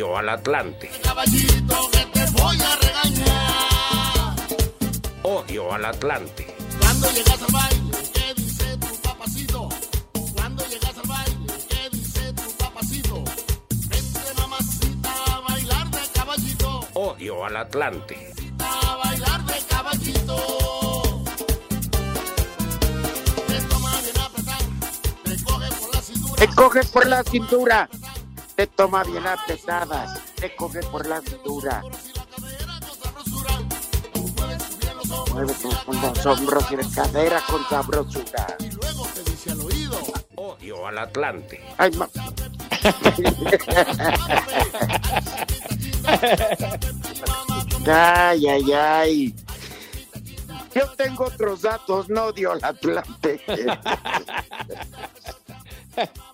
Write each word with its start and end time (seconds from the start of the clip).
Odio 0.00 0.16
al 0.16 0.30
Atlante, 0.30 0.90
Caballito, 1.02 1.76
que 1.92 1.98
te 2.06 2.24
voy 2.30 2.56
a 2.58 2.76
regañar. 2.76 4.34
odio 5.22 5.74
al 5.74 5.84
Atlante. 5.84 6.56
Cuando 6.80 7.10
llegas 7.10 7.42
al 7.42 7.52
baile, 7.52 7.98
¿qué 8.14 8.32
dice 8.34 8.78
tu 8.78 8.86
papacito? 9.02 9.68
Cuando 10.34 10.64
llegas 10.68 10.96
al 10.96 11.06
baile, 11.06 11.52
¿qué 11.68 11.90
dice 11.90 12.32
tu 12.32 12.50
papacito? 12.56 13.24
Vente 13.90 14.20
mamacita 14.38 15.12
a 15.36 15.40
bailar 15.40 15.90
de 15.90 16.00
caballito, 16.14 16.80
Odio 16.94 17.44
al 17.44 17.56
Atlante. 17.58 18.32
a 18.58 18.96
bailar 19.04 19.44
de 19.44 19.58
caballito. 19.68 20.36
Te 23.48 23.60
toma 23.68 24.00
bien 24.00 24.18
apretado, 24.18 24.64
te 25.26 26.48
coge 26.54 26.84
por 26.84 27.06
la 27.06 27.22
cintura. 27.22 27.90
Te 28.60 28.66
toma 28.66 29.02
bien 29.04 29.26
apretadas. 29.26 30.20
Te 30.34 30.54
coge 30.54 30.80
por 30.80 31.06
la 31.06 31.22
cintura. 31.22 31.82
Mueve 35.32 35.54
tus 35.54 35.74
con 35.76 35.98
los 36.02 36.26
hombros 36.26 36.70
y 36.70 36.76
la 36.76 36.84
cadera 36.94 37.40
con 37.48 37.66
sabrosura. 37.70 38.58
Y 38.58 38.70
luego 38.72 39.06
te 39.14 39.24
dice 39.24 39.52
al 39.52 39.60
oído. 39.62 39.98
Odio 40.34 40.86
al 40.86 40.98
Atlante. 40.98 41.64
Ay, 41.78 41.90
ma- 41.92 42.10
ay, 47.86 48.46
ay, 48.46 48.72
ay. 48.74 49.34
Yo 50.74 50.86
tengo 50.98 51.24
otros 51.24 51.62
datos, 51.62 52.10
no 52.10 52.24
odio 52.24 52.52
al 52.52 52.62
Atlante. 52.62 53.40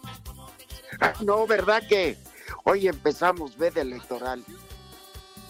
Ah, 1.01 1.13
no, 1.21 1.47
¿verdad 1.47 1.83
que 1.89 2.17
hoy 2.65 2.89
empezamos 2.89 3.57
de 3.59 3.69
electoral? 3.69 4.45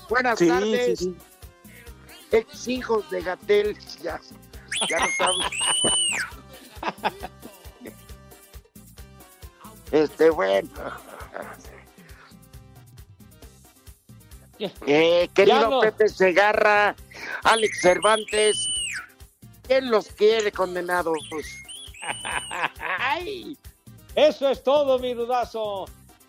Buenas 0.09 0.39
Sí, 0.39 0.49
tardes, 0.49 0.99
sí, 0.99 1.05
sí. 1.07 1.17
ex 2.33 2.69
hijos 2.69 3.09
de 3.11 3.23
Gatel. 3.23 3.77
Ya, 4.03 4.21
ya 4.89 4.99
no 5.01 5.07
estamos. 5.07 5.47
Este, 9.93 10.31
bueno. 10.31 10.69
Eh, 14.59 15.29
querido 15.35 15.71
no. 15.71 15.81
Pepe 15.81 16.09
Segarra, 16.09 16.97
Alex 17.45 17.81
Cervantes, 17.83 18.69
¿quién 19.63 19.91
los 19.91 20.09
quiere 20.09 20.51
condenados? 20.51 21.19
Ay, 22.99 23.57
Eso 24.17 24.49
es 24.49 24.63
todo, 24.63 24.99
mi 24.99 25.15
rudazo. 25.15 25.85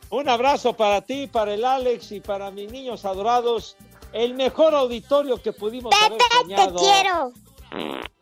Un 0.09 0.29
abrazo 0.29 0.73
para 0.73 1.01
ti, 1.01 1.27
para 1.27 1.53
el 1.53 1.65
Alex 1.65 2.11
y 2.11 2.19
para 2.19 2.51
mis 2.51 2.71
niños 2.71 3.03
adorados. 3.05 3.75
El 4.13 4.35
mejor 4.35 4.73
auditorio 4.75 5.41
que 5.41 5.51
pudimos 5.53 5.93
haber 6.05 6.19
soñado. 6.41 6.75
quiero. 6.77 7.31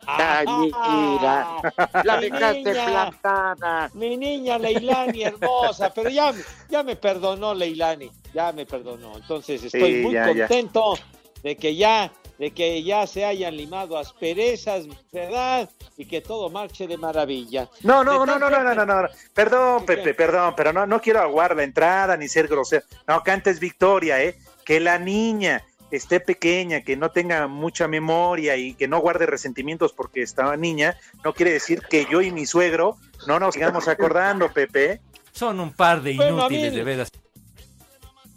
ay, 0.08 0.46
mira, 0.48 1.74
la 2.04 2.18
Mi 2.18 2.30
dejaste 2.30 2.64
niña. 2.64 2.86
plantada. 2.86 3.90
Mi 3.94 4.18
niña 4.18 4.58
Leilani 4.58 5.24
hermosa, 5.24 5.92
pero 5.94 6.09
ya, 6.09 6.34
ya 6.70 6.81
me 6.84 6.96
perdonó 6.96 7.54
Leilani, 7.54 8.09
ya 8.34 8.52
me 8.52 8.66
perdonó. 8.66 9.16
Entonces 9.18 9.64
estoy 9.64 9.94
Sí, 9.96 10.02
muy 10.02 10.14
ya, 10.14 10.31
ya. 10.31 10.48
contento 10.48 10.96
de 11.44 11.56
que 11.56 11.75
ya, 11.75 12.12
de 12.38 12.51
que 12.51 12.84
ya 12.84 13.07
se 13.07 13.25
hayan 13.25 13.56
limado 13.56 13.97
asperezas, 13.97 14.85
¿verdad? 15.12 15.69
Y 15.97 16.06
que 16.06 16.22
todo 16.22 16.50
marche 16.50 16.88
de 16.88 16.97
maravilla. 16.97 17.69
No, 17.81 18.03
no, 18.03 18.25
no, 18.25 18.38
no, 18.38 18.50
no, 18.50 18.63
no, 18.63 18.73
no, 18.75 18.85
no. 18.85 19.07
Perdón, 19.34 19.85
¿Qué, 19.85 19.96
Pepe, 19.97 20.13
perdón, 20.13 20.53
pero 20.57 20.74
no, 20.74 20.85
no 20.85 21.00
quiero 21.01 21.22
aguar 21.22 21.56
la 21.56 21.63
entrada 21.63 22.18
ni 22.18 22.28
ser 22.28 22.47
grosero. 22.47 22.84
No, 23.07 23.24
que 23.24 23.31
antes 23.31 23.59
Victoria, 23.59 24.22
¿eh? 24.24 24.38
Que 24.66 24.79
la 24.79 25.00
niña 25.00 25.63
esté 25.91 26.19
pequeña, 26.19 26.81
que 26.81 26.97
no 26.97 27.12
tenga 27.12 27.47
mucha 27.47 27.88
memoria 27.88 28.57
y 28.57 28.74
que 28.74 28.88
no 28.88 29.00
guarde 29.00 29.25
resentimientos 29.28 29.94
porque 29.94 30.22
estaba 30.22 30.57
niña, 30.57 30.97
no 31.24 31.34
quiere 31.34 31.53
decir 31.53 31.81
que 31.90 32.06
yo 32.12 32.22
y 32.22 32.31
mi 32.31 32.45
suegro 32.45 32.97
no 33.28 33.40
nos 33.40 33.53
sigamos 33.53 33.88
acordando, 33.88 34.51
Pepe. 34.51 35.00
Son 35.31 35.59
un 35.59 35.72
par 35.74 36.01
de 36.01 36.16
Bueno, 36.16 36.40
inútiles, 36.40 36.72
mí- 36.74 36.78
de 36.79 36.84
veras. 36.84 37.12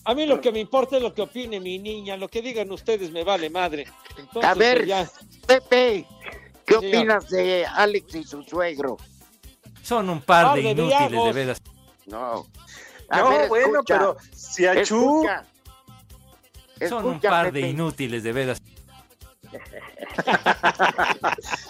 A 0.08 0.14
mí 0.14 0.24
lo 0.24 0.40
que 0.40 0.50
me 0.50 0.58
importa 0.58 0.96
es 0.96 1.02
lo 1.02 1.12
que 1.12 1.20
opine 1.20 1.60
mi 1.60 1.78
niña, 1.78 2.16
lo 2.16 2.28
que 2.28 2.40
digan 2.40 2.72
ustedes 2.72 3.10
me 3.10 3.24
vale 3.24 3.50
madre. 3.50 3.86
Entonces, 4.16 4.50
A 4.50 4.54
ver, 4.54 4.78
pues, 4.78 4.88
ya. 4.88 5.10
Pepe, 5.46 6.06
¿qué 6.64 6.76
opinas 6.76 7.28
de 7.28 7.66
Alex 7.66 8.14
y 8.14 8.24
su 8.24 8.42
suegro? 8.42 8.96
Son 9.82 10.08
un 10.08 10.22
par 10.22 10.54
de 10.54 10.62
inútiles, 10.62 11.10
de 11.10 11.32
veras. 11.34 11.62
No. 12.06 12.46
A 13.10 13.18
No, 13.18 13.28
ver, 13.28 13.48
bueno, 13.50 13.66
escucha, 13.66 13.98
pero 13.98 14.16
si 14.32 14.64
a 14.64 14.82
Chu... 14.82 15.26
Son 16.88 17.04
un 17.04 17.20
par 17.20 17.52
de 17.52 17.68
inútiles, 17.68 18.22
de 18.22 18.32
veras. 18.32 18.62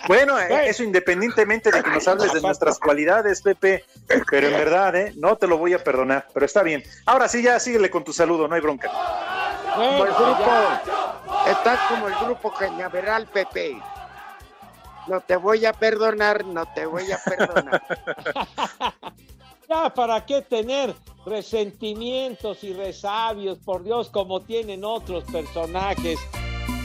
Bueno, 0.06 0.38
eh, 0.38 0.68
eso 0.68 0.82
independientemente 0.82 1.70
de 1.70 1.82
que 1.82 1.90
nos 1.90 2.08
hables 2.08 2.32
de 2.32 2.40
nuestras 2.40 2.78
cualidades, 2.78 3.42
Pepe, 3.42 3.84
pero 4.30 4.48
en 4.48 4.54
verdad, 4.54 4.96
¿eh? 4.96 5.12
No 5.16 5.36
te 5.36 5.46
lo 5.46 5.58
voy 5.58 5.74
a 5.74 5.84
perdonar, 5.84 6.26
pero 6.32 6.46
está 6.46 6.62
bien. 6.62 6.82
Ahora 7.06 7.28
sí, 7.28 7.42
ya 7.42 7.60
síguele 7.60 7.90
con 7.90 8.04
tu 8.04 8.12
saludo, 8.12 8.48
no 8.48 8.54
hay 8.54 8.60
bronca. 8.60 8.90
Como 9.74 10.04
el 10.04 10.12
Bueno, 10.12 10.16
grupo, 10.16 10.50
estás 11.48 11.80
como 11.88 12.08
el 12.08 12.14
grupo 12.16 12.52
cañaveral, 12.52 13.26
Pepe. 13.26 13.80
No 15.06 15.20
te 15.20 15.36
voy 15.36 15.64
a 15.64 15.72
perdonar, 15.72 16.44
no 16.44 16.66
te 16.74 16.86
voy 16.86 17.10
a 17.12 17.18
perdonar. 17.18 17.82
Ya, 19.68 19.90
¿para 19.90 20.24
qué 20.24 20.40
tener 20.40 20.94
resentimientos 21.26 22.64
y 22.64 22.72
resabios, 22.72 23.58
por 23.58 23.84
Dios, 23.84 24.08
como 24.08 24.40
tienen 24.40 24.82
otros 24.82 25.24
personajes 25.24 26.18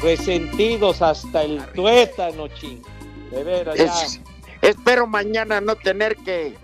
resentidos 0.03 1.01
hasta 1.01 1.43
el 1.43 1.65
tuétano, 1.73 2.47
ching. 2.49 2.81
De 3.31 3.43
veras. 3.43 3.79
Es- 3.79 4.21
espero 4.61 5.07
mañana 5.07 5.59
no 5.61 5.75
tener 5.75 6.15
que, 6.17 6.55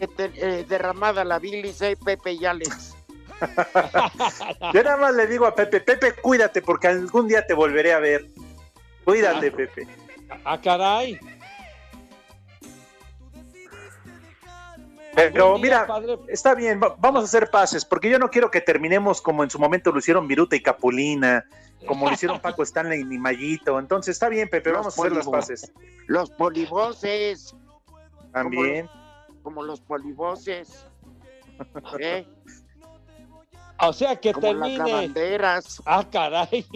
que 0.00 0.08
te- 0.08 0.32
eh, 0.34 0.64
derramada 0.68 1.24
la 1.24 1.38
bilis, 1.38 1.80
eh, 1.82 1.96
Pepe 2.02 2.32
y 2.32 2.44
Alex. 2.44 2.96
Yo 4.72 4.82
nada 4.82 4.96
más 4.96 5.14
le 5.14 5.26
digo 5.26 5.46
a 5.46 5.54
Pepe, 5.54 5.80
Pepe, 5.80 6.12
cuídate 6.14 6.62
porque 6.62 6.88
algún 6.88 7.28
día 7.28 7.46
te 7.46 7.54
volveré 7.54 7.92
a 7.92 7.98
ver. 7.98 8.26
Cuídate, 9.04 9.50
Pepe. 9.50 9.86
Ah, 10.44 10.60
caray. 10.60 11.18
Pero 15.14 15.54
día, 15.54 15.62
mira, 15.62 15.86
padre. 15.86 16.18
está 16.28 16.54
bien, 16.54 16.80
va- 16.82 16.94
vamos 16.98 17.22
a 17.22 17.24
hacer 17.26 17.50
pases, 17.50 17.84
porque 17.84 18.08
yo 18.08 18.18
no 18.18 18.30
quiero 18.30 18.50
que 18.50 18.62
terminemos 18.62 19.20
como 19.20 19.44
en 19.44 19.50
su 19.50 19.58
momento 19.58 19.92
lo 19.92 19.98
hicieron 19.98 20.26
Viruta 20.26 20.56
y 20.56 20.62
Capulina, 20.62 21.44
como 21.86 22.06
lo 22.06 22.12
hicieron 22.12 22.40
Paco 22.40 22.62
Stanley 22.62 23.00
y 23.00 23.18
Mayito. 23.18 23.78
Entonces 23.78 24.14
está 24.14 24.28
bien, 24.28 24.48
Pepe, 24.48 24.70
Los 24.70 24.78
vamos 24.78 24.98
a 24.98 25.02
hacer 25.02 25.12
las 25.12 25.28
pases. 25.28 25.72
Los 26.06 26.30
polivoces, 26.30 27.54
También. 28.32 28.88
como 29.42 29.62
los 29.62 29.80
polivoces. 29.80 30.86
¿eh? 32.00 32.26
O 33.80 33.92
sea 33.92 34.16
que 34.16 34.32
Como 34.32 34.52
las 34.54 34.78
lavanderas. 34.78 35.82
Ah, 35.84 36.04
caray. 36.10 36.66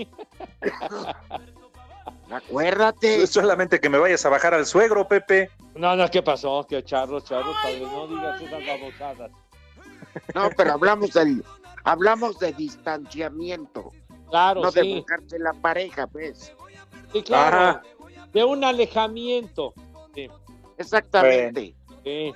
Acuérdate. 2.30 3.26
Solamente 3.26 3.80
que 3.80 3.88
me 3.88 3.98
vayas 3.98 4.24
a 4.26 4.28
bajar 4.28 4.54
al 4.54 4.66
suegro, 4.66 5.06
Pepe. 5.06 5.50
No, 5.74 5.94
no, 5.94 6.08
¿qué 6.10 6.22
pasó? 6.22 6.66
Que 6.68 6.82
charros, 6.82 7.24
charros, 7.24 7.54
padre, 7.62 7.80
no 7.80 8.08
digas 8.08 8.40
esas 8.40 8.66
babosadas. 8.66 9.30
No, 10.34 10.50
pero 10.56 10.72
hablamos 10.72 11.12
del, 11.12 11.44
hablamos 11.84 12.38
de 12.38 12.52
distanciamiento, 12.52 13.92
Claro, 14.30 14.60
no 14.62 14.70
de 14.70 14.82
sí, 14.82 14.94
buscarse 14.96 15.38
la 15.38 15.52
pareja, 15.52 16.06
¿ves? 16.12 16.52
sí, 17.12 17.22
claro. 17.22 17.56
Ajá. 17.56 17.82
De 18.32 18.44
un 18.44 18.64
alejamiento. 18.64 19.72
Sí, 20.14 20.28
Exactamente. 20.78 21.74
sí. 22.04 22.32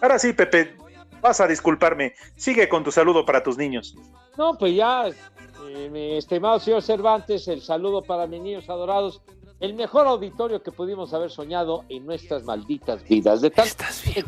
Ahora 0.00 0.18
sí, 0.18 0.32
Pepe, 0.32 0.76
vas 1.20 1.40
a 1.40 1.46
disculparme. 1.46 2.14
Sigue 2.36 2.68
con 2.68 2.84
tu 2.84 2.92
saludo 2.92 3.24
para 3.24 3.42
tus 3.42 3.56
niños. 3.56 3.94
No, 4.36 4.56
pues 4.56 4.74
ya, 4.74 5.08
eh, 5.08 5.88
mi 5.90 6.16
estimado 6.16 6.60
señor 6.60 6.82
Cervantes, 6.82 7.48
el 7.48 7.62
saludo 7.62 8.02
para 8.02 8.26
mis 8.26 8.40
niños 8.40 8.68
adorados. 8.68 9.22
El 9.60 9.74
mejor 9.74 10.06
auditorio 10.06 10.62
que 10.62 10.70
pudimos 10.70 11.12
haber 11.12 11.30
soñado 11.32 11.84
en 11.88 12.06
nuestras 12.06 12.44
malditas 12.44 13.02
vidas. 13.02 13.40
De 13.40 13.50
tal 13.50 13.68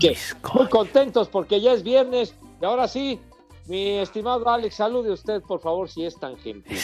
que 0.01 0.17
muy 0.55 0.69
contentos 0.69 1.29
porque 1.29 1.61
ya 1.61 1.73
es 1.73 1.85
viernes. 1.85 2.35
Y 2.61 2.65
ahora 2.65 2.89
sí, 2.89 3.21
mi 3.71 4.01
estimado 4.01 4.49
Alex, 4.51 4.75
salude 4.75 5.13
usted, 5.13 5.41
por 5.43 5.61
favor, 5.61 5.89
si 5.89 6.05
es 6.05 6.19
tan 6.19 6.37
gentil. 6.37 6.83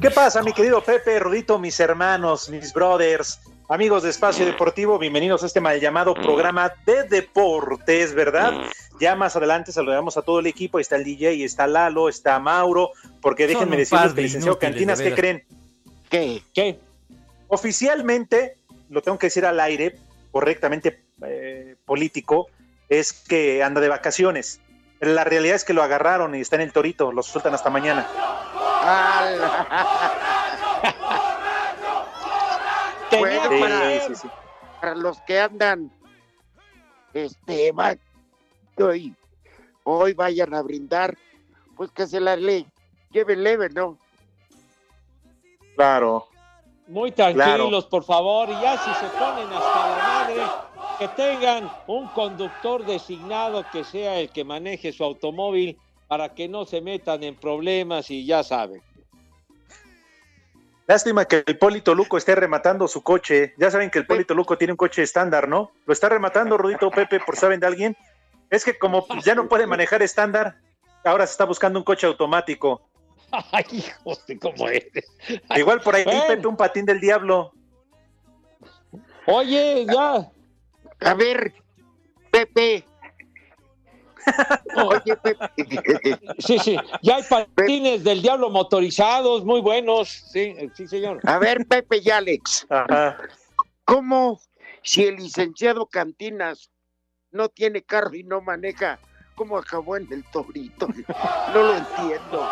¿Qué 0.00 0.10
pasa, 0.10 0.42
mi 0.42 0.54
querido 0.54 0.82
Pepe, 0.82 1.18
Rudito, 1.18 1.58
mis 1.58 1.78
hermanos, 1.78 2.48
mis 2.48 2.72
brothers, 2.72 3.40
amigos 3.68 4.04
de 4.04 4.08
Espacio 4.08 4.46
Deportivo? 4.46 4.98
Bienvenidos 4.98 5.42
a 5.42 5.46
este 5.46 5.60
mal 5.60 5.78
llamado 5.78 6.14
programa 6.14 6.72
de 6.86 7.02
deportes, 7.04 8.14
¿verdad? 8.14 8.54
Ya 8.98 9.14
más 9.16 9.36
adelante 9.36 9.70
saludamos 9.70 10.16
a 10.16 10.22
todo 10.22 10.40
el 10.40 10.46
equipo. 10.46 10.78
Ahí 10.78 10.82
está 10.82 10.96
el 10.96 11.04
DJ, 11.04 11.44
está 11.44 11.66
Lalo, 11.66 12.08
está 12.08 12.40
Mauro, 12.40 12.92
porque 13.20 13.46
déjenme 13.46 13.76
decirles 13.76 14.14
que 14.14 14.14
de 14.14 14.22
licenciado 14.22 14.56
inútiles, 14.56 14.72
Cantinas, 14.72 15.02
¿qué 15.02 15.14
creen? 15.14 15.44
¿Qué? 16.08 16.42
¿Qué? 16.54 16.78
Oficialmente, 17.48 18.56
lo 18.88 19.02
tengo 19.02 19.18
que 19.18 19.26
decir 19.26 19.44
al 19.44 19.60
aire, 19.60 19.98
correctamente 20.30 21.02
eh, 21.22 21.76
político, 21.84 22.46
es 22.88 23.12
que 23.12 23.62
anda 23.62 23.82
de 23.82 23.88
vacaciones. 23.88 24.60
La 25.06 25.24
realidad 25.24 25.56
es 25.56 25.64
que 25.64 25.74
lo 25.74 25.82
agarraron 25.82 26.34
y 26.34 26.40
está 26.40 26.56
en 26.56 26.62
el 26.62 26.72
torito, 26.72 27.12
lo 27.12 27.22
sueltan 27.22 27.54
hasta 27.54 27.70
mañana. 27.70 28.06
Bueno, 33.18 33.48
para-. 33.60 34.00
Sí, 34.00 34.14
sí. 34.14 34.28
Para 34.80 34.94
los 34.94 35.20
que 35.22 35.40
andan, 35.40 35.90
este, 37.12 37.72
va- 37.72 37.96
hoy, 38.76 39.14
hoy 39.84 40.12
vayan 40.14 40.54
a 40.54 40.62
brindar, 40.62 41.16
pues 41.76 41.90
que 41.92 42.06
se 42.06 42.20
la 42.20 42.36
le 42.36 42.66
lleven 43.10 43.42
leve, 43.42 43.68
¿no? 43.70 43.98
Claro. 45.76 46.28
Muy 46.86 47.12
tranquilos, 47.12 47.86
por 47.86 48.04
favor, 48.04 48.50
y 48.50 48.60
ya 48.60 48.76
si 48.76 48.92
se 48.94 49.08
ponen 49.18 49.50
hasta 49.52 49.86
la 49.86 50.06
madre, 50.06 50.46
que 50.98 51.08
tengan 51.08 51.70
un 51.86 52.06
conductor 52.08 52.84
designado 52.84 53.64
que 53.72 53.84
sea 53.84 54.18
el 54.18 54.30
que 54.30 54.44
maneje 54.44 54.92
su 54.92 55.04
automóvil 55.04 55.78
para 56.08 56.34
que 56.34 56.48
no 56.48 56.64
se 56.64 56.80
metan 56.80 57.22
en 57.24 57.34
problemas 57.34 58.10
y 58.10 58.24
ya 58.26 58.42
saben. 58.42 58.82
Lástima 60.86 61.24
que 61.24 61.42
el 61.46 61.58
Polito 61.58 61.94
Luco 61.94 62.18
esté 62.18 62.34
rematando 62.34 62.86
su 62.88 63.02
coche. 63.02 63.54
Ya 63.56 63.70
saben 63.70 63.90
que 63.90 63.98
el 63.98 64.06
Polito 64.06 64.34
Luco 64.34 64.58
tiene 64.58 64.74
un 64.74 64.76
coche 64.76 65.02
estándar, 65.02 65.48
¿no? 65.48 65.70
Lo 65.86 65.92
está 65.92 66.10
rematando 66.10 66.58
Rudito 66.58 66.90
Pepe, 66.90 67.20
por 67.20 67.36
saben 67.36 67.60
de 67.60 67.66
alguien. 67.66 67.96
Es 68.50 68.64
que 68.64 68.78
como 68.78 69.06
ya 69.24 69.34
no 69.34 69.48
puede 69.48 69.66
manejar 69.66 70.02
estándar, 70.02 70.56
ahora 71.02 71.26
se 71.26 71.32
está 71.32 71.44
buscando 71.44 71.78
un 71.78 71.84
coche 71.84 72.06
automático. 72.06 72.86
Ay, 73.52 73.64
hijo 73.72 74.12
de 74.28 74.38
cómo 74.38 74.68
eres. 74.68 75.06
Igual 75.56 75.80
por 75.80 75.94
ahí. 75.94 76.04
Pepe, 76.04 76.46
un 76.46 76.56
patín 76.56 76.84
del 76.84 77.00
diablo. 77.00 77.52
Oye, 79.26 79.86
ya. 79.86 80.30
A 81.04 81.14
ver, 81.14 81.52
Pepe. 82.30 82.84
Oye, 84.76 85.16
Pepe. 85.16 85.50
Sí, 86.38 86.58
sí, 86.58 86.76
ya 87.02 87.16
hay 87.16 87.22
patines 87.24 88.04
del 88.04 88.22
diablo 88.22 88.48
motorizados, 88.50 89.44
muy 89.44 89.60
buenos. 89.60 90.08
Sí, 90.08 90.54
sí, 90.74 90.88
señor. 90.88 91.20
A 91.24 91.38
ver, 91.38 91.66
Pepe 91.66 92.00
y 92.02 92.10
Alex. 92.10 92.66
Ajá. 92.70 93.18
¿Cómo 93.84 94.40
si 94.82 95.04
el 95.04 95.16
licenciado 95.16 95.86
Cantinas 95.86 96.70
no 97.30 97.48
tiene 97.50 97.82
carro 97.82 98.14
y 98.14 98.24
no 98.24 98.40
maneja? 98.40 98.98
¿Cómo 99.34 99.58
acabó 99.58 99.96
en 99.96 100.10
el 100.12 100.24
torito? 100.30 100.88
No 101.52 101.62
lo 101.62 101.76
entiendo. 101.76 102.48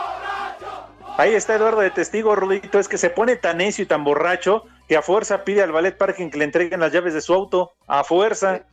Ahí 1.17 1.35
está 1.35 1.55
Eduardo 1.55 1.81
de 1.81 1.91
testigo, 1.91 2.35
Rudito. 2.35 2.79
Es 2.79 2.89
que 2.89 2.99
se 2.99 3.11
pone 3.11 3.37
tan 3.37 3.59
necio 3.59 3.85
y 3.85 3.87
tan 3.87 4.03
borracho 4.03 4.65
que 4.93 4.99
a 4.99 5.01
fuerza 5.01 5.43
pide 5.43 5.63
al 5.63 5.73
ballet 5.73 5.97
parking 5.97 6.29
que 6.29 6.37
le 6.37 6.45
entreguen 6.45 6.79
las 6.79 6.93
llaves 6.93 7.15
de 7.15 7.23
su 7.23 7.33
auto. 7.33 7.73
A 7.87 8.05
fuerza. 8.05 8.67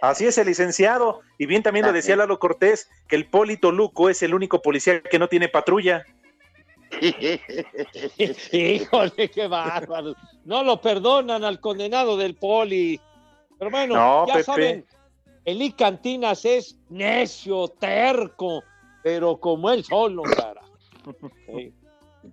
Así 0.00 0.24
es 0.24 0.38
el 0.38 0.46
licenciado. 0.46 1.20
Y 1.36 1.44
bien 1.44 1.62
también 1.62 1.84
lo 1.84 1.92
decía 1.92 2.16
Lalo 2.16 2.38
Cortés, 2.38 2.88
que 3.06 3.14
el 3.16 3.28
Polito 3.28 3.70
Luco 3.70 4.08
es 4.08 4.22
el 4.22 4.32
único 4.32 4.62
policía 4.62 5.02
que 5.02 5.18
no 5.18 5.28
tiene 5.28 5.50
patrulla. 5.50 6.06
Híjole, 8.52 9.30
qué 9.30 9.46
bárbaro. 9.46 10.14
No 10.46 10.64
lo 10.64 10.80
perdonan 10.80 11.44
al 11.44 11.60
condenado 11.60 12.16
del 12.16 12.34
poli. 12.36 12.98
Pero 13.58 13.70
bueno, 13.70 13.96
No, 13.96 14.26
ya 14.26 14.32
Pepe. 14.32 14.44
saben, 14.44 14.86
Eli 15.44 15.72
Cantinas 15.72 16.46
es 16.46 16.78
necio, 16.88 17.68
terco, 17.78 18.64
pero 19.02 19.36
como 19.38 19.70
él 19.70 19.84
solo, 19.84 20.22
cara. 20.22 20.62
Sí. 21.46 21.74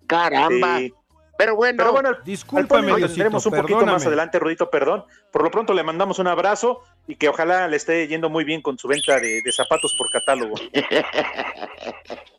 Caramba. 0.08 0.78
Sí. 0.78 0.94
Pero 1.42 1.56
bueno, 1.56 1.78
Pero 1.78 1.92
bueno, 1.92 2.12
Discúlpame, 2.24 2.90
lo 2.90 2.98
Diosito, 2.98 3.16
tendremos 3.16 3.44
un 3.48 3.54
poquito 3.54 3.84
más 3.84 4.06
adelante, 4.06 4.38
Rudito, 4.38 4.70
perdón. 4.70 5.06
Por 5.32 5.42
lo 5.42 5.50
pronto 5.50 5.74
le 5.74 5.82
mandamos 5.82 6.20
un 6.20 6.28
abrazo 6.28 6.84
y 7.08 7.16
que 7.16 7.30
ojalá 7.30 7.68
le 7.68 7.78
esté 7.78 8.08
yendo 8.08 8.30
muy 8.30 8.44
bien 8.44 8.62
con 8.62 8.78
su 8.78 8.88
venta 8.88 9.20
de, 9.20 9.42
de 9.42 9.52
zapatos 9.52 9.96
por 9.98 10.12
catálogo. 10.12 10.54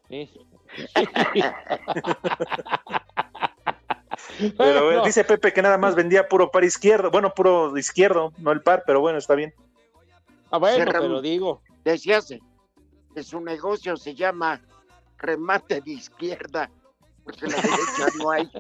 Sí. 0.09 0.31
Pero 4.57 4.85
Bueno, 4.85 4.93
eh, 4.93 5.03
dice 5.05 5.25
Pepe 5.25 5.53
que 5.53 5.63
nada 5.63 5.79
más 5.79 5.97
vendía 5.97 6.29
puro 6.29 6.53
par 6.53 6.63
izquierdo, 6.63 7.11
bueno, 7.11 7.35
puro 7.35 7.77
izquierdo, 7.77 8.33
no 8.39 8.53
el 8.53 8.63
par, 8.63 8.85
pero 8.87 9.01
bueno, 9.01 9.19
está 9.19 9.35
bien. 9.35 9.53
ah, 10.53 10.59
bueno, 10.59 10.85
pero 10.93 11.21
digo, 11.21 11.61
decías 11.83 12.33
que 13.15 13.23
su 13.25 13.41
negocio 13.41 13.97
se 13.97 14.15
llama 14.15 14.61
remate 15.19 15.81
de 15.81 15.91
izquierda, 15.91 16.71
porque 17.25 17.47
la 17.47 17.57
derecha 17.57 18.07
no 18.19 18.31
hay. 18.31 18.47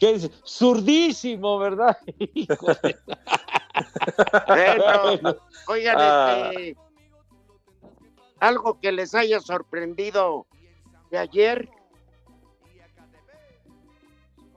que 0.00 0.14
es 0.14 0.30
zurdísimo, 0.46 1.58
¿verdad? 1.58 1.96
Bueno, 4.46 5.36
oigan, 5.66 5.96
Ah. 5.98 6.50
este, 6.52 6.76
algo 8.38 8.78
que 8.80 8.92
les 8.92 9.12
haya 9.14 9.40
sorprendido 9.40 10.46
de 11.10 11.18
ayer, 11.18 11.68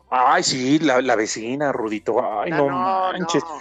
Ay, 0.09 0.41
sí, 0.43 0.79
la, 0.79 1.01
la 1.01 1.15
vecina, 1.17 1.73
Rudito. 1.73 2.15
Ay, 2.23 2.49
no, 2.51 2.69
Ah, 2.71 3.11
no, 3.13 3.19
manches. 3.19 3.43
no, 3.43 3.59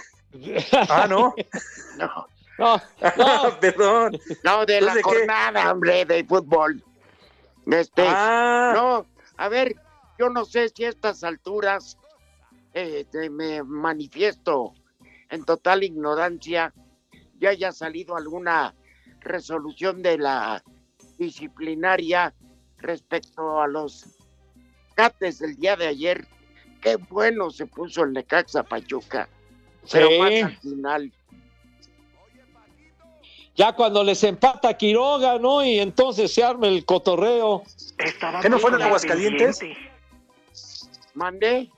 Ah, 0.89 1.05
no. 1.09 1.33
no, 1.97 2.27
No, 2.57 2.81
no, 3.17 3.59
Perdón. 3.59 4.17
no, 4.43 4.65
de 4.65 4.79
la 4.79 4.93
¿Entonces 4.93 4.95
qué? 4.95 5.01
jornada, 5.19 5.71
hombre, 5.73 6.05
de 6.05 6.23
fútbol. 6.23 6.81
Este, 7.71 8.03
Ah, 8.07 8.71
No, 8.75 9.05
a 9.37 9.49
ver, 9.49 9.75
yo 10.17 10.29
no 10.29 10.45
sé 10.45 10.69
si 10.69 10.85
a 10.85 10.89
estas 10.89 11.23
alturas 11.23 11.97
eh, 12.73 13.05
te- 13.11 13.29
me 13.29 13.63
manifiesto 13.63 14.73
en 15.29 15.43
total 15.43 15.83
ignorancia 15.83 16.73
ya 17.39 17.49
haya 17.49 17.71
salido 17.71 18.15
alguna 18.15 18.73
resolución 19.19 20.01
de 20.01 20.17
la 20.17 20.63
disciplinaria 21.17 22.33
respecto 22.77 23.61
a 23.61 23.67
los 23.67 24.05
cates 24.95 25.39
del 25.39 25.55
día 25.55 25.75
de 25.75 25.87
ayer. 25.87 26.27
Qué 26.81 26.95
bueno 26.95 27.49
se 27.49 27.65
puso 27.65 28.03
el 28.03 28.13
Necaxa 28.13 28.63
Pachuca. 28.63 29.27
Pero 29.91 30.07
Sí. 30.09 30.19
más 30.19 30.43
al 30.43 30.57
final. 30.57 31.13
Ya 33.57 33.73
cuando 33.73 34.03
les 34.03 34.23
empata 34.23 34.75
Quiroga, 34.75 35.39
¿no? 35.39 35.65
Y 35.65 35.79
entonces 35.79 36.31
se 36.31 36.43
arma 36.43 36.67
el 36.67 36.85
cotorreo. 36.85 37.63
¿Qué 38.41 38.49
no 38.49 38.59
fueron 38.59 38.79
en 38.81 38.87
Aguascalientes? 38.87 39.59
Mandé. 41.15 41.69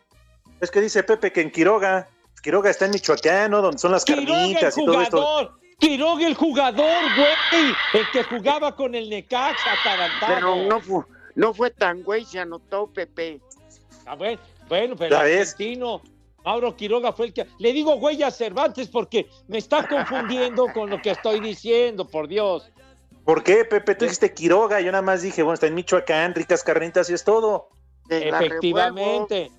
Es 0.59 0.69
que 0.69 0.81
dice 0.81 1.03
Pepe 1.03 1.31
que 1.31 1.39
en 1.41 1.51
Quiroga, 1.51 2.09
Quiroga 2.43 2.69
está 2.69 2.85
en 2.85 2.91
Michoacán, 2.91 3.51
¿no? 3.51 3.61
Donde 3.61 3.77
son 3.79 3.93
las 3.93 4.03
Quiroga 4.03 4.23
el 4.23 4.53
carnitas 4.53 4.77
y 4.77 4.85
todo 4.85 5.01
esto. 5.01 5.17
jugador. 5.17 5.59
Quiroga 5.79 6.27
el 6.27 6.35
jugador, 6.35 7.01
güey. 7.15 7.73
El 7.93 8.11
que 8.11 8.23
jugaba 8.23 8.75
con 8.75 8.93
el 8.95 9.09
Necaxa 9.09 9.71
atarantado. 9.79 10.33
Pero 10.35 10.55
no 10.67 10.81
fue, 10.81 11.03
no 11.35 11.53
fue 11.53 11.71
tan 11.71 12.03
güey, 12.03 12.25
se 12.25 12.39
anotó 12.39 12.87
Pepe. 12.87 13.39
Ah, 14.05 14.15
bueno, 14.15 14.41
bueno, 14.67 14.95
pero 14.97 15.15
Ya 15.15 15.23
ves. 15.23 15.51
argentino. 15.53 16.01
Mauro 16.45 16.75
Quiroga 16.75 17.11
fue 17.13 17.27
el 17.27 17.33
que. 17.33 17.47
Le 17.59 17.73
digo 17.73 17.95
güey 17.97 18.23
a 18.23 18.31
Cervantes 18.31 18.87
porque 18.87 19.27
me 19.47 19.57
está 19.57 19.87
confundiendo 19.87 20.67
con 20.73 20.89
lo 20.89 21.01
que 21.01 21.11
estoy 21.11 21.39
diciendo, 21.39 22.07
por 22.07 22.27
Dios. 22.27 22.71
¿Por 23.25 23.43
qué, 23.43 23.65
Pepe? 23.65 23.95
Tú 23.95 24.05
dijiste 24.05 24.33
Quiroga, 24.33 24.81
yo 24.81 24.91
nada 24.91 25.01
más 25.03 25.21
dije, 25.21 25.43
bueno, 25.43 25.53
está 25.53 25.67
en 25.67 25.75
Michoacán, 25.75 26.33
ricas 26.33 26.63
carnitas 26.63 27.09
y 27.09 27.13
es 27.13 27.23
todo. 27.23 27.69
Efectivamente. 28.09 29.51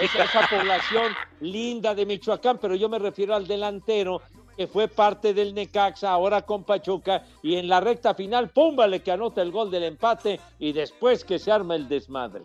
Esa, 0.00 0.24
esa 0.24 0.46
población 0.48 1.12
linda 1.40 1.94
de 1.94 2.06
Michoacán, 2.06 2.58
pero 2.58 2.74
yo 2.76 2.88
me 2.88 2.98
refiero 2.98 3.34
al 3.34 3.46
delantero 3.46 4.22
que 4.56 4.66
fue 4.66 4.88
parte 4.88 5.34
del 5.34 5.54
Necaxa, 5.54 6.10
ahora 6.10 6.42
con 6.42 6.64
Pachuca, 6.64 7.24
y 7.42 7.56
en 7.56 7.68
la 7.68 7.80
recta 7.80 8.14
final, 8.14 8.50
púmbale 8.50 9.00
que 9.00 9.10
anota 9.10 9.42
el 9.42 9.50
gol 9.50 9.70
del 9.70 9.84
empate 9.84 10.38
y 10.58 10.72
después 10.72 11.24
que 11.24 11.38
se 11.38 11.50
arma 11.50 11.74
el 11.76 11.88
desmadre. 11.88 12.44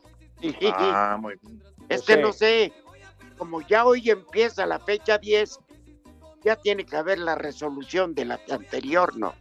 Ah, 0.73 1.17
muy 1.19 1.35
bien. 1.41 1.61
Es 1.89 1.99
No 2.01 2.05
que 2.05 2.13
sé. 2.13 2.21
no 2.21 2.33
sé, 2.33 2.73
como 3.37 3.61
ya 3.61 3.85
hoy 3.85 4.09
empieza 4.09 4.65
la 4.65 4.79
fecha 4.79 5.17
10, 5.17 5.59
ya 6.43 6.55
tiene 6.55 6.85
que 6.85 6.95
haber 6.95 7.19
la 7.19 7.35
resolución 7.35 8.13
de 8.15 8.25
la 8.25 8.39
anterior, 8.49 9.15
¿no? 9.17 9.33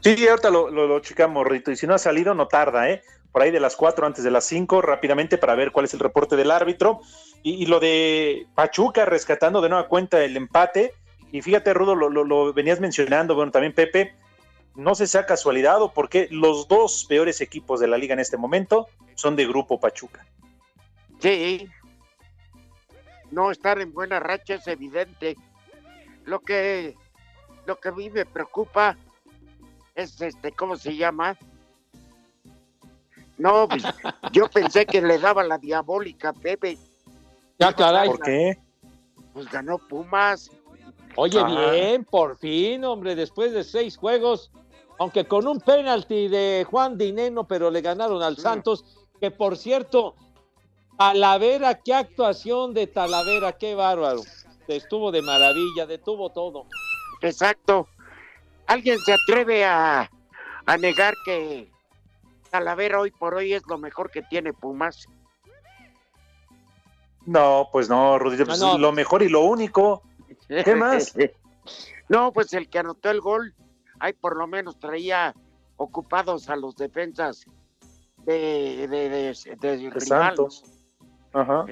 Sí, 0.00 0.28
ahorita 0.28 0.50
lo, 0.50 0.70
lo, 0.70 0.86
lo 0.86 1.00
checamos, 1.00 1.46
Rito, 1.46 1.70
y 1.70 1.76
si 1.76 1.86
no 1.86 1.94
ha 1.94 1.98
salido, 1.98 2.34
no 2.34 2.46
tarda, 2.46 2.90
¿eh? 2.90 3.02
Por 3.32 3.42
ahí 3.42 3.50
de 3.50 3.58
las 3.58 3.74
4 3.74 4.06
antes 4.06 4.22
de 4.22 4.30
las 4.30 4.44
5, 4.44 4.82
rápidamente 4.82 5.38
para 5.38 5.54
ver 5.54 5.72
cuál 5.72 5.86
es 5.86 5.94
el 5.94 6.00
reporte 6.00 6.36
del 6.36 6.50
árbitro. 6.50 7.00
Y, 7.42 7.54
y 7.62 7.66
lo 7.66 7.80
de 7.80 8.46
Pachuca 8.54 9.06
rescatando 9.06 9.60
de 9.60 9.70
nueva 9.70 9.88
cuenta 9.88 10.22
el 10.22 10.36
empate. 10.36 10.92
Y 11.32 11.42
fíjate, 11.42 11.74
Rudo, 11.74 11.94
lo, 11.96 12.10
lo- 12.10 12.52
venías 12.52 12.78
mencionando, 12.80 13.34
bueno, 13.34 13.50
también 13.50 13.72
Pepe, 13.74 14.14
no 14.76 14.94
si 14.94 15.06
sea 15.08 15.26
casualidad 15.26 15.82
o 15.82 15.92
porque 15.92 16.28
los 16.30 16.68
dos 16.68 17.06
peores 17.08 17.40
equipos 17.40 17.80
de 17.80 17.88
la 17.88 17.96
liga 17.98 18.12
en 18.12 18.20
este 18.20 18.36
momento 18.36 18.86
son 19.14 19.34
de 19.36 19.46
Grupo 19.46 19.80
Pachuca. 19.80 20.24
Sí. 21.18 21.66
No 23.34 23.50
estar 23.50 23.80
en 23.80 23.92
buena 23.92 24.20
racha 24.20 24.54
es 24.54 24.66
evidente. 24.68 25.36
Lo 26.24 26.38
que, 26.38 26.94
lo 27.66 27.80
que 27.80 27.88
a 27.88 27.92
mí 27.92 28.08
me 28.08 28.24
preocupa 28.24 28.96
es 29.96 30.20
este, 30.20 30.52
¿cómo 30.52 30.76
se 30.76 30.96
llama? 30.96 31.36
No, 33.36 33.66
pues, 33.68 33.82
yo 34.32 34.48
pensé 34.48 34.86
que 34.86 35.02
le 35.02 35.18
daba 35.18 35.42
la 35.42 35.58
diabólica 35.58 36.32
Pepe. 36.32 36.78
Ya, 37.58 37.72
caray. 37.72 38.08
¿Por 38.08 38.20
qué? 38.20 38.56
Pues 39.32 39.50
ganó 39.50 39.78
Pumas. 39.78 40.52
Oye, 41.16 41.40
Ah. 41.40 41.70
bien, 41.72 42.04
por 42.04 42.38
fin, 42.38 42.84
hombre, 42.84 43.16
después 43.16 43.52
de 43.52 43.64
seis 43.64 43.96
juegos, 43.96 44.52
aunque 45.00 45.24
con 45.24 45.48
un 45.48 45.58
penalti 45.58 46.28
de 46.28 46.64
Juan 46.70 46.96
Dineno, 46.96 47.48
pero 47.48 47.68
le 47.68 47.80
ganaron 47.80 48.22
al 48.22 48.36
Santos, 48.36 48.84
que 49.20 49.32
por 49.32 49.56
cierto, 49.56 50.14
Talavera, 50.96 51.74
qué 51.80 51.94
actuación 51.94 52.74
de 52.74 52.86
Talavera, 52.86 53.52
qué 53.52 53.74
bárbaro. 53.74 54.22
Estuvo 54.68 55.10
de 55.10 55.22
maravilla, 55.22 55.86
detuvo 55.86 56.30
todo. 56.30 56.66
Exacto. 57.20 57.88
¿Alguien 58.66 58.98
se 59.00 59.12
atreve 59.12 59.64
a, 59.64 60.10
a 60.66 60.76
negar 60.78 61.14
que 61.24 61.70
Talavera 62.50 63.00
hoy 63.00 63.10
por 63.10 63.34
hoy 63.34 63.52
es 63.52 63.62
lo 63.68 63.78
mejor 63.78 64.10
que 64.10 64.22
tiene 64.22 64.52
Pumas? 64.52 65.06
No, 67.26 67.68
pues 67.72 67.88
no, 67.88 68.18
Rudito, 68.18 68.44
pues 68.44 68.60
no. 68.60 68.78
lo 68.78 68.92
mejor 68.92 69.22
y 69.22 69.28
lo 69.28 69.40
único. 69.40 70.02
¿Qué 70.48 70.74
más? 70.74 71.14
no, 72.08 72.32
pues 72.32 72.52
el 72.52 72.68
que 72.68 72.78
anotó 72.78 73.10
el 73.10 73.20
gol, 73.20 73.54
ahí 73.98 74.12
por 74.12 74.36
lo 74.36 74.46
menos 74.46 74.78
traía 74.78 75.34
ocupados 75.76 76.48
a 76.48 76.56
los 76.56 76.76
defensas 76.76 77.46
de, 78.24 78.86
de, 78.88 79.08
de, 79.08 79.34
de 79.60 79.76
De 79.76 79.90
rival. 79.90 80.36
Ajá. 81.34 81.66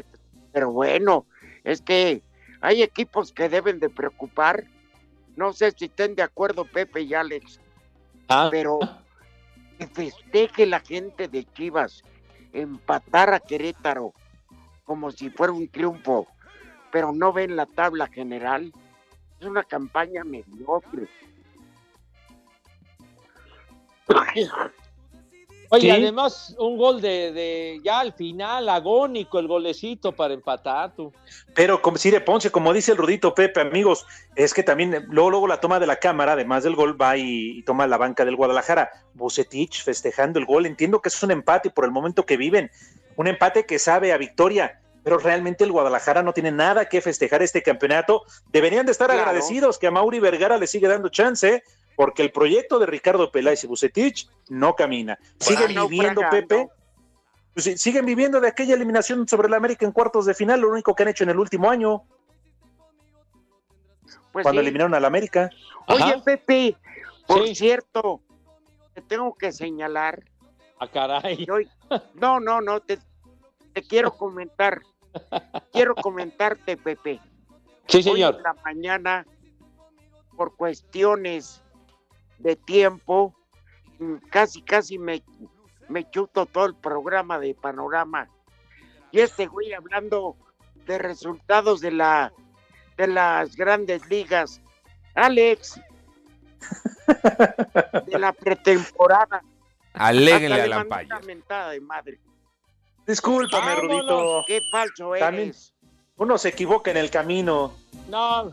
Pero 0.53 0.71
bueno, 0.71 1.27
es 1.65 1.81
que 1.81 2.23
hay 2.61 2.83
equipos 2.83 3.33
que 3.33 3.49
deben 3.49 3.81
de 3.81 3.89
preocupar. 3.89 4.65
No 5.37 5.53
sé 5.53 5.73
si 5.73 5.87
estén 5.87 6.15
de 6.15 6.23
acuerdo 6.23 6.65
Pepe 6.65 7.03
y 7.03 7.15
Alex, 7.15 7.59
Ah, 8.29 8.49
pero 8.51 8.79
que 9.79 9.87
festeje 9.87 10.67
la 10.67 10.81
gente 10.81 11.29
de 11.29 11.45
Chivas 11.45 12.03
empatar 12.53 13.33
a 13.33 13.41
Querétaro 13.41 14.13
como 14.85 15.11
si 15.11 15.31
fuera 15.31 15.53
un 15.53 15.69
triunfo, 15.69 16.27
pero 16.91 17.13
no 17.13 17.33
ven 17.33 17.57
la 17.57 17.67
tabla 17.67 18.07
general. 18.09 18.73
Es 19.41 19.47
una 19.47 19.65
campaña 19.65 20.25
mediocre. 20.25 21.09
Oye, 25.75 25.83
Sí. 25.83 25.91
además, 25.91 26.55
un 26.59 26.77
gol 26.77 27.01
de, 27.01 27.33
de 27.33 27.81
ya 27.83 28.01
al 28.01 28.13
final, 28.13 28.69
agónico, 28.69 29.39
el 29.39 29.49
golecito 29.49 30.13
para 30.13 30.35
empatar, 30.35 30.95
tú. 30.95 31.13
Pero 31.55 31.81
como 31.81 31.97
Cire 31.97 32.21
Ponce, 32.21 32.51
como 32.51 32.75
dice 32.75 32.93
el 32.93 32.99
Rudito 32.99 33.35
Pepe, 33.35 33.61
amigos, 33.63 34.05
es 34.37 34.53
que 34.53 34.63
también 34.63 34.93
eh, 34.93 35.01
luego, 35.09 35.31
luego 35.31 35.47
la 35.49 35.61
toma 35.61 35.81
de 35.81 35.87
la 35.87 35.97
cámara, 35.97 36.33
además 36.33 36.63
del 36.63 36.77
gol, 36.77 37.01
va 37.01 37.17
y, 37.17 37.59
y 37.59 37.63
toma 37.63 37.87
la 37.87 37.97
banca 37.97 38.27
del 38.27 38.37
Guadalajara. 38.37 38.91
Bucetich 39.15 39.83
festejando 39.83 40.39
el 40.39 40.45
gol. 40.45 40.67
Entiendo 40.67 41.01
que 41.01 41.09
es 41.09 41.23
un 41.23 41.31
empate 41.31 41.71
por 41.71 41.87
el 41.87 41.91
momento 41.91 42.27
que 42.27 42.37
viven. 42.37 42.71
Un 43.17 43.27
empate 43.27 43.65
que 43.65 43.79
sabe 43.79 44.13
a 44.13 44.19
victoria. 44.19 44.79
Pero 45.05 45.19
realmente 45.19 45.65
el 45.65 45.73
Guadalajara 45.73 46.23
no 46.23 46.33
tiene 46.33 46.53
nada 46.53 46.89
que 46.89 47.01
festejar 47.01 47.43
este 47.43 47.63
campeonato. 47.63 48.23
Deberían 48.53 48.87
de 48.87 48.93
estar 48.93 49.09
Claro. 49.09 49.23
agradecidos 49.23 49.79
que 49.79 49.89
a 49.89 49.91
Mauri 49.91 50.21
Vergara 50.21 50.59
le 50.59 50.67
sigue 50.69 50.87
dando 50.87 51.09
chance, 51.09 51.65
porque 51.97 52.23
el 52.23 52.33
proyecto 52.33 52.79
de 52.79 52.87
Ricardo 52.87 53.31
Peláez 53.31 53.65
y 53.65 53.67
Bucetich 53.67 54.29
no 54.49 54.75
camina. 54.75 55.19
Siguen 55.39 55.67
Bueno, 55.67 55.89
viviendo. 55.89 56.23
Pepe, 56.31 56.69
pues 57.55 57.81
siguen 57.81 58.07
viviendo 58.07 58.41
de 58.41 58.49
aquella 58.49 58.75
eliminación 58.75 59.27
sobre 59.29 59.49
el 59.49 59.55
América 59.55 59.85
en 59.85 59.93
cuartos 59.93 60.27
de 60.27 60.35
final, 60.35 60.61
lo 60.61 60.71
único 60.71 60.95
que 60.95 61.03
han 61.03 61.11
hecho 61.11 61.25
en 61.25 61.31
el 61.31 61.39
último 61.39 61.71
año, 61.71 62.03
Pues 64.33 64.43
cuando 64.45 64.61
sí. 64.63 64.67
eliminaron 64.67 64.95
al 64.95 65.05
América. 65.05 65.51
Oye, 65.89 66.03
Ajá. 66.03 66.23
Pepe, 66.25 66.77
por 67.27 67.47
Sí. 67.47 67.55
cierto, 67.55 68.23
te 68.95 69.03
tengo 69.03 69.35
que 69.35 69.53
señalar. 69.53 70.23
A 70.79 70.89
caray. 70.89 71.47
hoy- 71.51 71.69
No, 72.15 72.41
no, 72.41 72.61
no, 72.63 72.81
te, 72.81 72.99
te 73.75 73.83
quiero 73.83 74.13
comentar. 74.17 74.81
Quiero 75.73 75.95
comentarte, 75.95 76.79
Pepe. 76.79 77.21
Sí, 77.87 77.99
Hoy 77.99 78.03
señor. 78.03 78.37
en 78.37 78.43
la 78.43 78.55
mañana, 78.65 79.27
por 80.37 80.57
cuestiones 80.57 81.62
de 82.43 82.57
tiempo, 82.57 83.35
mm, 83.99 84.17
casi, 84.31 84.63
casi 84.63 84.99
me, 84.99 85.23
me 85.89 86.09
chuto 86.11 86.47
todo 86.47 86.67
el 86.67 86.75
programa 86.75 87.39
de 87.39 87.55
Panorama. 87.55 88.29
Y 89.11 89.21
este 89.21 89.47
güey 89.47 89.73
hablando 89.73 90.37
de 90.87 90.99
resultados 90.99 91.81
de 91.81 91.93
la 91.93 92.33
de 92.97 93.07
las 93.07 93.57
grandes 93.57 94.07
ligas. 94.09 94.61
Alex, 95.15 95.81
de 98.07 98.19
la 98.19 98.33
pretemporada. 98.33 99.43
Aléguenle 99.95 100.73
a 100.73 100.81
una 100.83 101.21
mentada 101.21 101.71
de 101.71 101.81
madre. 101.81 102.21
Discúlpame, 103.07 103.75
Vámonos. 103.75 103.91
Rudito. 103.97 104.45
Qué 104.47 104.61
falso 104.71 105.13
También- 105.19 105.49
eres. 105.49 105.75
Uno 106.17 106.39
se 106.39 106.51
equivoca 106.51 106.91
en 106.91 106.99
el 106.99 107.11
camino. 107.11 107.73
No. 108.09 108.53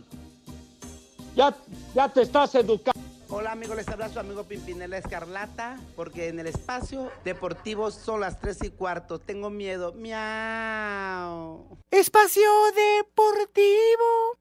Ya, 1.36 1.56
ya 1.94 2.10
te 2.10 2.24
estás 2.24 2.56
educando. 2.56 2.99
Hola 3.40 3.54
amigos, 3.54 3.78
les 3.78 3.88
habla 3.88 4.10
su 4.10 4.20
amigo 4.20 4.44
Pimpinela 4.44 4.98
Escarlata, 4.98 5.80
porque 5.96 6.28
en 6.28 6.42
el 6.42 6.48
espacio 6.48 7.10
deportivo 7.24 7.90
son 7.90 8.20
las 8.20 8.38
3 8.42 8.66
y 8.66 8.70
cuarto. 8.70 9.18
Tengo 9.18 9.50
miedo. 9.50 9.94
Miau. 9.94 11.80
Espacio 11.90 12.50
deportivo. 12.98 14.38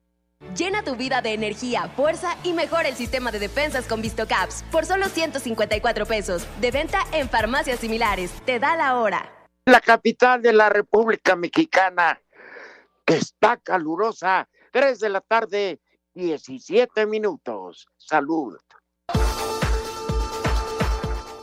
Llena 0.56 0.82
tu 0.82 0.96
vida 0.96 1.22
de 1.22 1.32
energía, 1.32 1.88
fuerza 1.94 2.36
y 2.42 2.52
mejora 2.52 2.88
el 2.88 2.96
sistema 2.96 3.30
de 3.30 3.38
defensas 3.38 3.86
con 3.86 4.02
VistoCaps 4.02 4.64
por 4.72 4.84
solo 4.84 5.06
154 5.06 6.04
pesos. 6.04 6.44
De 6.60 6.72
venta 6.72 6.98
en 7.12 7.28
farmacias 7.28 7.78
similares. 7.78 8.32
Te 8.46 8.58
da 8.58 8.74
la 8.74 8.96
hora. 8.96 9.32
La 9.66 9.80
capital 9.80 10.42
de 10.42 10.52
la 10.52 10.70
República 10.70 11.36
Mexicana, 11.36 12.20
que 13.04 13.14
está 13.14 13.58
calurosa. 13.58 14.48
3 14.72 14.98
de 14.98 15.08
la 15.08 15.20
tarde 15.20 15.78
17 16.14 17.06
minutos. 17.06 17.86
Salud. 17.96 18.58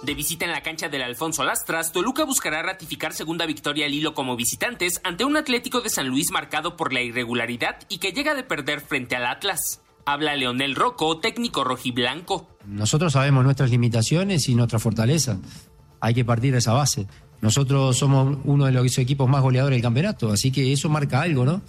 De 0.06 0.14
visita 0.14 0.46
en 0.46 0.52
la 0.52 0.62
cancha 0.62 0.88
del 0.88 1.02
Alfonso 1.02 1.44
Lastras, 1.44 1.92
Toluca 1.92 2.26
buscará 2.26 2.62
ratificar 2.62 3.14
segunda 3.14 3.48
victoria 3.48 3.88
al 3.88 3.94
hilo 3.96 4.14
como 4.14 4.36
visitantes 4.36 5.02
ante 5.04 5.26
un 5.26 5.36
Atlético 5.36 5.82
de 5.82 5.90
San 5.90 6.10
Luis 6.10 6.30
marcado 6.30 6.78
por 6.78 6.94
la 6.94 7.02
irregularidad 7.02 7.78
y 7.90 7.98
que 7.98 8.12
llega 8.12 8.36
de 8.36 8.44
perder 8.44 8.82
frente 8.82 9.16
al 9.16 9.26
Atlas. 9.26 9.82
Habla 10.06 10.36
Leonel 10.36 10.76
Rocco, 10.76 11.18
técnico 11.18 11.64
rojiblanco. 11.64 12.48
Nosotros 12.68 13.14
sabemos 13.14 13.44
nuestras 13.46 13.72
limitaciones 13.72 14.48
y 14.48 14.54
nuestra 14.54 14.78
fortaleza. 14.78 15.40
Hay 16.02 16.14
que 16.14 16.24
partir 16.24 16.52
de 16.52 16.60
esa 16.60 16.74
base. 16.74 17.08
Nosotros 17.46 17.96
somos 17.96 18.40
uno 18.44 18.66
de 18.66 18.72
los 18.72 18.98
equipos 18.98 19.30
más 19.30 19.44
goleadores 19.44 19.76
del 19.76 19.84
campeonato, 19.84 20.32
así 20.32 20.52
que 20.52 20.74
eso 20.74 20.90
marca 20.90 21.22
algo, 21.22 21.46
¿no? 21.46 21.62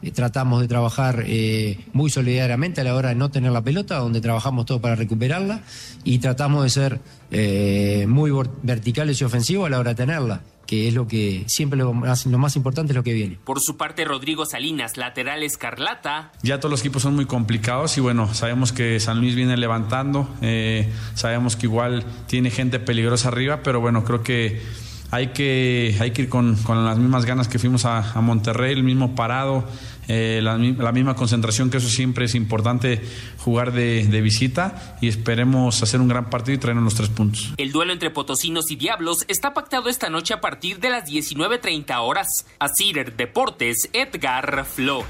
Eh, 0.00 0.10
tratamos 0.10 0.62
de 0.62 0.68
trabajar 0.68 1.22
eh, 1.26 1.84
muy 1.92 2.08
solidariamente 2.08 2.80
a 2.80 2.84
la 2.84 2.94
hora 2.94 3.10
de 3.10 3.14
no 3.14 3.30
tener 3.30 3.52
la 3.52 3.60
pelota, 3.60 3.98
donde 3.98 4.22
trabajamos 4.22 4.64
todo 4.64 4.80
para 4.80 4.94
recuperarla, 4.94 5.60
y 6.02 6.20
tratamos 6.20 6.64
de 6.64 6.70
ser 6.70 7.00
eh, 7.30 8.06
muy 8.08 8.32
verticales 8.62 9.20
y 9.20 9.24
ofensivos 9.24 9.66
a 9.66 9.68
la 9.68 9.80
hora 9.80 9.90
de 9.90 9.96
tenerla, 9.96 10.40
que 10.66 10.88
es 10.88 10.94
lo 10.94 11.06
que 11.06 11.44
siempre 11.46 11.78
lo 11.78 11.92
más, 11.92 12.24
lo 12.24 12.38
más 12.38 12.56
importante 12.56 12.92
es 12.92 12.96
lo 12.96 13.02
que 13.02 13.12
viene. 13.12 13.38
Por 13.44 13.60
su 13.60 13.76
parte, 13.76 14.06
Rodrigo 14.06 14.46
Salinas, 14.46 14.96
lateral 14.96 15.42
escarlata, 15.42 16.32
Ya 16.42 16.58
todos 16.58 16.70
los 16.70 16.80
equipos 16.80 17.02
son 17.02 17.14
muy 17.14 17.26
complicados 17.26 17.98
y 17.98 18.00
bueno, 18.00 18.32
sabemos 18.32 18.72
que 18.72 18.98
San 19.00 19.20
Luis 19.20 19.34
viene 19.34 19.58
levantando, 19.58 20.26
eh, 20.40 20.90
sabemos 21.12 21.54
que 21.56 21.66
igual 21.66 22.02
tiene 22.28 22.50
gente 22.50 22.80
peligrosa 22.80 23.28
arriba, 23.28 23.60
pero 23.62 23.82
bueno, 23.82 24.04
creo 24.04 24.22
que 24.22 24.87
hay 25.10 25.28
que, 25.28 25.96
hay 26.00 26.10
que 26.10 26.22
ir 26.22 26.28
con, 26.28 26.56
con 26.56 26.84
las 26.84 26.98
mismas 26.98 27.24
ganas 27.24 27.48
que 27.48 27.58
fuimos 27.58 27.84
a, 27.84 28.12
a 28.12 28.20
Monterrey, 28.20 28.72
el 28.72 28.82
mismo 28.82 29.14
parado, 29.14 29.64
eh, 30.06 30.40
la 30.42 30.92
misma 30.92 31.14
concentración, 31.14 31.70
que 31.70 31.78
eso 31.78 31.88
siempre 31.88 32.26
es 32.26 32.34
importante 32.34 33.00
jugar 33.38 33.72
de, 33.72 34.06
de 34.06 34.20
visita 34.20 34.96
y 35.00 35.08
esperemos 35.08 35.82
hacer 35.82 36.00
un 36.00 36.08
gran 36.08 36.30
partido 36.30 36.54
y 36.54 36.58
traernos 36.58 36.84
los 36.84 36.94
tres 36.94 37.08
puntos. 37.08 37.54
El 37.56 37.72
duelo 37.72 37.92
entre 37.92 38.10
potosinos 38.10 38.70
y 38.70 38.76
diablos 38.76 39.24
está 39.28 39.54
pactado 39.54 39.88
esta 39.88 40.10
noche 40.10 40.34
a 40.34 40.40
partir 40.40 40.78
de 40.78 40.90
las 40.90 41.04
19.30 41.10 41.96
horas. 42.00 42.46
A 42.58 42.68
Cider 42.68 43.16
Deportes, 43.16 43.88
Edgar 43.92 44.64
Flores. 44.66 45.08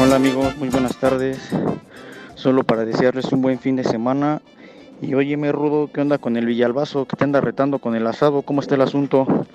Hola 0.00 0.16
amigos, 0.16 0.56
muy 0.56 0.68
buenas 0.68 0.96
tardes. 0.96 1.38
Solo 2.42 2.64
para 2.64 2.84
desearles 2.84 3.30
un 3.30 3.40
buen 3.40 3.60
fin 3.60 3.76
de 3.76 3.84
semana. 3.84 4.42
Y 5.00 5.14
óyeme 5.14 5.52
Rudo, 5.52 5.88
¿qué 5.92 6.00
onda 6.00 6.18
con 6.18 6.36
el 6.36 6.44
Villalbazo 6.44 7.04
que 7.06 7.14
te 7.14 7.22
anda 7.22 7.40
retando 7.40 7.78
con 7.78 7.94
el 7.94 8.04
asado? 8.04 8.42
¿Cómo 8.42 8.60
está 8.60 8.74
el 8.74 8.80
asunto? 8.80 9.46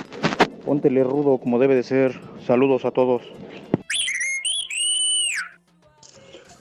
Póntele 0.66 1.04
Rudo 1.04 1.38
como 1.38 1.60
debe 1.60 1.76
de 1.76 1.84
ser. 1.84 2.18
Saludos 2.46 2.86
a 2.86 2.92
todos. 2.92 3.24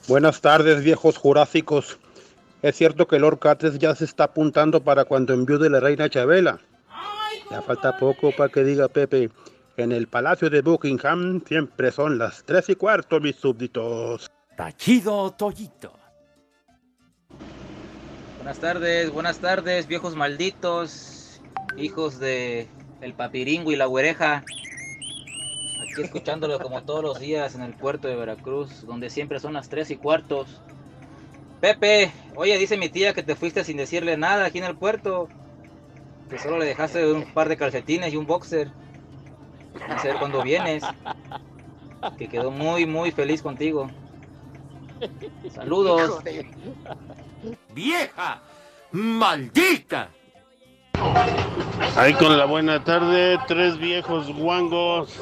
Buenas 0.09 0.41
tardes, 0.41 0.83
viejos 0.83 1.15
jurásicos. 1.15 1.97
Es 2.61 2.75
cierto 2.75 3.07
que 3.07 3.19
Lord 3.19 3.39
Cates 3.39 3.79
ya 3.79 3.95
se 3.95 4.03
está 4.03 4.25
apuntando 4.25 4.83
para 4.83 5.05
cuando 5.05 5.33
enviude 5.33 5.69
la 5.69 5.79
reina 5.79 6.09
Chabela. 6.09 6.59
Ya 7.49 7.61
falta 7.61 7.95
poco 7.95 8.33
para 8.35 8.51
que 8.51 8.65
diga 8.65 8.89
Pepe. 8.89 9.29
En 9.77 9.93
el 9.93 10.07
palacio 10.07 10.49
de 10.49 10.59
Buckingham 10.59 11.41
siempre 11.47 11.89
son 11.89 12.17
las 12.17 12.43
tres 12.43 12.67
y 12.67 12.75
cuarto, 12.75 13.21
mis 13.21 13.37
súbditos. 13.37 14.29
Tachido 14.57 15.31
Toyito. 15.31 16.06
Buenas 18.47 18.61
tardes, 18.61 19.11
buenas 19.11 19.39
tardes, 19.39 19.87
viejos 19.87 20.15
malditos, 20.15 21.41
hijos 21.75 22.17
de 22.17 22.69
el 23.01 23.13
papiringo 23.13 23.73
y 23.73 23.75
la 23.75 23.87
güereja. 23.87 24.45
Aquí 25.81 26.01
escuchándolo 26.01 26.57
como 26.57 26.81
todos 26.83 27.03
los 27.03 27.19
días 27.19 27.55
en 27.55 27.61
el 27.61 27.73
puerto 27.73 28.07
de 28.07 28.15
Veracruz, 28.15 28.85
donde 28.85 29.09
siempre 29.09 29.41
son 29.41 29.51
las 29.51 29.67
tres 29.67 29.91
y 29.91 29.97
cuartos. 29.97 30.61
Pepe, 31.59 32.13
oye, 32.37 32.57
dice 32.57 32.77
mi 32.77 32.87
tía 32.87 33.13
que 33.13 33.21
te 33.21 33.35
fuiste 33.35 33.65
sin 33.65 33.75
decirle 33.75 34.15
nada 34.15 34.45
aquí 34.45 34.59
en 34.59 34.63
el 34.63 34.77
puerto. 34.77 35.27
Que 36.29 36.39
solo 36.39 36.57
le 36.57 36.67
dejaste 36.67 37.05
un 37.11 37.25
par 37.33 37.49
de 37.49 37.57
calcetines 37.57 38.13
y 38.13 38.15
un 38.15 38.27
boxer. 38.27 38.71
A 39.89 40.01
ver 40.01 40.15
cuándo 40.19 40.41
vienes. 40.41 40.85
Que 42.17 42.29
quedó 42.29 42.49
muy, 42.49 42.85
muy 42.85 43.11
feliz 43.11 43.41
contigo. 43.41 43.89
Saludos. 45.53 46.23
¡Vieja! 47.73 48.39
¡Maldita! 48.91 50.09
Ahí 51.95 52.13
con 52.13 52.37
la 52.37 52.45
buena 52.45 52.83
tarde, 52.83 53.39
tres 53.47 53.77
viejos 53.77 54.33
guangos. 54.33 55.21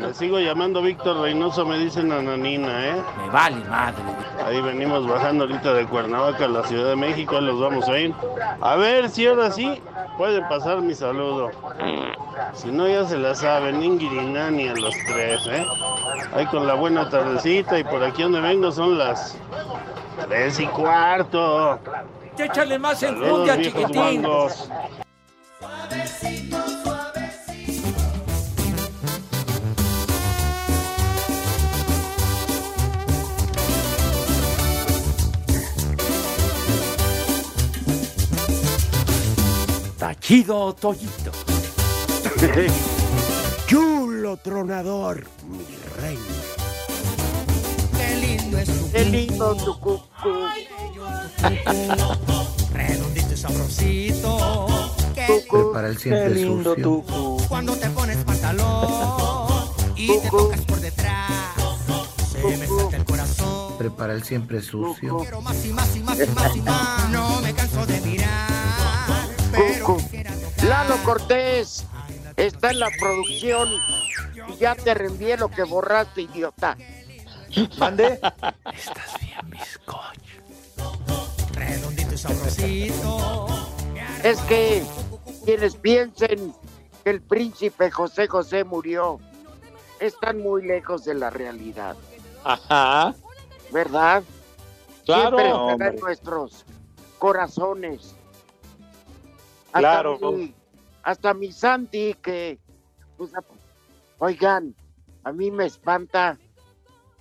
Me 0.00 0.14
sigo 0.14 0.38
llamando 0.38 0.80
Víctor 0.82 1.20
Reynoso, 1.20 1.66
me 1.66 1.78
dicen 1.78 2.12
Ananina, 2.12 2.86
¿eh? 2.86 3.02
Me 3.18 3.30
vale 3.30 3.64
madre. 3.64 4.02
Ahí 4.44 4.60
venimos 4.60 5.06
bajando 5.06 5.44
ahorita 5.44 5.74
de 5.74 5.86
Cuernavaca 5.86 6.44
a 6.44 6.48
la 6.48 6.62
Ciudad 6.64 6.90
de 6.90 6.96
México, 6.96 7.40
los 7.40 7.60
vamos 7.60 7.88
a 7.88 7.98
ir. 7.98 8.14
A 8.60 8.76
ver 8.76 9.08
si 9.08 9.26
ahora 9.26 9.50
sí 9.50 9.80
puede 10.16 10.40
pasar 10.42 10.80
mi 10.80 10.94
saludo. 10.94 11.50
Si 12.54 12.68
no, 12.68 12.88
ya 12.88 13.04
se 13.04 13.18
la 13.18 13.34
saben, 13.34 13.82
Ingirinani 13.82 14.68
a 14.68 14.74
los 14.74 14.94
tres, 15.06 15.46
¿eh? 15.48 15.66
Ahí 16.34 16.46
con 16.46 16.66
la 16.66 16.74
buena 16.74 17.08
tardecita 17.10 17.78
y 17.78 17.84
por 17.84 18.02
aquí 18.02 18.22
donde 18.22 18.40
vengo 18.40 18.70
son 18.70 18.98
las 18.98 19.36
tres 20.26 20.60
y 20.60 20.66
cuarto. 20.66 21.78
Échale 22.36 22.78
más 22.78 23.02
enjundia, 23.02 23.60
chiquitín. 23.60 24.22
guangos. 24.22 24.68
Tachido 39.98 40.74
Toyito. 40.74 41.32
Chulo 43.66 44.36
tronador, 44.42 45.26
mi 45.48 45.64
rey. 46.00 46.37
Qué 48.48 48.54
lindo 48.54 48.58
es 48.58 48.66
tu 48.66 48.90
Qué 48.92 49.04
lindo 49.04 49.54
tu 49.56 49.80
cucú. 49.80 50.02
redondito 52.72 53.34
y 53.34 53.36
sabrosito. 53.36 54.66
Qué, 55.14 55.44
Prepara 55.50 55.88
el 55.88 55.98
siempre 55.98 56.28
qué 56.28 56.34
lindo 56.34 56.74
sucio. 56.74 57.04
tu 57.04 57.46
Cuando 57.48 57.76
te 57.76 57.90
pones 57.90 58.16
pantalón 58.24 59.68
y 59.96 60.18
te 60.18 60.30
tocas 60.30 60.60
por 60.62 60.80
detrás, 60.80 61.30
se 62.32 62.56
me 62.56 62.66
salta 62.66 62.96
el 62.96 63.04
corazón. 63.04 63.78
Prepara 63.78 64.12
el 64.14 64.22
siempre 64.24 64.62
sucio. 64.62 65.18
Quiero 65.18 65.40
más 65.42 65.64
y 65.66 65.72
más 65.72 65.96
y 65.96 66.00
más 66.00 66.18
y 66.18 66.26
más 66.28 66.56
y 66.56 66.60
más. 66.62 67.10
No 67.10 67.40
me 67.40 67.52
canso 67.54 67.84
de 67.86 68.00
mirar, 68.00 69.28
pero 69.52 69.86
Cucu. 69.86 70.02
Lalo 70.66 70.96
Cortés 71.04 71.84
está 72.36 72.70
en 72.70 72.80
la 72.80 72.88
producción 72.98 73.68
y 74.48 74.56
ya 74.56 74.74
te 74.74 74.94
reenvié 74.94 75.36
lo 75.36 75.50
que 75.50 75.64
borraste, 75.64 76.22
idiota. 76.22 76.76
¿Mande? 77.78 78.20
redondito 81.52 82.14
y 82.14 82.18
sabrosito. 82.18 83.46
Es 84.22 84.40
que 84.42 84.84
quienes 85.44 85.76
piensen 85.76 86.52
que 87.04 87.10
el 87.10 87.22
príncipe 87.22 87.90
José 87.90 88.26
José 88.26 88.64
murió 88.64 89.18
están 90.00 90.40
muy 90.40 90.64
lejos 90.66 91.04
de 91.04 91.14
la 91.14 91.30
realidad, 91.30 91.96
Ajá. 92.44 93.14
¿verdad? 93.72 94.22
Claro. 95.04 95.38
Siempre 95.38 95.48
estará 95.48 95.88
en 95.88 96.00
nuestros 96.00 96.64
corazones. 97.18 98.14
Hasta 99.72 99.80
Claro. 99.80 100.18
Mi, 100.32 100.54
hasta 101.02 101.34
mi 101.34 101.52
Santi 101.52 102.14
que, 102.22 102.58
pues, 103.16 103.32
oigan, 104.18 104.74
a 105.24 105.32
mí 105.32 105.50
me 105.50 105.66
espanta, 105.66 106.38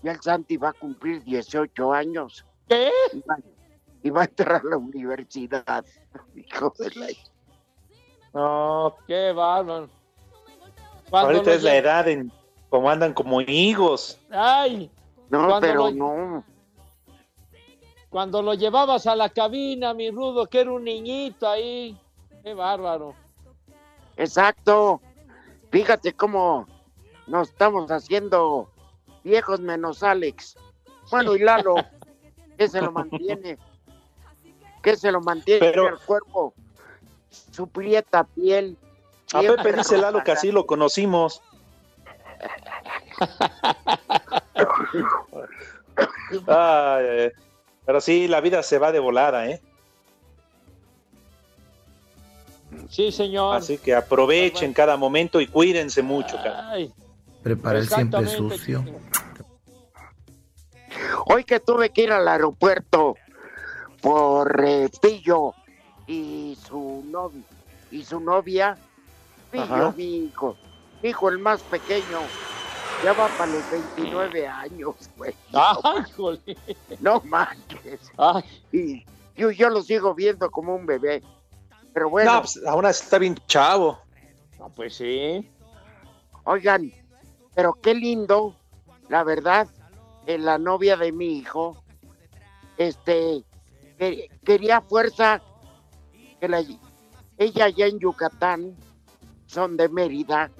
ya 0.03 0.11
el 0.11 0.21
Santi 0.21 0.57
va 0.57 0.69
a 0.69 0.73
cumplir 0.73 1.23
18 1.23 1.93
años. 1.93 2.45
¿Qué? 2.67 2.91
Y 3.13 3.19
va, 3.21 3.37
y 4.03 4.09
va 4.09 4.21
a 4.21 4.25
entrar 4.25 4.61
a 4.65 4.69
la 4.69 4.77
universidad. 4.77 5.85
Hijo 6.35 6.73
de 6.77 6.91
la... 6.95 7.07
No, 8.33 8.95
qué 9.07 9.31
bárbaro. 9.31 9.89
Ahorita 11.11 11.53
es 11.53 11.63
la 11.63 11.75
edad 11.75 12.07
en 12.07 12.31
como 12.69 12.89
andan 12.89 13.13
como 13.13 13.41
higos. 13.41 14.19
Ay. 14.29 14.91
No, 15.29 15.59
pero 15.61 15.89
lo- 15.89 15.91
no. 15.91 16.43
Cuando 18.09 18.41
lo 18.41 18.53
llevabas 18.53 19.07
a 19.07 19.15
la 19.15 19.29
cabina, 19.29 19.93
mi 19.93 20.11
rudo, 20.11 20.47
que 20.47 20.61
era 20.61 20.71
un 20.71 20.83
niñito 20.83 21.47
ahí. 21.47 21.97
Qué 22.43 22.53
bárbaro. 22.53 23.13
Exacto. 24.15 25.01
Fíjate 25.71 26.13
cómo 26.13 26.67
nos 27.27 27.49
estamos 27.49 27.89
haciendo 27.91 28.69
viejos 29.27 29.59
menos 29.59 30.03
Alex. 30.03 30.55
Bueno, 31.11 31.35
y 31.35 31.39
Lalo, 31.39 31.75
que 32.57 32.67
se 32.67 32.81
lo 32.81 32.91
mantiene. 32.91 33.57
Que 34.81 34.95
se 34.95 35.11
lo 35.11 35.21
mantiene 35.21 35.59
Pero- 35.59 35.87
en 35.87 35.93
el 35.93 35.99
cuerpo. 35.99 36.53
Su 37.51 37.67
prieta 37.67 38.23
piel. 38.23 38.77
A 39.33 39.41
Pepe 39.41 39.73
dice 39.73 39.97
Lalo 39.97 40.23
que 40.23 40.31
así 40.31 40.51
lo 40.51 40.65
conocimos. 40.65 41.41
Ay, 46.47 47.05
eh, 47.05 47.31
pero 47.85 47.99
sí, 47.99 48.27
la 48.27 48.41
vida 48.41 48.61
se 48.63 48.77
va 48.77 48.91
de 48.91 48.99
volada, 48.99 49.47
¿eh? 49.47 49.61
Sí, 52.89 53.11
señor. 53.11 53.55
Así 53.55 53.77
que 53.77 53.95
aprovechen 53.95 54.73
cada 54.73 54.97
momento 54.97 55.41
y 55.41 55.47
cuídense 55.47 56.01
mucho, 56.01 56.37
cara. 56.37 56.73
Prepara 57.43 57.79
el 57.79 57.87
siempre 57.87 58.27
sucio. 58.27 58.83
Hoy 61.25 61.43
que 61.43 61.59
tuve 61.59 61.89
que 61.91 62.03
ir 62.03 62.11
al 62.11 62.27
aeropuerto 62.27 63.15
por 64.01 64.63
eh, 64.65 64.89
Pillo 65.01 65.53
y 66.05 66.57
su 66.67 67.03
novia 67.07 67.43
y 67.89 68.03
su 68.03 68.19
novia, 68.19 68.77
Pillo, 69.49 69.63
Ajá. 69.63 69.93
mi 69.95 70.25
hijo, 70.25 70.57
mi 71.01 71.09
hijo 71.09 71.29
el 71.29 71.39
más 71.39 71.63
pequeño, 71.63 72.19
ya 73.01 73.13
va 73.13 73.29
para 73.29 73.51
los 73.51 73.69
29 73.69 74.47
años, 74.47 74.95
güey. 75.15 75.33
Ay, 75.53 76.03
jole. 76.15 76.57
No 76.99 77.21
manches. 77.25 78.11
Ay, 78.17 78.43
Y 78.71 79.05
yo, 79.35 79.51
yo 79.51 79.69
lo 79.69 79.81
sigo 79.81 80.13
viendo 80.13 80.49
como 80.51 80.75
un 80.75 80.85
bebé. 80.85 81.23
Pero 81.93 82.09
bueno, 82.09 82.33
No, 82.33 82.39
pues, 82.41 82.59
aún 82.67 82.85
así 82.85 83.03
está 83.03 83.17
bien 83.17 83.35
chavo. 83.47 83.97
no, 84.59 84.69
pues 84.69 84.95
sí. 84.95 85.49
oigan, 86.43 86.91
pero 87.55 87.73
qué 87.81 87.93
lindo, 87.95 88.55
la 89.09 89.23
verdad, 89.23 89.67
la 90.37 90.57
novia 90.57 90.97
de 90.97 91.11
mi 91.11 91.37
hijo, 91.37 91.81
este, 92.77 93.43
que- 93.97 94.29
quería 94.43 94.81
fuerza 94.81 95.41
que 96.39 96.47
la, 96.47 96.63
ella 97.37 97.65
allá 97.65 97.87
en 97.87 97.99
Yucatán, 97.99 98.75
son 99.45 99.77
de 99.77 99.87
Mérida, 99.87 100.51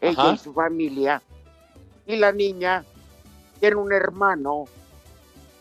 ella 0.00 0.22
Ajá. 0.22 0.32
y 0.32 0.38
su 0.38 0.54
familia, 0.54 1.22
y 2.06 2.16
la 2.16 2.32
niña 2.32 2.84
tiene 3.60 3.76
un 3.76 3.92
hermano 3.92 4.64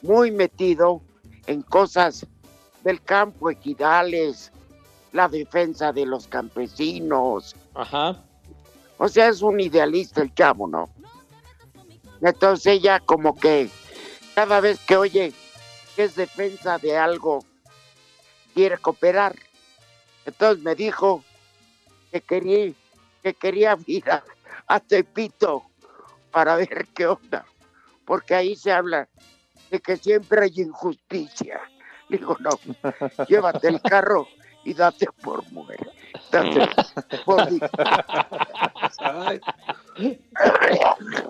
muy 0.01 0.31
metido 0.31 1.01
en 1.47 1.61
cosas 1.61 2.25
del 2.83 3.01
campo, 3.01 3.49
equidales, 3.49 4.51
la 5.11 5.27
defensa 5.27 5.91
de 5.91 6.05
los 6.05 6.27
campesinos, 6.27 7.53
Ajá. 7.73 8.23
o 8.97 9.07
sea, 9.09 9.27
es 9.27 9.41
un 9.41 9.59
idealista 9.59 10.21
el 10.21 10.33
chavo, 10.33 10.67
¿no? 10.67 10.89
Entonces 12.21 12.67
ella 12.67 12.99
como 12.99 13.35
que 13.35 13.69
cada 14.35 14.59
vez 14.59 14.79
que 14.79 14.97
oye 14.97 15.33
que 15.95 16.03
es 16.03 16.15
defensa 16.15 16.77
de 16.77 16.97
algo, 16.97 17.43
quiere 18.53 18.77
cooperar. 18.77 19.35
Entonces 20.25 20.63
me 20.63 20.75
dijo 20.75 21.23
que 22.11 22.21
quería, 22.21 22.73
que 23.23 23.33
quería 23.33 23.77
ir 23.85 24.09
a, 24.09 24.23
a 24.67 24.79
Tepito 24.79 25.63
para 26.31 26.55
ver 26.55 26.87
qué 26.93 27.07
onda, 27.07 27.45
porque 28.05 28.35
ahí 28.35 28.55
se 28.55 28.71
habla 28.71 29.09
de 29.69 29.79
que 29.79 29.97
siempre 29.97 30.43
hay 30.43 30.53
injusticia. 30.57 31.59
Digo, 32.07 32.37
no, 32.39 32.51
llévate 33.27 33.67
el 33.67 33.81
carro 33.81 34.27
y 34.63 34.73
date 34.73 35.07
por 35.21 35.49
mujer. 35.51 35.91
Date 36.31 36.69
por. 37.25 37.47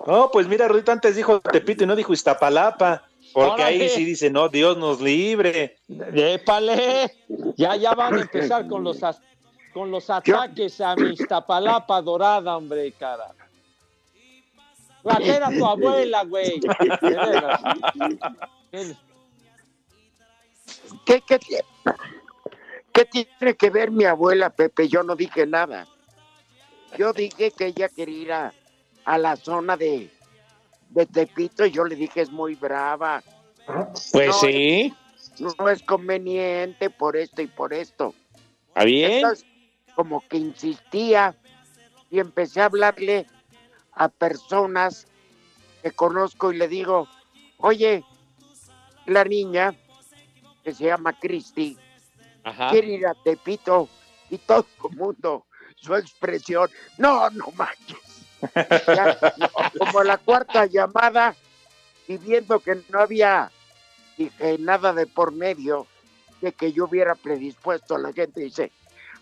No, 0.07 0.29
pues 0.31 0.47
mira, 0.47 0.67
Rudito 0.67 0.91
antes 0.91 1.15
dijo 1.15 1.39
Tepito 1.39 1.83
y 1.83 1.87
no 1.87 1.95
dijo 1.95 2.13
Iztapalapa. 2.13 3.03
Porque 3.31 3.61
ahí 3.63 3.89
sí 3.89 4.05
dice, 4.05 4.31
no, 4.31 4.49
Dios 4.49 4.75
nos 4.77 4.99
libre. 5.01 5.77
Épale. 5.87 7.15
Ya, 7.57 7.75
ya 7.75 7.93
van 7.93 8.15
a 8.15 8.21
empezar 8.21 8.67
con 8.67 8.83
los, 8.83 8.99
con 9.71 9.91
los 9.91 10.09
ataques 10.09 10.81
a 10.81 10.95
mi 10.95 11.13
Iztapalapa 11.13 12.01
dorada, 12.01 12.57
hombre, 12.57 12.91
cara. 12.93 13.27
Ratera 15.03 15.49
tu 15.49 15.65
abuela, 15.65 16.23
güey. 16.23 16.59
¿Qué, 21.05 21.21
qué, 21.21 21.39
tie- 21.39 21.63
qué 23.05 23.25
tiene 23.39 23.55
que 23.55 23.69
ver 23.69 23.91
mi 23.91 24.05
abuela, 24.05 24.49
Pepe? 24.49 24.87
Yo 24.87 25.03
no 25.03 25.15
dije 25.15 25.45
nada. 25.45 25.87
Yo 26.97 27.13
dije 27.13 27.51
que 27.51 27.67
ella 27.67 27.89
quería 27.89 28.21
ir 28.21 28.31
a, 28.33 28.53
a 29.05 29.17
la 29.17 29.35
zona 29.35 29.77
de, 29.77 30.09
de 30.89 31.05
Tepito 31.05 31.65
y 31.65 31.71
yo 31.71 31.83
le 31.83 31.95
dije 31.95 32.21
es 32.21 32.31
muy 32.31 32.55
brava. 32.55 33.23
Pues 34.11 34.27
No, 34.27 34.33
sí. 34.33 34.93
No 35.57 35.69
es 35.69 35.83
conveniente 35.83 36.89
por 36.89 37.15
esto 37.15 37.41
y 37.41 37.47
por 37.47 37.73
esto. 37.73 38.13
Está 38.69 38.83
bien. 38.83 39.11
Entonces, 39.11 39.45
como 39.95 40.21
que 40.27 40.37
insistía 40.37 41.35
y 42.09 42.19
empecé 42.19 42.61
a 42.61 42.65
hablarle 42.65 43.27
a 43.93 44.09
personas 44.09 45.07
que 45.81 45.91
conozco 45.91 46.51
y 46.51 46.57
le 46.57 46.67
digo, 46.67 47.07
oye, 47.57 48.03
la 49.05 49.23
niña 49.23 49.75
que 50.63 50.73
se 50.73 50.85
llama 50.85 51.17
Cristi 51.17 51.77
Ajá. 52.49 52.69
quiere 52.71 52.87
ir 52.87 53.07
a 53.07 53.13
Tepito 53.13 53.87
y 54.29 54.37
todo 54.37 54.65
el 54.89 54.97
mundo, 54.97 55.45
su 55.75 55.95
expresión, 55.95 56.69
no, 56.97 57.29
no 57.31 57.47
manches. 57.55 57.97
Ya, 58.87 59.17
no, 59.37 59.49
como 59.77 60.03
la 60.03 60.17
cuarta 60.17 60.65
llamada 60.65 61.35
y 62.07 62.17
viendo 62.17 62.59
que 62.59 62.81
no 62.89 62.99
había 62.99 63.51
dije, 64.19 64.57
nada 64.59 64.93
de 64.93 65.07
por 65.07 65.31
medio 65.31 65.87
de 66.41 66.51
que 66.51 66.71
yo 66.71 66.85
hubiera 66.85 67.15
predispuesto 67.15 67.95
a 67.95 67.99
la 67.99 68.13
gente, 68.13 68.41
dice, 68.41 68.71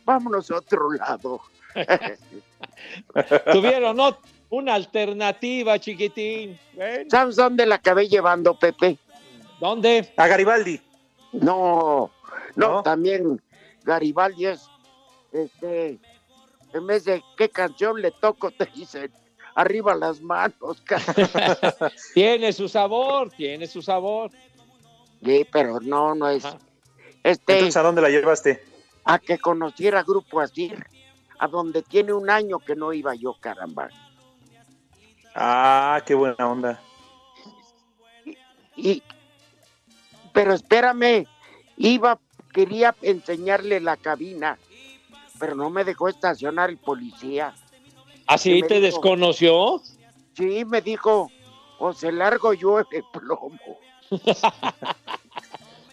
vámonos 0.04 0.52
a 0.52 0.58
otro 0.58 0.92
lado. 0.92 1.42
Tuvieron 3.52 3.96
¿no? 3.98 4.18
una 4.50 4.76
alternativa, 4.76 5.80
chiquitín. 5.80 6.60
¿Sabes 7.10 7.36
dónde 7.36 7.66
la 7.66 7.76
acabé 7.76 8.08
llevando, 8.08 8.58
Pepe? 8.58 8.98
¿Dónde? 9.60 10.14
A 10.18 10.28
Garibaldi. 10.28 10.82
No, 11.34 12.12
no, 12.58 12.68
¿No? 12.74 12.84
también 12.84 13.42
Garibaldi 13.84 14.48
es, 14.48 14.68
este, 15.32 16.00
en 16.74 16.88
vez 16.88 17.06
de 17.06 17.24
qué 17.38 17.50
canción 17.50 18.02
le 18.02 18.12
toco, 18.12 18.52
te 18.58 18.66
dicen, 18.66 19.12
arriba 19.56 19.96
las 19.96 20.22
manos. 20.22 20.84
Tiene 22.14 22.52
su 22.52 22.68
sabor, 22.68 23.32
tiene 23.32 23.68
su 23.68 23.82
sabor. 23.82 24.32
Sí, 25.24 25.48
pero 25.52 25.80
no, 25.80 26.14
no 26.14 26.30
es. 26.30 26.44
Este, 27.24 27.54
Entonces, 27.54 27.78
¿a 27.78 27.82
dónde 27.82 28.02
la 28.02 28.10
llevaste? 28.10 28.62
a 29.08 29.20
que 29.20 29.40
conociera 29.40 30.04
Grupo 30.04 30.42
Asir, 30.42 30.86
a 31.40 31.48
donde 31.48 31.82
tiene 31.82 32.12
un 32.12 32.30
año 32.30 32.60
que 32.60 32.76
no 32.76 32.92
iba 32.92 33.16
yo, 33.16 33.36
caramba. 33.40 33.88
Ah, 35.34 36.02
qué 36.06 36.14
buena 36.14 36.36
onda. 36.46 36.82
Y, 38.76 39.02
pero 40.34 40.54
espérame, 40.54 41.26
iba, 41.78 42.20
quería 42.58 42.96
enseñarle 43.04 43.80
la 43.80 43.98
cabina, 43.98 44.58
pero 45.40 45.54
no 45.54 45.70
me 45.70 45.84
dejó 45.84 46.08
estacionar 46.08 46.72
el 46.72 46.78
policía. 46.78 47.54
¿Así 48.26 48.62
te 48.64 48.76
dijo- 48.76 48.86
desconoció? 48.88 49.82
Sí, 50.36 50.66
me 50.66 50.82
dijo, 50.82 51.32
o 51.78 51.94
se 51.94 52.12
largo 52.12 52.56
yo 52.56 52.78
de 52.92 53.04
plomo. 53.14 53.78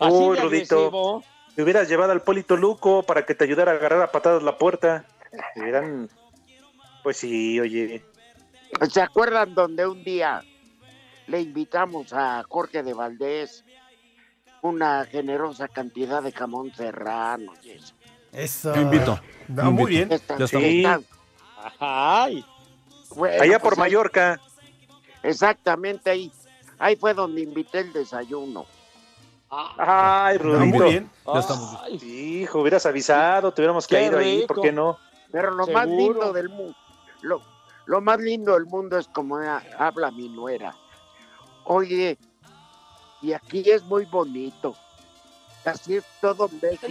Así 0.01 0.17
Uy, 0.17 0.39
Rudito. 0.39 1.23
Te 1.55 1.63
hubieras 1.63 1.87
llevado 1.87 2.13
al 2.13 2.23
Polito 2.23 2.57
Luco 2.57 3.03
para 3.03 3.27
que 3.27 3.35
te 3.35 3.45
ayudara 3.45 3.73
a 3.73 3.75
agarrar 3.75 4.01
a 4.01 4.11
patadas 4.11 4.43
la 4.43 4.57
puerta. 4.57 5.05
Eran... 5.57 6.09
Pues 7.03 7.19
sí, 7.19 7.61
oye. 7.61 8.03
¿Se 8.91 9.03
acuerdan 9.03 9.55
donde 9.55 9.87
un 9.87 10.03
día 10.03 10.43
le 11.27 11.43
invitamos 11.43 12.15
a 12.15 12.43
Jorge 12.49 12.83
de 12.83 12.95
Valdés 12.95 13.64
una 14.69 15.05
generosa 15.05 15.69
cantidad 15.69 16.23
de 16.23 16.33
jamón 16.33 16.73
serrano 16.75 17.53
y 17.63 17.71
eso? 17.73 17.95
Eso. 18.33 18.75
Yo 18.75 18.81
invito. 18.81 19.21
No, 19.49 19.71
muy 19.71 19.91
bien. 19.91 20.11
Esta- 20.11 20.39
Ya 20.39 20.47
estamos. 20.47 20.67
esta- 20.69 21.01
Ay, 21.79 22.45
bueno, 23.15 23.43
Allá 23.43 23.59
pues 23.59 23.63
por 23.63 23.73
ahí- 23.75 23.79
Mallorca. 23.91 24.41
Exactamente 25.23 26.11
ahí. 26.11 26.33
Ahí 26.79 26.97
fue 26.97 27.15
donde 27.15 27.43
invité 27.43 27.81
el 27.81 27.93
desayuno. 27.93 28.67
Ay, 29.51 30.39
No, 30.39 30.43
Rudito. 30.45 30.67
muy 30.79 30.91
bien. 30.91 31.11
Ya 31.33 31.39
estamos. 31.41 31.79
ay, 31.83 31.95
Hijo, 32.43 32.61
hubieras 32.61 32.85
avisado, 32.87 33.53
te 33.53 33.61
hubiéramos 33.63 33.87
Qué 33.87 33.97
caído 33.97 34.19
ahí. 34.19 34.45
¿por 34.49 34.61
qué 34.61 34.73
no? 34.73 34.99
Pero 35.31 35.51
lo 35.53 35.67
más 35.69 35.87
lindo 35.87 36.33
del 36.33 36.49
mundo, 36.49 36.77
lo, 37.23 37.41
lo 37.87 38.01
más 38.01 38.19
lindo 38.19 38.55
del 38.55 38.65
mundo 38.67 38.99
es 38.99 39.09
como 39.09 39.37
ha- 39.37 39.63
habla 39.79 40.11
mi 40.11 40.29
nuera. 40.29 40.75
Oye, 41.65 42.19
y 43.25 43.33
aquí 43.33 43.63
es 43.71 43.83
muy 43.85 44.05
bonito. 44.05 44.77
Así 45.65 45.97
es 45.97 46.05
todo 46.21 46.51
México. 46.61 46.87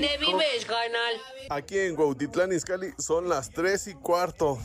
carnal? 0.65 1.15
Aquí 1.51 1.77
en 1.77 1.95
Cuautitlán 1.95 2.51
Izcalli 2.51 2.91
son 2.97 3.29
las 3.29 3.51
3 3.51 3.87
y 3.89 3.93
cuarto. 3.93 4.57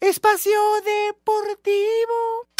Espacio 0.00 0.60
Deportivo. 0.84 2.57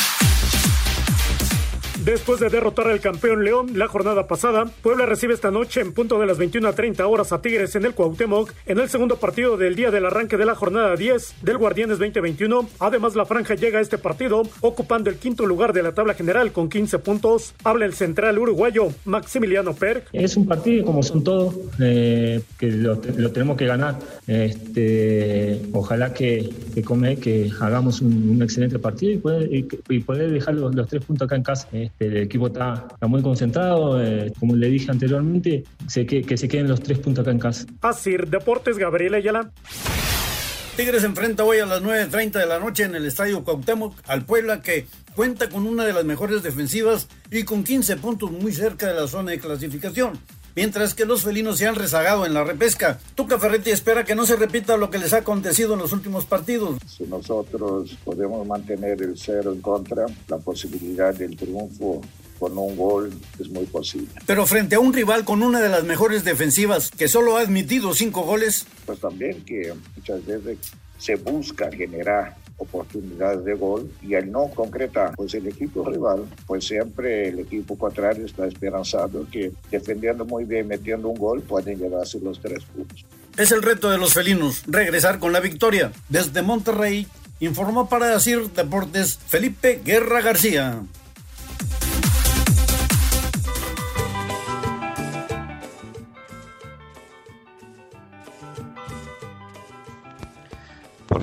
Después 2.08 2.40
de 2.40 2.48
derrotar 2.48 2.88
al 2.88 3.00
campeón 3.00 3.44
León 3.44 3.72
la 3.74 3.86
jornada 3.86 4.26
pasada, 4.26 4.64
Puebla 4.82 5.04
recibe 5.04 5.34
esta 5.34 5.50
noche 5.50 5.82
en 5.82 5.92
punto 5.92 6.18
de 6.18 6.24
las 6.24 6.38
21 6.38 6.66
a 6.66 6.72
30 6.72 7.06
horas 7.06 7.32
a 7.32 7.42
Tigres 7.42 7.76
en 7.76 7.84
el 7.84 7.92
Cuauhtémoc 7.92 8.50
en 8.64 8.78
el 8.78 8.88
segundo 8.88 9.16
partido 9.16 9.58
del 9.58 9.76
día 9.76 9.90
del 9.90 10.06
arranque 10.06 10.38
de 10.38 10.46
la 10.46 10.54
jornada 10.54 10.96
10 10.96 11.34
del 11.42 11.58
Guardianes 11.58 11.98
2021. 11.98 12.66
Además, 12.78 13.14
la 13.14 13.26
franja 13.26 13.56
llega 13.56 13.78
a 13.78 13.82
este 13.82 13.98
partido 13.98 14.40
ocupando 14.62 15.10
el 15.10 15.16
quinto 15.16 15.44
lugar 15.44 15.74
de 15.74 15.82
la 15.82 15.92
tabla 15.92 16.14
general 16.14 16.50
con 16.50 16.70
15 16.70 16.98
puntos. 17.00 17.54
Habla 17.62 17.84
el 17.84 17.92
central 17.92 18.38
uruguayo 18.38 18.88
Maximiliano 19.04 19.74
Per. 19.74 20.04
Es 20.14 20.34
un 20.38 20.46
partido 20.46 20.86
como 20.86 21.02
son 21.02 21.22
todos, 21.22 21.56
eh, 21.78 22.40
que 22.58 22.72
lo, 22.72 22.98
tenemos 23.00 23.58
que 23.58 23.66
ganar. 23.66 23.98
Este, 24.26 25.60
ojalá 25.74 26.14
que, 26.14 26.48
que, 26.74 26.82
come, 26.82 27.16
que 27.16 27.50
hagamos 27.60 28.00
un, 28.00 28.40
excelente 28.40 28.78
partido 28.78 29.12
y 29.12 29.18
poder, 29.18 30.28
y, 30.30 30.32
dejar 30.32 30.54
los, 30.54 30.88
tres 30.88 31.04
puntos 31.04 31.26
acá 31.26 31.36
en 31.36 31.42
casa. 31.42 31.68
Este, 31.70 31.97
el 31.98 32.16
equipo 32.18 32.46
está, 32.46 32.86
está 32.92 33.06
muy 33.06 33.22
concentrado, 33.22 34.00
eh, 34.02 34.32
como 34.38 34.54
le 34.54 34.68
dije 34.68 34.90
anteriormente, 34.90 35.64
sé 35.86 36.06
que, 36.06 36.22
que 36.22 36.36
se 36.36 36.48
queden 36.48 36.68
los 36.68 36.80
tres 36.80 36.98
puntos 36.98 37.22
acá 37.22 37.30
en 37.30 37.38
casa. 37.38 37.66
Así, 37.80 38.16
Deportes, 38.16 38.78
Gabriel 38.78 39.14
Ayala. 39.14 39.50
Tigres 40.76 41.02
enfrenta 41.02 41.42
hoy 41.42 41.58
a 41.58 41.66
las 41.66 41.82
9.30 41.82 42.38
de 42.38 42.46
la 42.46 42.60
noche 42.60 42.84
en 42.84 42.94
el 42.94 43.04
Estadio 43.04 43.42
Cuauhtémoc 43.42 43.96
al 44.06 44.24
Puebla 44.24 44.62
que 44.62 44.86
cuenta 45.16 45.48
con 45.48 45.66
una 45.66 45.84
de 45.84 45.92
las 45.92 46.04
mejores 46.04 46.44
defensivas 46.44 47.08
y 47.32 47.42
con 47.42 47.64
15 47.64 47.96
puntos 47.96 48.30
muy 48.30 48.52
cerca 48.52 48.86
de 48.86 48.94
la 48.94 49.08
zona 49.08 49.32
de 49.32 49.40
clasificación. 49.40 50.12
Mientras 50.58 50.92
que 50.92 51.04
los 51.04 51.22
felinos 51.22 51.56
se 51.58 51.68
han 51.68 51.76
rezagado 51.76 52.26
en 52.26 52.34
la 52.34 52.42
repesca, 52.42 52.98
Tuca 53.14 53.38
Ferretti 53.38 53.70
espera 53.70 54.04
que 54.04 54.16
no 54.16 54.26
se 54.26 54.34
repita 54.34 54.76
lo 54.76 54.90
que 54.90 54.98
les 54.98 55.12
ha 55.12 55.18
acontecido 55.18 55.74
en 55.74 55.78
los 55.78 55.92
últimos 55.92 56.24
partidos. 56.24 56.80
Si 56.84 57.04
nosotros 57.04 57.96
podemos 58.04 58.44
mantener 58.44 59.00
el 59.00 59.16
cero 59.16 59.52
en 59.52 59.60
contra, 59.60 60.06
la 60.26 60.38
posibilidad 60.38 61.14
del 61.14 61.36
triunfo 61.36 62.00
con 62.40 62.58
un 62.58 62.76
gol 62.76 63.12
es 63.38 63.48
muy 63.50 63.66
posible. 63.66 64.08
Pero 64.26 64.46
frente 64.46 64.74
a 64.74 64.80
un 64.80 64.92
rival 64.92 65.24
con 65.24 65.44
una 65.44 65.60
de 65.60 65.68
las 65.68 65.84
mejores 65.84 66.24
defensivas, 66.24 66.90
que 66.90 67.06
solo 67.06 67.36
ha 67.36 67.42
admitido 67.42 67.94
cinco 67.94 68.22
goles. 68.22 68.66
Pues 68.84 68.98
también 68.98 69.44
que 69.44 69.72
muchas 69.94 70.26
veces 70.26 70.58
se 70.98 71.14
busca 71.14 71.70
generar 71.70 72.36
oportunidades 72.58 73.44
de 73.44 73.54
gol 73.54 73.90
y 74.02 74.14
al 74.14 74.30
no 74.30 74.48
concretar 74.48 75.14
pues 75.16 75.34
el 75.34 75.46
equipo 75.46 75.88
rival 75.88 76.24
pues 76.46 76.66
siempre 76.66 77.28
el 77.28 77.38
equipo 77.38 77.78
contrario 77.78 78.26
está 78.26 78.46
esperanzado 78.46 79.26
que 79.30 79.52
defendiendo 79.70 80.24
muy 80.24 80.44
bien 80.44 80.68
metiendo 80.68 81.08
un 81.08 81.18
gol 81.18 81.40
pueden 81.42 81.78
llevarse 81.78 82.20
los 82.20 82.40
tres 82.40 82.64
puntos. 82.64 83.04
Es 83.36 83.52
el 83.52 83.62
reto 83.62 83.90
de 83.90 83.98
los 83.98 84.14
felinos 84.14 84.64
regresar 84.66 85.18
con 85.20 85.32
la 85.32 85.40
victoria. 85.40 85.92
Desde 86.08 86.42
Monterrey 86.42 87.06
informó 87.40 87.88
para 87.88 88.08
decir 88.08 88.50
Deportes 88.50 89.18
Felipe 89.26 89.80
Guerra 89.84 90.20
García 90.20 90.82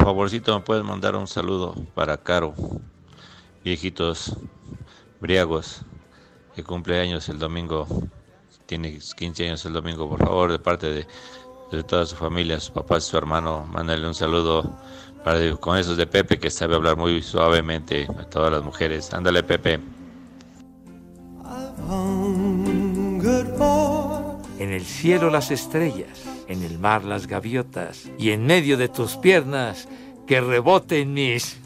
favorcito, 0.06 0.54
me 0.54 0.64
puedes 0.64 0.84
mandar 0.84 1.16
un 1.16 1.26
saludo 1.26 1.74
para 1.96 2.16
Caro, 2.18 2.54
viejitos 3.64 4.38
briagos, 5.20 5.82
que 6.56 6.64
cumple 6.64 7.00
años 7.02 7.28
el 7.28 7.40
domingo, 7.40 7.88
tiene 8.68 9.00
15 9.00 9.48
años 9.48 9.66
el 9.66 9.74
domingo, 9.74 10.08
por 10.08 10.20
favor, 10.20 10.52
de 10.52 10.60
parte 10.60 10.92
de, 10.92 11.08
de 11.72 11.84
toda 11.84 12.06
su 12.06 12.16
familia, 12.16 12.60
su 12.60 12.72
papá 12.72 13.00
y 13.00 13.02
su 13.02 13.18
hermano, 13.18 13.66
mándale 13.66 14.06
un 14.08 14.14
saludo 14.14 14.78
para, 15.24 15.56
con 15.56 15.76
esos 15.76 15.98
de 15.98 16.06
Pepe, 16.06 16.38
que 16.38 16.52
sabe 16.52 16.76
hablar 16.76 16.98
muy 16.98 17.24
suavemente 17.24 18.08
a 18.20 18.26
todas 18.26 18.52
las 18.52 18.64
mujeres. 18.64 19.12
Ándale, 19.12 19.42
Pepe. 19.42 19.80
En 24.60 24.72
el 24.72 24.86
cielo 24.86 25.32
las 25.32 25.50
estrellas, 25.50 26.35
en 26.48 26.64
el 26.64 26.80
mar 26.80 27.04
las 27.04 27.28
gaviotas, 27.28 28.10
y 28.18 28.32
en 28.32 28.46
medio 28.46 28.78
de 28.78 28.90
tus 28.90 29.16
piernas 29.18 29.88
que 30.28 30.42
reboten 30.42 31.14
mis... 31.14 31.60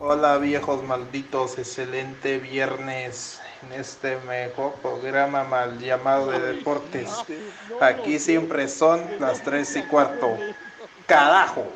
Hola 0.00 0.38
viejos 0.38 0.82
malditos, 0.84 1.58
excelente 1.58 2.38
viernes 2.38 3.40
en 3.62 3.78
este 3.78 4.18
mejor 4.26 4.72
programa 4.76 5.44
mal 5.44 5.78
llamado 5.78 6.30
de 6.30 6.54
deportes. 6.54 7.10
Aquí 7.80 8.18
siempre 8.18 8.68
son 8.68 9.02
las 9.20 9.42
tres 9.42 9.76
y 9.76 9.82
cuarto. 9.82 10.38
¡Carajo! 11.06 11.66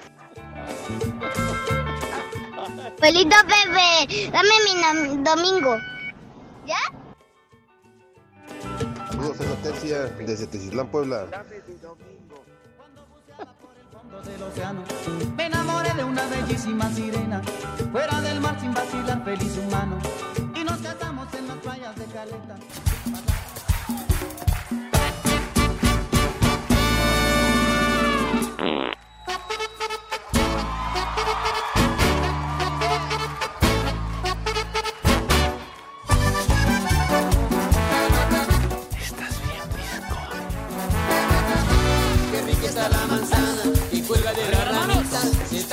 Abuelito 2.96 3.36
Pepe, 3.46 4.30
dame 4.30 4.54
mi 4.64 5.22
domingo. 5.22 5.76
¿Ya? 6.64 6.78
Saludos 9.22 9.46
a 9.46 9.62
Tercia 9.62 10.02
desde 10.26 10.48
Tecislán, 10.48 10.88
Puebla. 10.88 11.26
del 14.24 14.42
océano. 14.42 14.82
Me 15.36 15.46
enamoré 15.46 15.94
de 15.94 16.02
una 16.02 16.26
bellísima 16.26 16.90
sirena, 16.90 17.40
fuera 17.92 18.20
del 18.20 18.40
mar 18.40 18.60
sin 18.60 18.74
vacilar, 18.74 19.24
feliz 19.24 19.56
humano. 19.58 19.98
Y 20.56 20.64
nos 20.64 20.78
casamos 20.78 21.32
en 21.34 21.46
las 21.46 21.56
playas 21.58 21.96
de 21.96 22.04
Caleta. 22.06 22.56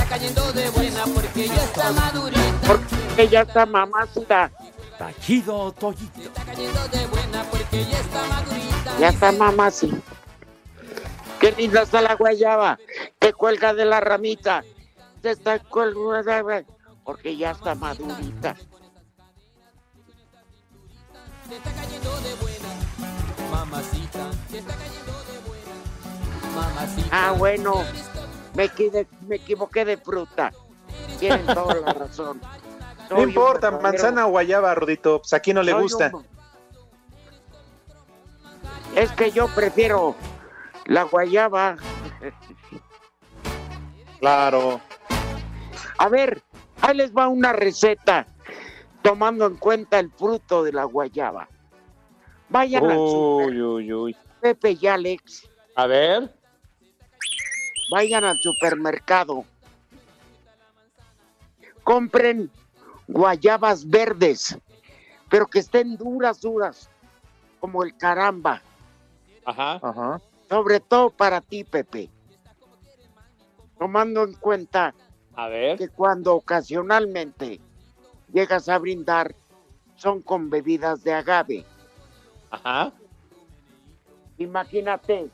Cayendo 0.09 0.51
de 0.53 0.69
buena 0.71 1.03
porque 1.13 1.47
ya 1.47 1.63
está 1.63 1.91
madurita. 1.91 2.67
Porque 2.67 3.27
ya 3.29 3.41
está 3.41 3.65
mamacita. 3.65 4.51
Tachido 4.97 5.71
Toyito. 5.73 6.21
Está 6.21 6.43
cayendo 6.43 6.87
de 6.87 7.05
buena 7.05 7.43
porque 7.43 7.85
ya 7.85 7.99
está 7.99 8.25
madurita. 8.27 8.99
Ya 8.99 9.09
está 9.09 9.31
mamacita. 9.31 9.97
Qué 11.39 11.51
linda 11.53 11.83
está 11.83 12.01
la 12.01 12.15
guayaba 12.15 12.79
que 13.19 13.31
cuelga 13.33 13.73
de 13.73 13.85
la 13.85 13.99
ramita. 14.01 14.63
Se 15.21 15.31
está 15.31 15.59
colgando 15.59 16.65
porque 17.03 17.37
ya 17.37 17.51
está 17.51 17.75
madurita. 17.75 18.55
Se 21.47 21.55
está 21.55 21.71
cayendo 21.71 22.19
de 22.21 22.33
buena. 22.35 22.69
Mamacita. 23.51 24.31
Se 24.49 24.57
está 24.57 24.73
cayendo 24.73 25.13
de 25.31 25.39
buena. 25.47 25.75
Mamacita. 26.55 27.09
Ah, 27.11 27.31
bueno. 27.31 27.85
Me, 28.59 29.07
me 29.27 29.35
equivoqué 29.37 29.85
de 29.85 29.97
fruta. 29.97 30.51
Tienen 31.19 31.45
toda 31.47 31.75
la 31.75 31.93
razón. 31.93 32.41
No 33.09 33.15
Soy 33.15 33.23
importa, 33.29 33.71
verdadero- 33.71 33.81
manzana 33.81 34.27
o 34.27 34.29
guayaba, 34.29 34.75
Rodito, 34.75 35.17
pues 35.19 35.33
aquí 35.33 35.51
no 35.51 35.63
le 35.63 35.71
Soy 35.71 35.81
gusta. 35.81 36.11
un- 36.13 36.23
Es 38.95 39.11
que 39.13 39.31
yo 39.31 39.47
prefiero 39.55 40.15
la 40.85 41.03
guayaba. 41.03 41.77
Claro. 44.19 44.81
A 45.97 46.09
ver, 46.09 46.41
ahí 46.81 46.97
les 46.97 47.15
va 47.15 47.29
una 47.29 47.53
receta 47.53 48.27
tomando 49.01 49.45
en 49.45 49.55
cuenta 49.55 49.97
el 49.97 50.11
fruto 50.11 50.61
de 50.61 50.73
la 50.73 50.83
guayaba. 50.83 51.47
Vayan 52.49 52.83
al 52.85 52.91
super, 52.91 53.47
Uy, 53.47 53.61
uy, 53.61 53.93
uy. 53.93 54.17
Pepe 54.41 54.77
y 54.79 54.87
Alex, 54.87 55.49
A 55.75 55.87
ver. 55.87 56.35
Vayan 57.89 58.23
al 58.25 58.39
supermercado. 58.39 59.45
Compren 61.83 62.51
guayabas 63.07 63.87
verdes, 63.89 64.57
pero 65.29 65.47
que 65.47 65.59
estén 65.59 65.97
duras, 65.97 66.41
duras, 66.41 66.89
como 67.59 67.83
el 67.83 67.95
caramba. 67.97 68.61
Ajá. 69.45 69.79
Ajá. 69.81 70.21
Sobre 70.47 70.79
todo 70.79 71.09
para 71.09 71.41
ti, 71.41 71.63
Pepe. 71.63 72.09
Tomando 73.77 74.23
en 74.23 74.33
cuenta 74.33 74.93
A 75.35 75.47
ver. 75.47 75.77
que 75.77 75.87
cuando 75.89 76.35
ocasionalmente 76.35 77.59
llegas 78.31 78.67
a 78.69 78.77
brindar 78.77 79.33
son 79.95 80.21
con 80.21 80.49
bebidas 80.49 81.03
de 81.03 81.13
agave. 81.13 81.65
Ajá. 82.51 82.91
Imagínate 84.37 85.29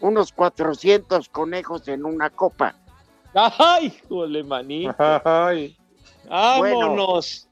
unos 0.00 0.32
400 0.32 1.28
conejos 1.28 1.86
en 1.88 2.04
una 2.04 2.30
copa. 2.30 2.74
¡Ay, 3.34 3.96
jole, 4.08 4.42
manito! 4.42 4.94
Ay. 5.24 5.76
¡Vámonos! 6.28 7.48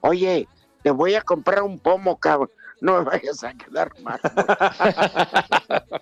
Oye, 0.00 0.48
te 0.82 0.90
voy 0.90 1.14
a 1.14 1.22
comprar 1.22 1.62
un 1.62 1.78
pomo, 1.78 2.18
cabrón. 2.18 2.50
No 2.80 2.98
me 2.98 3.04
vayas 3.04 3.42
a 3.42 3.54
quedar 3.54 3.90
mal. 4.02 4.20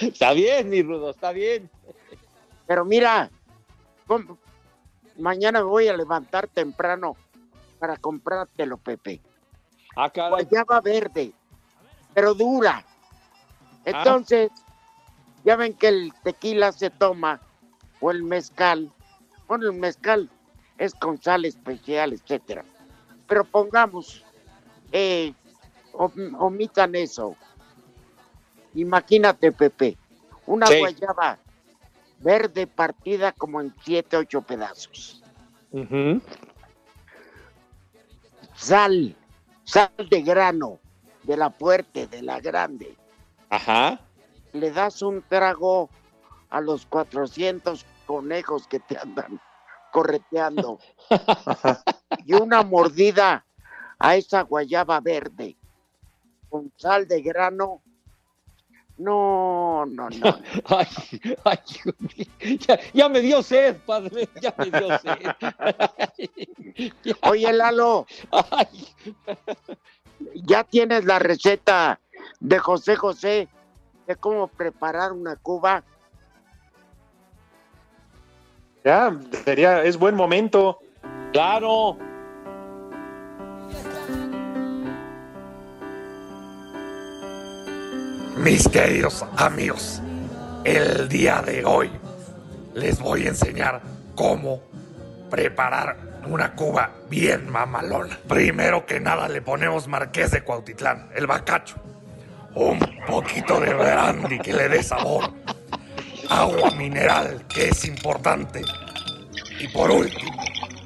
está 0.00 0.32
bien, 0.32 0.68
mi 0.68 0.82
Rudo, 0.82 1.10
está 1.10 1.32
bien. 1.32 1.70
Pero 2.66 2.84
mira, 2.84 3.30
mañana 5.16 5.60
me 5.60 5.66
voy 5.66 5.88
a 5.88 5.96
levantar 5.96 6.46
temprano 6.48 7.16
para 7.78 7.96
comprártelo, 7.96 8.76
Pepe. 8.76 9.20
Ah, 9.96 10.10
caray. 10.10 10.44
Guayaba 10.44 10.80
verde, 10.80 11.32
pero 12.12 12.34
dura. 12.34 12.84
Entonces, 13.84 14.50
ya 15.44 15.56
ven 15.56 15.74
que 15.74 15.88
el 15.88 16.12
tequila 16.22 16.72
se 16.72 16.90
toma, 16.90 17.40
o 18.00 18.10
el 18.10 18.22
mezcal. 18.22 18.90
Bueno, 19.46 19.66
el 19.66 19.74
mezcal 19.74 20.30
es 20.78 20.94
con 20.94 21.20
sal 21.22 21.44
especial, 21.44 22.12
etcétera. 22.12 22.64
Pero 23.26 23.44
pongamos, 23.44 24.24
eh, 24.92 25.32
om- 25.92 26.34
omitan 26.38 26.94
eso. 26.94 27.36
Imagínate, 28.74 29.52
Pepe, 29.52 29.96
una 30.46 30.66
Sí. 30.66 30.78
guayaba 30.78 31.38
verde 32.20 32.66
partida 32.66 33.32
como 33.32 33.60
en 33.60 33.74
siete, 33.84 34.16
ocho 34.16 34.42
pedazos. 34.42 35.22
Sal, 38.56 39.14
sal 39.64 39.90
de 40.10 40.22
grano, 40.22 40.78
de 41.22 41.36
la 41.36 41.50
fuerte, 41.50 42.06
de 42.06 42.22
la 42.22 42.40
grande. 42.40 42.96
Ajá. 43.54 44.00
Le 44.52 44.72
das 44.72 45.00
un 45.00 45.22
trago 45.22 45.88
a 46.50 46.60
los 46.60 46.86
400 46.86 47.86
conejos 48.04 48.66
que 48.66 48.80
te 48.80 48.98
andan 48.98 49.40
correteando. 49.92 50.80
y 52.26 52.34
una 52.34 52.64
mordida 52.64 53.46
a 54.00 54.16
esa 54.16 54.42
guayaba 54.42 54.98
verde 55.00 55.56
con 56.48 56.72
sal 56.76 57.06
de 57.06 57.22
grano. 57.22 57.80
No, 58.96 59.86
no, 59.86 60.10
no. 60.10 60.38
Ay, 60.66 60.86
ay, 61.44 61.58
ya, 62.58 62.78
ya 62.92 63.08
me 63.08 63.20
dio 63.20 63.40
sed, 63.42 63.76
padre, 63.86 64.28
ya 64.40 64.54
me 64.58 64.70
dio 64.70 64.98
sed. 64.98 65.34
Oye, 67.22 67.52
Lalo, 67.52 68.06
ya 70.34 70.64
tienes 70.64 71.04
la 71.04 71.18
receta 71.18 72.00
de 72.40 72.58
José 72.58 72.96
José 72.96 73.48
de 74.06 74.16
cómo 74.16 74.48
preparar 74.48 75.12
una 75.12 75.36
cuba. 75.36 75.82
Ya, 78.84 79.16
sería, 79.44 79.82
es 79.82 79.96
buen 79.96 80.14
momento. 80.14 80.78
Claro. 81.32 81.96
Mis 88.36 88.68
queridos 88.68 89.24
amigos, 89.38 90.02
el 90.64 91.08
día 91.08 91.40
de 91.40 91.64
hoy 91.64 91.90
les 92.74 93.00
voy 93.00 93.24
a 93.24 93.28
enseñar 93.28 93.80
cómo 94.14 94.60
preparar 95.30 95.96
una 96.28 96.54
cuba 96.54 96.90
bien 97.08 97.50
mamalona. 97.50 98.18
Primero 98.28 98.84
que 98.84 99.00
nada 99.00 99.28
le 99.28 99.40
ponemos 99.40 99.88
marqués 99.88 100.30
de 100.30 100.42
Cuautitlán, 100.42 101.10
el 101.14 101.26
bacacho. 101.26 101.76
Un 102.54 102.78
poquito 103.06 103.60
de 103.60 103.74
brandy 103.74 104.38
que 104.38 104.52
le 104.52 104.68
dé 104.68 104.82
sabor. 104.82 105.32
Agua 106.28 106.70
mineral 106.72 107.46
que 107.48 107.68
es 107.68 107.84
importante. 107.84 108.62
Y 109.58 109.68
por 109.68 109.90
último, 109.90 110.42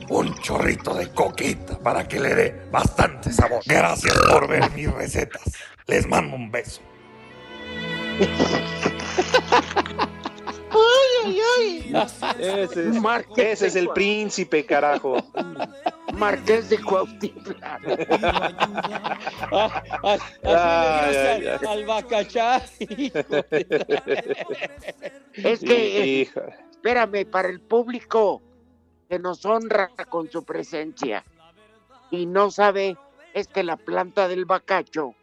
un 0.09 0.35
chorrito 0.41 0.95
de 0.95 1.13
coquita 1.13 1.79
para 1.79 2.07
que 2.07 2.21
le 2.21 2.35
dé 2.35 2.69
bastante 2.71 3.33
sabor. 3.33 3.63
Gracias 3.67 4.17
por 4.31 4.49
ver 4.49 4.71
mis 4.73 4.93
recetas. 4.93 5.43
Les 5.87 6.07
mando 6.07 6.37
un 6.37 6.51
beso. 6.51 6.81
¡Ay, 11.25 11.41
ay, 11.59 11.95
Ese 12.39 12.89
es, 12.89 13.01
Marqués 13.01 13.63
ese 13.63 13.67
es 13.67 13.75
de 13.75 13.81
el 13.81 13.89
príncipe, 13.91 14.65
carajo. 14.65 15.17
Marqués 16.15 16.69
de 16.71 16.83
Cuautitlán. 16.83 17.81
Ay, 20.03 20.19
le 20.43 20.55
Ay, 20.55 21.47
al, 21.67 21.85
bacachá. 21.87 22.63
Es 25.35 25.61
que, 25.61 26.23
eh, 26.23 26.31
espérame, 26.71 27.25
para 27.27 27.49
el 27.49 27.61
público 27.61 28.43
que 29.09 29.19
nos 29.19 29.45
honra 29.45 29.91
con 30.09 30.31
su 30.31 30.45
presencia 30.45 31.25
y 32.11 32.27
no 32.27 32.51
sabe, 32.51 32.97
es 33.35 33.49
que 33.49 33.63
la 33.63 33.77
planta 33.77 34.29
del 34.29 34.45
bacacho 34.45 35.15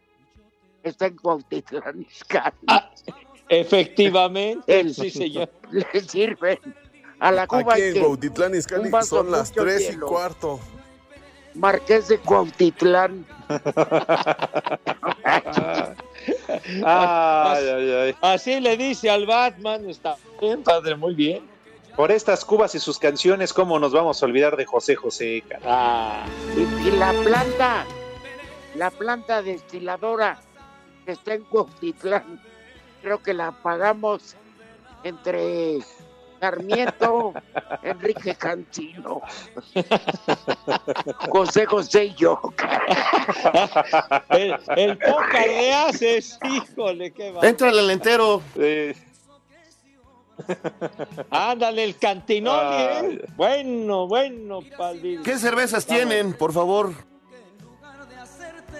está 0.82 1.06
en 1.06 1.16
Cuautitlán. 1.16 2.06
Efectivamente, 3.48 4.80
El- 4.80 4.94
sí, 4.94 5.10
señor. 5.10 5.48
Le 5.70 6.00
sirven 6.00 6.58
a 7.18 7.30
la 7.32 7.46
Cuba 7.46 7.74
Aquí 7.74 7.82
en 7.82 7.94
que- 7.94 8.00
vaso 8.90 9.16
son 9.16 9.30
las 9.30 9.52
3 9.52 9.94
y 9.94 9.96
cuarto. 9.98 10.60
Marqués 11.54 12.08
de 12.08 12.18
Cuautitlán. 12.18 13.24
Ay, 16.84 17.68
ay, 17.68 17.90
ay. 17.92 18.14
Así 18.20 18.60
le 18.60 18.76
dice 18.76 19.08
al 19.10 19.26
Batman, 19.26 19.88
está 19.88 20.16
bien, 20.40 20.62
padre, 20.62 20.96
muy 20.96 21.14
bien. 21.14 21.42
Por 21.96 22.10
estas 22.10 22.44
cubas 22.44 22.74
y 22.74 22.78
sus 22.78 22.98
canciones, 22.98 23.52
¿cómo 23.52 23.78
nos 23.78 23.92
vamos 23.92 24.22
a 24.22 24.26
olvidar 24.26 24.56
de 24.56 24.66
José 24.66 24.96
José? 24.96 25.42
Ah, 25.64 26.26
Y, 26.56 26.88
y 26.88 26.90
la 26.92 27.12
planta, 27.12 27.84
la 28.74 28.90
planta 28.90 29.40
destiladora 29.42 30.38
que 31.06 31.12
está 31.12 31.34
en 31.34 31.44
Cuautitlán, 31.44 32.40
creo 33.06 33.22
que 33.22 33.34
la 33.34 33.52
pagamos 33.52 34.34
entre 35.04 35.78
Sarmiento, 36.40 37.34
Enrique 37.84 38.34
Cancino, 38.34 39.20
José 41.30 41.66
José 41.66 42.06
y 42.06 42.14
yo. 42.16 42.40
el, 44.30 44.56
el 44.76 44.98
pócar 44.98 45.46
de 45.48 45.72
haces, 45.72 46.36
híjole, 46.42 47.12
qué 47.12 47.30
va. 47.30 47.46
Entrale 47.46 47.78
al 47.78 47.90
entero. 47.92 48.42
Eh, 48.56 48.96
Ándale, 51.30 51.84
el 51.84 51.96
cantinón, 51.98 52.58
Ay. 52.60 53.20
¿eh? 53.22 53.26
Bueno, 53.36 54.08
bueno, 54.08 54.58
Palvin. 54.76 55.22
¿Qué 55.22 55.38
cervezas 55.38 55.86
tienen, 55.86 56.34
por 56.34 56.52
favor? 56.52 56.92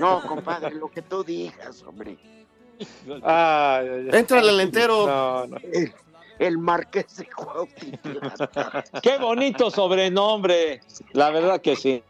No, 0.00 0.20
compadre, 0.26 0.74
lo 0.74 0.90
que 0.90 1.02
tú 1.02 1.22
digas, 1.22 1.84
hombre. 1.84 2.18
Al 3.22 4.60
entero. 4.60 5.06
No, 5.06 5.46
no. 5.46 5.56
El, 5.72 5.92
el 6.38 6.58
Marqués 6.58 7.16
de 7.16 7.26
Cuautitlán. 7.26 8.32
Qué 9.02 9.16
bonito 9.18 9.70
sobrenombre, 9.70 10.80
la 11.12 11.30
verdad 11.30 11.60
que 11.60 11.76
sí. 11.76 12.02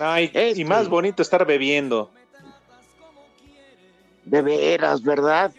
Ay, 0.00 0.30
Este. 0.34 0.60
Y 0.60 0.64
más 0.64 0.88
bonito 0.88 1.22
estar 1.22 1.44
bebiendo. 1.46 2.10
De 4.24 4.42
veras, 4.42 5.02
¿verdad? 5.02 5.52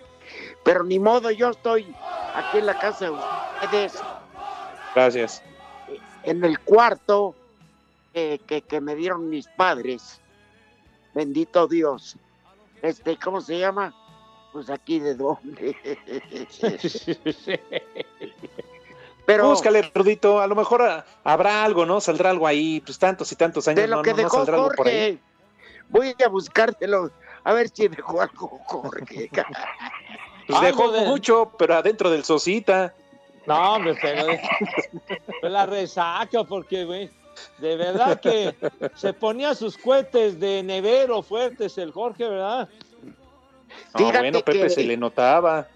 Pero 0.64 0.84
ni 0.84 1.00
modo, 1.00 1.32
yo 1.32 1.50
estoy 1.50 1.94
aquí 2.36 2.60
en 2.60 2.68
la 2.68 2.78
casa 2.78 3.06
de 3.06 3.12
ustedes, 3.12 4.00
Gracias. 4.94 5.42
en 6.24 6.44
el 6.44 6.60
cuarto 6.60 7.34
que 8.14 8.82
me 8.82 8.96
dieron 8.96 9.30
mis 9.30 9.48
padres. 9.48 10.20
Bendito 11.14 11.68
Dios. 11.68 12.16
Este, 12.82 13.18
¿cómo 13.18 13.42
se 13.42 13.60
llama? 13.60 13.94
Pues 14.52 14.70
aquí 14.70 15.00
de 15.00 15.16
dónde. 15.16 15.76
Pero 19.26 19.50
Búscale, 19.50 19.92
Rudito. 19.94 20.40
A 20.40 20.48
lo 20.48 20.56
mejor 20.56 20.82
ah, 20.82 21.06
habrá 21.24 21.64
algo, 21.64 21.86
¿no? 21.86 22.02
Saldrá 22.02 22.32
algo 22.32 22.48
ahí. 22.48 22.82
Pues 22.82 22.98
tantos 22.98 23.32
y 23.32 23.36
tantos 23.36 23.68
años. 23.68 23.82
de 23.82 23.88
lo 23.88 23.98
no, 23.98 24.02
que 24.02 24.12
no, 24.12 24.18
no 24.18 24.24
dejó 24.24 24.38
saldrá 24.38 24.56
algo 24.56 24.72
por 24.76 24.88
ahí. 24.88 25.20
Voy 25.90 26.16
a 26.24 26.28
buscártelo, 26.30 27.12
a 27.44 27.54
ver 27.54 27.70
si 27.70 27.88
dejó 27.88 28.22
algo 28.22 28.60
Jorge. 28.66 29.30
Pues 30.48 30.62
dejó 30.62 30.92
de- 30.92 31.06
mucho, 31.06 31.52
pero 31.60 31.76
adentro 31.76 32.10
del 32.10 32.24
Sosita. 32.24 32.96
No, 33.46 33.76
hombre, 33.76 33.96
pero 34.02 34.26
pues 35.42 35.54
la 35.54 35.68
resaca, 35.68 36.44
porque, 36.44 36.86
güey, 36.86 37.12
de 37.58 37.76
verdad 37.76 38.20
que 38.20 38.56
se 38.96 39.14
ponía 39.14 39.54
sus 39.56 39.78
cohetes 39.78 40.40
de 40.40 40.64
nevero 40.64 41.22
fuertes 41.22 41.78
el 41.78 41.92
Jorge, 41.92 42.28
¿verdad? 42.28 42.70
No, 43.94 43.98
Fíjate 43.98 44.20
bueno, 44.20 44.40
Pepe 44.42 44.62
que- 44.64 44.70
se 44.70 44.84
le 44.84 44.98
notaba. 44.98 45.68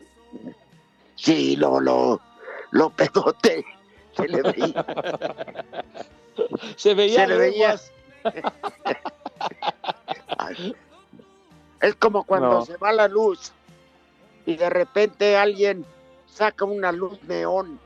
Sí, 1.16 1.56
lo, 1.56 1.80
lo, 1.80 2.20
lo 2.72 2.90
pedote. 2.90 3.66
Se 4.16 4.28
le 4.28 4.42
veía. 4.42 4.86
Se 6.76 6.94
veía 6.94 7.22
Se 7.22 7.28
le 7.28 7.38
veía. 7.38 7.80
Ay. 10.38 10.76
Es 11.82 11.96
como 11.96 12.24
cuando 12.24 12.50
No. 12.60 12.66
se 12.66 12.78
va 12.78 12.92
la 12.94 13.08
luz 13.08 13.52
y 14.46 14.56
de 14.56 14.70
repente 14.70 15.36
alguien 15.38 15.86
saca 16.28 16.66
una 16.66 16.92
luz 16.92 17.22
neón. 17.24 17.80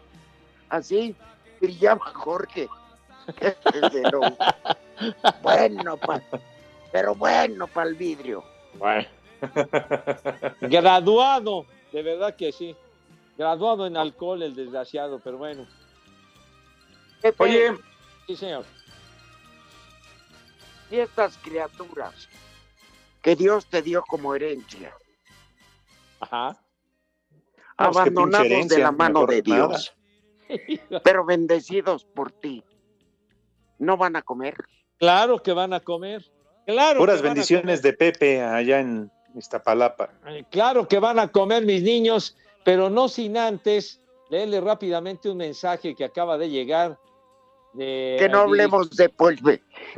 Así 0.70 1.16
brillaba 1.60 2.06
Jorge. 2.14 2.68
Bueno, 5.44 5.98
pa- 5.98 6.22
pero 6.92 7.14
bueno 7.16 7.68
para 7.68 7.90
el 7.90 7.96
vidrio. 7.96 8.44
Graduado, 10.62 11.66
de 11.92 12.02
verdad 12.04 12.36
que 12.36 12.52
sí. 12.52 12.76
Graduado 13.38 13.86
en 13.86 13.98
alcohol 13.98 14.42
el 14.42 14.56
desgraciado, 14.56 15.20
pero 15.24 15.38
bueno. 15.38 15.68
Oye, 17.38 17.74
Sí, 18.26 18.36
señor. 18.36 18.66
y 20.92 20.98
estas 21.00 21.38
criaturas 21.38 22.28
que 23.22 23.36
Dios 23.36 23.66
te 23.68 23.82
dio 23.82 24.02
como 24.04 24.34
herencia, 24.36 24.94
Ajá. 26.20 26.58
Abandonados 27.78 28.68
de 28.70 28.80
la 28.80 28.92
mano 28.92 29.26
de 29.28 29.44
nada. 29.44 29.68
Dios, 29.68 29.94
pero 31.04 31.24
bendecidos 31.26 32.06
por 32.06 32.32
ti, 32.32 32.64
¿no 33.80 33.98
van 33.98 34.16
a 34.16 34.22
comer? 34.22 34.56
Claro 34.98 35.42
que 35.42 35.54
van 35.54 35.74
a 35.74 35.80
comer. 35.80 36.26
Claro 36.66 37.00
puras 37.00 37.18
que 37.18 37.22
van 37.22 37.32
a 37.32 37.34
bendiciones 37.34 37.82
de 37.82 37.94
Pepe 37.94 38.42
allá 38.42 38.80
en 38.80 39.12
Iztapalapa. 39.36 40.10
Eh, 40.28 40.44
Claro 40.50 40.88
que 40.88 41.00
van 41.00 41.20
a 41.20 41.30
comer 41.30 41.66
mis 41.66 41.84
niños, 41.84 42.36
pero 42.66 42.90
no 42.90 43.08
sin 43.08 43.38
antes 43.38 44.02
leerle 44.30 44.60
rápidamente 44.60 45.30
un 45.30 45.38
mensaje 45.38 45.96
que 45.96 46.04
acaba 46.04 46.38
de 46.38 46.50
llegar. 46.50 47.00
De, 47.74 48.18
Que 48.20 48.28
no 48.28 48.40
hablemos 48.40 48.90
de 48.92 49.10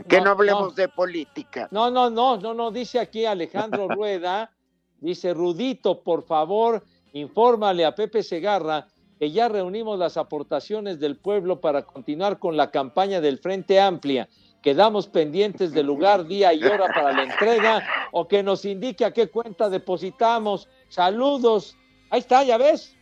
que 0.07 0.17
No, 0.17 0.25
no 0.25 0.31
hablemos 0.31 0.69
no. 0.69 0.71
de 0.71 0.89
política. 0.89 1.67
No, 1.71 1.89
no, 1.89 2.09
no, 2.09 2.37
no, 2.37 2.53
no, 2.53 2.71
dice 2.71 2.99
aquí 2.99 3.25
Alejandro 3.25 3.87
Rueda, 3.89 4.51
dice 4.99 5.33
Rudito, 5.33 6.03
por 6.03 6.23
favor, 6.23 6.83
infórmale 7.13 7.85
a 7.85 7.95
Pepe 7.95 8.21
Segarra 8.21 8.85
que 9.19 9.31
ya 9.31 9.49
reunimos 9.49 9.99
las 9.99 10.15
aportaciones 10.15 10.99
del 11.01 11.17
pueblo 11.17 11.59
para 11.59 11.83
continuar 11.83 12.39
con 12.39 12.55
la 12.55 12.71
campaña 12.71 13.19
del 13.19 13.37
Frente 13.37 13.79
Amplia. 13.79 14.29
Quedamos 14.61 15.07
pendientes 15.07 15.73
del 15.73 15.87
lugar, 15.87 16.25
día 16.25 16.53
y 16.53 16.63
hora 16.63 16.87
para 16.87 17.11
la 17.11 17.23
entrega 17.23 17.85
o 18.13 18.29
que 18.29 18.41
nos 18.43 18.63
indique 18.63 19.03
a 19.03 19.11
qué 19.11 19.27
cuenta 19.27 19.69
depositamos. 19.69 20.69
Saludos. 20.87 21.77
Ahí 22.09 22.21
está, 22.21 22.43
ya 22.43 22.57
ves. 22.57 22.95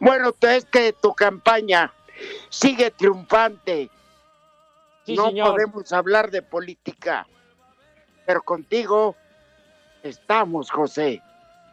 Bueno, 0.00 0.34
es 0.40 0.64
que 0.64 0.92
tu 0.92 1.14
campaña 1.14 1.92
sigue 2.48 2.90
triunfante. 2.90 3.90
Sí, 5.06 5.14
no 5.14 5.26
señor. 5.28 5.52
podemos 5.52 5.92
hablar 5.92 6.32
de 6.32 6.42
política, 6.42 7.28
pero 8.26 8.42
contigo 8.42 9.14
estamos, 10.02 10.68
José. 10.70 11.22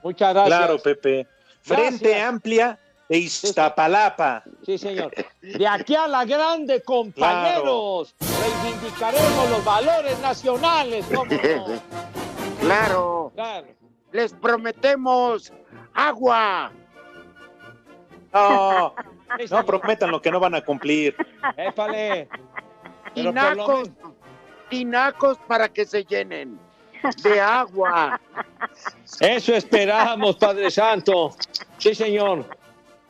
Muchas 0.03 0.33
gracias. 0.33 0.59
Claro, 0.59 0.77
Pepe. 0.77 1.27
Frente 1.67 2.05
Gracias. 2.09 2.29
Amplia 2.29 2.79
de 3.09 3.17
Iztapalapa. 3.17 4.43
Sí, 4.65 4.77
señor. 4.77 5.11
De 5.41 5.67
aquí 5.67 5.95
a 5.95 6.07
la 6.07 6.23
grande, 6.25 6.81
compañeros, 6.81 8.15
reivindicaremos 8.19 9.49
los 9.49 9.65
valores 9.65 10.19
nacionales. 10.19 11.05
¿cómo 11.13 11.25
no? 11.25 11.65
Claro, 12.61 13.31
Claro. 13.35 13.67
les 14.11 14.33
prometemos 14.33 15.51
agua. 15.93 16.71
No, 18.33 18.93
no 19.51 19.65
prometan 19.65 20.11
lo 20.11 20.21
que 20.21 20.31
no 20.31 20.39
van 20.39 20.55
a 20.55 20.61
cumplir. 20.61 21.15
Épale. 21.57 22.29
Tinacos, 23.13 23.89
tinacos 24.69 25.37
para 25.47 25.67
que 25.69 25.85
se 25.85 26.03
llenen 26.03 26.59
de 27.23 27.41
agua. 27.41 28.19
Eso 29.19 29.53
esperamos, 29.53 30.35
Padre 30.37 30.71
Santo. 30.71 31.35
Sí, 31.77 31.95
señor. 31.95 32.45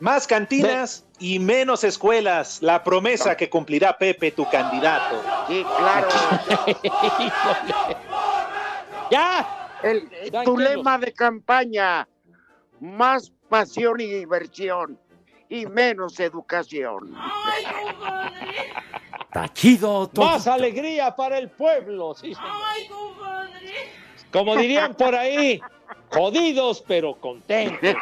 Más 0.00 0.26
cantinas 0.26 1.04
y 1.18 1.38
menos 1.38 1.82
escuelas. 1.84 2.62
La 2.62 2.84
promesa 2.84 3.36
que 3.36 3.50
cumplirá 3.50 3.96
Pepe, 3.98 4.30
tu 4.30 4.48
candidato. 4.48 5.22
Sí, 5.48 5.64
claro. 5.76 6.08
¡Ya! 9.10 9.70
El, 9.82 10.08
tu 10.44 10.58
lema 10.58 10.98
de 10.98 11.12
campaña, 11.12 12.08
más 12.80 13.32
pasión 13.48 14.00
y 14.00 14.06
diversión 14.06 14.98
y 15.48 15.66
menos 15.66 16.20
educación. 16.20 17.14
Está 19.28 19.52
chido 19.52 20.08
todo. 20.08 20.24
Más 20.24 20.46
alegría 20.46 21.14
para 21.14 21.38
el 21.38 21.50
pueblo. 21.50 22.14
Sí, 22.14 22.34
señor. 22.34 22.50
Como 24.32 24.56
dirían 24.56 24.94
por 24.94 25.14
ahí, 25.14 25.60
jodidos 26.10 26.82
pero 26.86 27.14
contentos. 27.14 27.94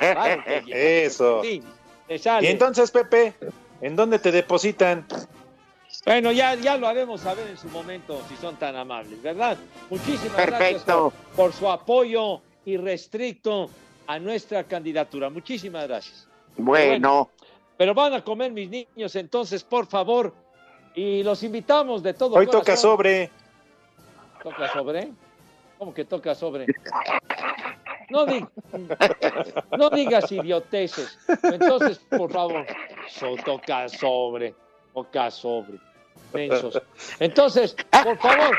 Eso. 0.68 1.42
Sí, 1.42 1.62
te 2.06 2.18
sale. 2.18 2.46
Y 2.46 2.50
entonces, 2.50 2.90
Pepe, 2.90 3.34
¿en 3.80 3.96
dónde 3.96 4.18
te 4.18 4.30
depositan? 4.30 5.06
Bueno, 6.04 6.30
ya, 6.30 6.54
ya 6.54 6.76
lo 6.76 6.86
haremos 6.86 7.22
saber 7.22 7.48
en 7.48 7.56
su 7.56 7.68
momento, 7.68 8.20
si 8.28 8.36
son 8.36 8.56
tan 8.56 8.76
amables, 8.76 9.20
¿verdad? 9.20 9.56
Muchísimas 9.90 10.46
gracias 10.46 10.84
por 11.34 11.52
su 11.52 11.68
apoyo 11.68 12.40
irrestricto 12.64 13.68
a 14.06 14.18
nuestra 14.20 14.62
candidatura. 14.64 15.30
Muchísimas 15.30 15.88
gracias. 15.88 16.28
Bueno, 16.56 17.30
Pero 17.76 17.92
van 17.92 18.14
a 18.14 18.22
comer 18.22 18.52
mis 18.52 18.70
niños, 18.70 19.16
entonces, 19.16 19.64
por 19.64 19.86
favor, 19.86 20.32
y 20.96 21.22
los 21.22 21.42
invitamos 21.44 22.02
de 22.02 22.14
todo 22.14 22.34
Hoy 22.34 22.46
corazón. 22.46 22.60
toca 22.62 22.76
sobre. 22.76 23.30
¿Toca 24.42 24.72
sobre? 24.72 25.12
¿Cómo 25.78 25.92
que 25.94 26.04
toca 26.04 26.34
sobre? 26.34 26.66
No, 28.08 28.24
di- 28.24 28.44
no 29.76 29.90
digas 29.90 30.30
idioteces. 30.32 31.18
Entonces, 31.42 31.98
por 32.08 32.30
favor, 32.32 32.64
so- 33.08 33.36
toca 33.44 33.88
sobre, 33.88 34.54
toca 34.94 35.30
sobre. 35.30 35.78
mensos. 36.32 36.80
Entonces, 37.20 37.76
por 38.02 38.16
favor, 38.18 38.56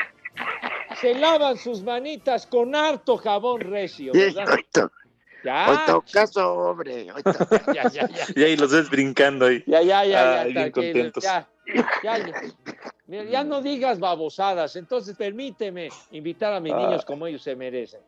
se 1.00 1.14
lavan 1.14 1.56
sus 1.58 1.82
manitas 1.82 2.46
con 2.46 2.74
harto 2.74 3.16
jabón 3.16 3.60
recio, 3.62 4.12
hoy, 4.12 4.34
to- 4.72 4.90
Ya, 5.44 5.70
hoy 5.70 5.78
toca 5.86 6.26
sobre. 6.26 7.10
hoy 7.12 7.22
to- 7.22 7.72
ya, 7.74 7.88
ya, 7.88 8.06
ya. 8.08 8.24
Y 8.36 8.44
ahí 8.44 8.56
los 8.56 8.70
ves 8.72 8.88
brincando 8.90 9.46
ahí. 9.46 9.62
Ya, 9.66 9.80
ya, 9.82 10.04
ya, 10.04 10.10
ya, 10.10 10.40
Ay, 10.42 10.52
bien 10.52 10.70
contentos. 10.72 11.24
ya, 11.24 11.48
ya, 12.02 12.18
ya. 12.18 12.32
Mira, 13.06 13.24
ya 13.24 13.44
no 13.44 13.62
digas 13.62 13.98
babosadas, 13.98 14.76
entonces 14.76 15.16
permíteme 15.16 15.88
invitar 16.10 16.52
a 16.52 16.60
mis 16.60 16.72
Ah. 16.72 16.76
niños 16.78 17.04
como 17.04 17.26
ellos 17.26 17.42
se 17.42 17.56
merecen. 17.56 18.00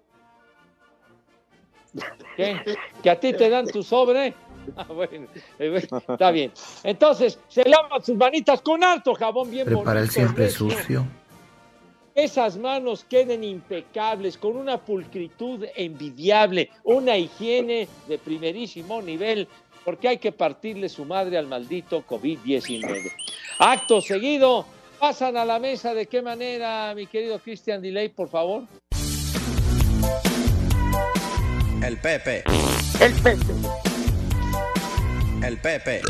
¿Qué? 2.37 2.57
¿Que 3.03 3.11
a 3.11 3.19
ti 3.19 3.33
te 3.33 3.49
dan 3.49 3.67
tu 3.67 3.83
sobre? 3.83 4.35
Ah, 4.77 4.85
bueno, 4.85 5.27
eh, 5.59 5.71
bueno, 5.71 6.03
está 6.07 6.31
bien. 6.31 6.53
Entonces, 6.85 7.41
se 7.49 7.67
lavan 7.67 8.05
sus 8.05 8.15
manitas 8.17 8.61
con 8.61 8.85
alto 8.85 9.15
jabón 9.15 9.51
bien 9.51 9.65
Prepara 9.65 9.93
el 10.01 10.07
bonito, 10.07 10.13
siempre 10.13 10.45
recio. 10.45 10.71
sucio. 10.71 11.07
Esas 12.15 12.59
manos 12.59 13.05
queden 13.05 13.43
impecables, 13.43 14.37
con 14.37 14.57
una 14.57 14.77
pulcritud 14.79 15.65
envidiable, 15.75 16.71
una 16.85 17.17
higiene 17.17 17.89
de 18.07 18.19
primerísimo 18.19 19.01
nivel, 19.01 19.49
porque 19.85 20.09
hay 20.09 20.19
que 20.19 20.33
partirle 20.33 20.89
su 20.89 21.05
madre 21.05 21.39
al 21.39 21.47
maldito 21.47 22.05
COVID-19. 22.07 23.13
Acto 23.59 24.01
seguido, 24.01 24.67
pasan 24.99 25.37
a 25.37 25.45
la 25.45 25.59
mesa. 25.59 25.95
¿De 25.95 26.07
qué 26.07 26.23
manera, 26.23 26.93
mi 26.95 27.07
querido 27.07 27.39
Christian 27.39 27.81
Delay, 27.81 28.09
por 28.09 28.29
favor? 28.29 28.65
El 31.83 31.97
Pepe, 31.99 32.45
El 33.01 33.15
Pepe. 33.15 33.37
el 35.43 35.59
Pepe, 35.59 36.03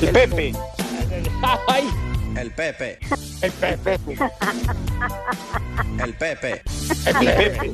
El 0.00 0.12
Pepe. 0.12 0.52
¡Ay! 1.66 1.88
el 2.36 2.50
Pepe, 2.52 2.98
El 3.42 3.52
Pepe. 3.52 3.98
el 6.02 6.14
Pepe. 6.14 6.62
El 7.06 7.16
Pepe. 7.26 7.72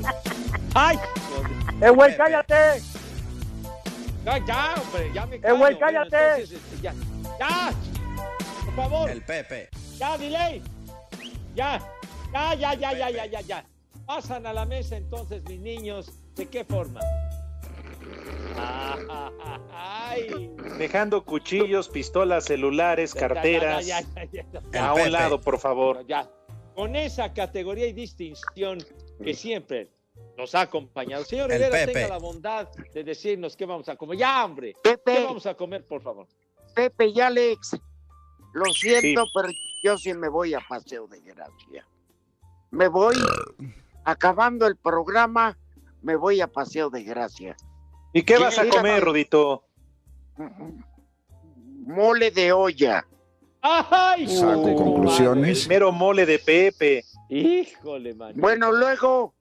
¡Ay! 0.74 0.98
¡Eh, 1.82 1.90
güey, 1.90 2.16
cállate! 2.16 2.80
Ya, 4.26 4.38
ya, 4.44 4.74
hombre, 4.82 5.10
ya 5.14 5.24
me 5.26 5.36
¡Eh, 5.36 5.40
callo. 5.40 5.56
güey, 5.58 5.74
Bueno, 5.74 5.78
cállate! 5.86 6.16
entonces, 6.42 6.52
este, 6.52 6.82
ya, 6.82 6.94
ya, 7.38 7.70
por 8.64 8.74
favor. 8.74 9.10
El 9.10 9.22
Pepe, 9.22 9.68
Ya, 9.98 10.18
delay. 10.18 10.62
Ya, 11.54 11.80
ya, 12.32 12.54
ya, 12.54 12.74
ya, 12.74 12.92
ya, 12.92 13.10
ya, 13.10 13.26
ya, 13.26 13.40
ya. 13.42 13.64
Pasan 14.04 14.44
a 14.46 14.52
la 14.52 14.64
mesa 14.66 14.96
entonces, 14.96 15.42
mis 15.48 15.60
niños. 15.60 16.10
¿De 16.34 16.46
qué 16.46 16.64
forma? 16.64 17.00
Ay. 19.72 20.50
Dejando 20.78 21.24
cuchillos, 21.24 21.88
pistolas, 21.88 22.44
celulares, 22.44 23.14
Ya, 23.14 23.20
ya, 23.20 23.28
carteras. 23.28 23.86
ya, 23.86 24.00
ya, 24.00 24.24
ya, 24.32 24.44
ya. 24.72 24.86
A 24.88 24.94
un 24.94 25.12
lado, 25.12 25.40
por 25.40 25.58
favor. 25.58 26.04
Ya. 26.06 26.28
Con 26.74 26.94
esa 26.96 27.32
categoría 27.32 27.86
y 27.86 27.92
distinción 27.92 28.78
que 29.22 29.34
siempre 29.34 29.88
nos 30.36 30.54
ha 30.54 30.62
acompañado. 30.62 31.24
Señor 31.24 31.50
El 31.50 31.58
Rivera, 31.64 31.86
Pepe. 31.86 31.92
tenga 31.92 32.08
la 32.08 32.18
bondad 32.18 32.68
de 32.92 33.04
decirnos 33.04 33.56
qué 33.56 33.64
vamos 33.66 33.88
a 33.88 33.96
comer. 33.96 34.18
Ya, 34.18 34.44
hombre. 34.44 34.74
Pepe. 34.82 35.14
¿Qué 35.14 35.24
vamos 35.24 35.46
a 35.46 35.54
comer, 35.54 35.84
por 35.84 36.02
favor? 36.02 36.26
Pepe 36.74 37.06
y 37.06 37.20
Alex, 37.20 37.76
lo 38.52 38.66
siento, 38.66 39.24
Sí. 39.24 39.30
pero 39.34 39.48
yo 39.82 39.96
sí 39.98 40.12
me 40.14 40.28
voy 40.28 40.54
a 40.54 40.60
paseo 40.60 41.06
de 41.06 41.20
gracia. 41.20 41.86
Me 42.70 42.88
voy, 42.88 43.16
acabando 44.04 44.66
el 44.66 44.76
programa, 44.76 45.56
me 46.02 46.16
voy 46.16 46.40
a 46.40 46.46
paseo 46.48 46.90
de 46.90 47.02
gracia. 47.04 47.56
¿Y 48.12 48.22
qué 48.24 48.38
vas 48.38 48.58
a 48.58 48.68
comer, 48.68 49.02
Rodito? 49.02 49.64
Mole 51.86 52.30
de 52.30 52.52
olla. 52.52 53.06
¡Ay! 53.62 54.26
Saco 54.28 54.74
conclusiones. 54.74 55.62
El 55.62 55.68
mero 55.68 55.92
mole 55.92 56.26
de 56.26 56.38
Pepe. 56.38 57.04
Híjole, 57.28 58.14
man. 58.14 58.32
Bueno, 58.36 58.70
luego 58.72 59.34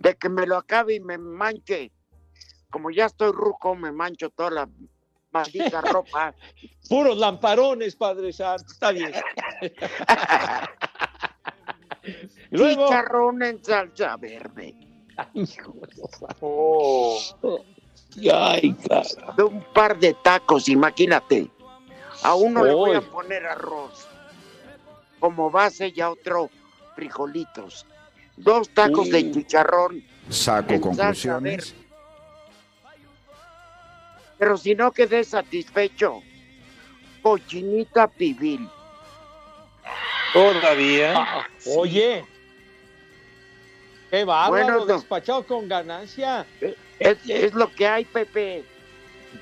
de 0.00 0.16
que 0.16 0.28
me 0.28 0.46
lo 0.46 0.56
acabe 0.56 0.94
y 0.94 1.00
me 1.00 1.18
manche, 1.18 1.90
como 2.70 2.90
ya 2.90 3.06
estoy 3.06 3.32
ruco, 3.32 3.74
me 3.74 3.90
mancho 3.92 4.30
toda 4.30 4.50
la 4.50 4.68
maldita 5.32 5.80
ropa. 5.82 6.34
Puros 6.88 7.16
lamparones, 7.18 7.96
Padre 7.96 8.32
Santo. 8.32 8.64
Está 8.72 8.90
bien. 8.92 9.12
Luego- 12.50 12.86
Chicharrón 12.86 13.42
en 13.42 13.62
salsa 13.64 14.16
verde. 14.16 14.74
Oh. 16.40 17.18
Ay, 18.32 18.72
cara. 18.74 19.34
De 19.36 19.42
un 19.42 19.62
par 19.74 19.98
de 19.98 20.14
tacos, 20.14 20.68
imagínate. 20.68 21.50
A 22.22 22.34
uno 22.34 22.64
le 22.64 22.72
voy 22.72 22.96
a 22.96 23.00
poner 23.00 23.46
arroz 23.46 24.06
como 25.20 25.50
base 25.50 25.92
y 25.94 26.00
a 26.00 26.10
otro 26.10 26.50
frijolitos. 26.94 27.84
Dos 28.38 28.68
tacos 28.70 29.10
de 29.10 29.30
chicharrón. 29.30 30.02
Saco 30.28 30.80
conclusiones. 30.80 31.74
Pero 34.38 34.56
si 34.56 34.74
no 34.74 34.92
quedé 34.92 35.24
satisfecho, 35.24 36.22
cochinita 37.22 38.06
pibil. 38.06 38.68
Todavía. 40.32 41.14
Ah, 41.16 41.46
Oye. 41.76 42.24
Qué 44.10 44.24
bárbaro, 44.24 44.50
Bueno, 44.64 44.78
no. 44.80 44.86
despachado 44.86 45.44
con 45.44 45.68
ganancia. 45.68 46.46
Es, 47.00 47.18
es 47.28 47.52
lo 47.54 47.70
que 47.72 47.86
hay, 47.86 48.04
Pepe. 48.04 48.64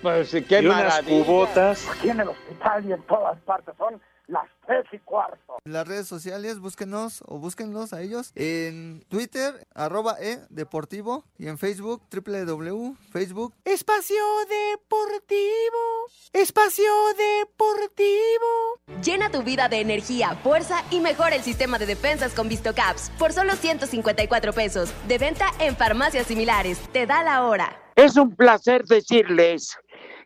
Pues 0.03 0.30
qué 0.49 0.61
y 0.62 0.66
unas 0.66 0.78
maravilla. 0.78 1.24
cubotas. 1.24 1.88
Aquí 1.88 2.09
en 2.11 2.20
el 2.20 2.28
hospital 2.28 2.84
y 2.88 2.92
en 2.92 3.03
todas 3.03 3.38
partes 3.42 3.74
son 3.78 4.01
las 4.26 4.48
tres 4.66 4.84
y 4.92 4.98
cuarto. 4.98 5.58
En 5.64 5.72
las 5.72 5.86
redes 5.86 6.06
sociales, 6.06 6.58
búsquenos 6.58 7.22
o 7.26 7.38
búsquenlos 7.38 7.92
a 7.92 8.02
ellos 8.02 8.32
en 8.34 9.04
Twitter, 9.08 9.66
arroba 9.74 10.16
e 10.20 10.40
deportivo 10.50 11.24
y 11.38 11.48
en 11.48 11.58
Facebook, 11.58 12.02
www.facebook. 12.10 13.54
Espacio 13.64 14.22
Deportivo. 14.48 16.06
Espacio 16.32 16.92
Deportivo. 17.16 18.80
Llena 19.02 19.30
tu 19.30 19.42
vida 19.42 19.68
de 19.68 19.80
energía, 19.80 20.36
fuerza 20.42 20.82
y 20.90 21.00
mejora 21.00 21.36
el 21.36 21.42
sistema 21.42 21.78
de 21.78 21.86
defensas 21.86 22.34
con 22.34 22.48
VistoCaps 22.48 23.10
por 23.18 23.32
solo 23.32 23.54
154 23.54 24.52
pesos. 24.52 24.92
De 25.06 25.18
venta 25.18 25.46
en 25.60 25.76
farmacias 25.76 26.26
similares. 26.26 26.78
Te 26.92 27.06
da 27.06 27.22
la 27.22 27.44
hora. 27.44 27.82
Es 27.94 28.16
un 28.16 28.34
placer 28.34 28.84
decirles 28.84 29.78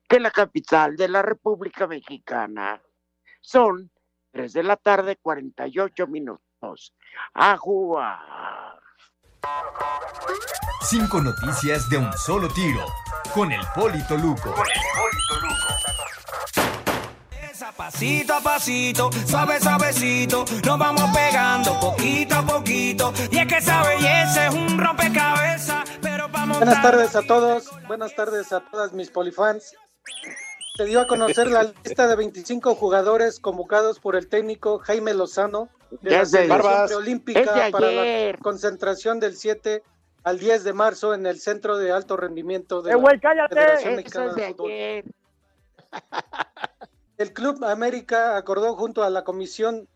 que 0.09 0.19
la 0.19 0.31
capital 0.33 0.97
de 0.97 1.09
la 1.09 1.23
República 1.23 1.87
Mexicana 1.87 2.83
son 3.41 3.91
3 4.33 4.53
de 4.53 4.63
la 4.63 4.77
tarde, 4.77 5.17
48 5.21 6.07
minutos. 6.07 6.95
A 7.35 7.57
jugar. 7.57 8.81
Cinco 10.83 11.21
noticias 11.21 11.89
de 11.89 11.99
un 11.99 12.13
solo 12.13 12.49
tiro. 12.49 12.85
Con 13.35 13.53
el 13.53 13.61
Polito 13.75 14.17
Luco. 14.17 14.55
Pasito 17.77 18.35
a 18.35 18.41
pasito, 18.41 19.11
suave 19.27 19.59
suavecito, 19.59 20.45
nos 20.67 20.79
vamos 20.79 21.11
pegando 21.15 21.79
poquito 21.81 22.35
a 22.35 22.43
poquito. 22.43 23.13
Y 23.31 23.39
es 23.39 23.47
que 23.47 23.57
esa 23.57 23.83
belleza 23.83 24.49
es 24.49 24.55
un 24.55 24.79
rompecabezas, 24.79 25.89
pero 26.03 26.29
vamos 26.29 26.59
Buenas 26.59 26.83
tardes 26.83 27.17
a 27.17 27.23
todos, 27.23 27.71
buenas 27.87 28.15
tardes 28.15 28.53
a 28.53 28.61
todas 28.61 28.93
mis 28.93 29.11
polifans. 29.11 29.75
Se 30.81 30.87
dio 30.87 31.03
a 31.03 31.07
conocer 31.07 31.51
la 31.51 31.65
lista 31.85 32.09
de 32.09 32.17
25 32.17 32.75
jugadores 32.75 33.39
convocados 33.39 34.01
por 34.01 34.17
el 34.17 34.29
técnico 34.29 34.79
Jaime 34.79 35.13
Lozano 35.13 35.69
de 35.91 36.11
Ya 36.11 36.19
la 36.21 36.25
selección 36.25 36.49
Barbas. 36.49 36.89
preolímpica 36.89 37.41
Es 37.41 37.65
de 37.67 37.71
para 37.71 37.93
la 37.93 38.01
ayer. 38.01 38.39
concentración 38.39 39.21
del 39.21 39.37
7 39.37 39.83
al 40.25 40.39
10 40.39 40.65
de 40.65 40.73
marzo 40.73 41.13
en 41.13 41.27
el 41.27 41.39
Centro 41.39 41.77
de 41.77 41.93
Alto 41.93 42.17
Rendimiento 42.17 42.81
de 42.81 42.93
¡Eh, 42.93 42.95
la! 42.97 43.47
Federación 43.51 43.93
Eso 43.93 43.97
Mexicana 43.99 44.31
es 44.31 44.37
de 44.37 44.43
de 44.43 44.49
Fútbol. 44.55 44.71
ayer. 44.71 45.05
El 47.19 47.33
Club 47.35 47.63
América 47.63 48.39
acordó 48.39 48.75
junto 48.75 49.03
a 49.03 49.11
la 49.11 49.23
Comisión 49.23 49.87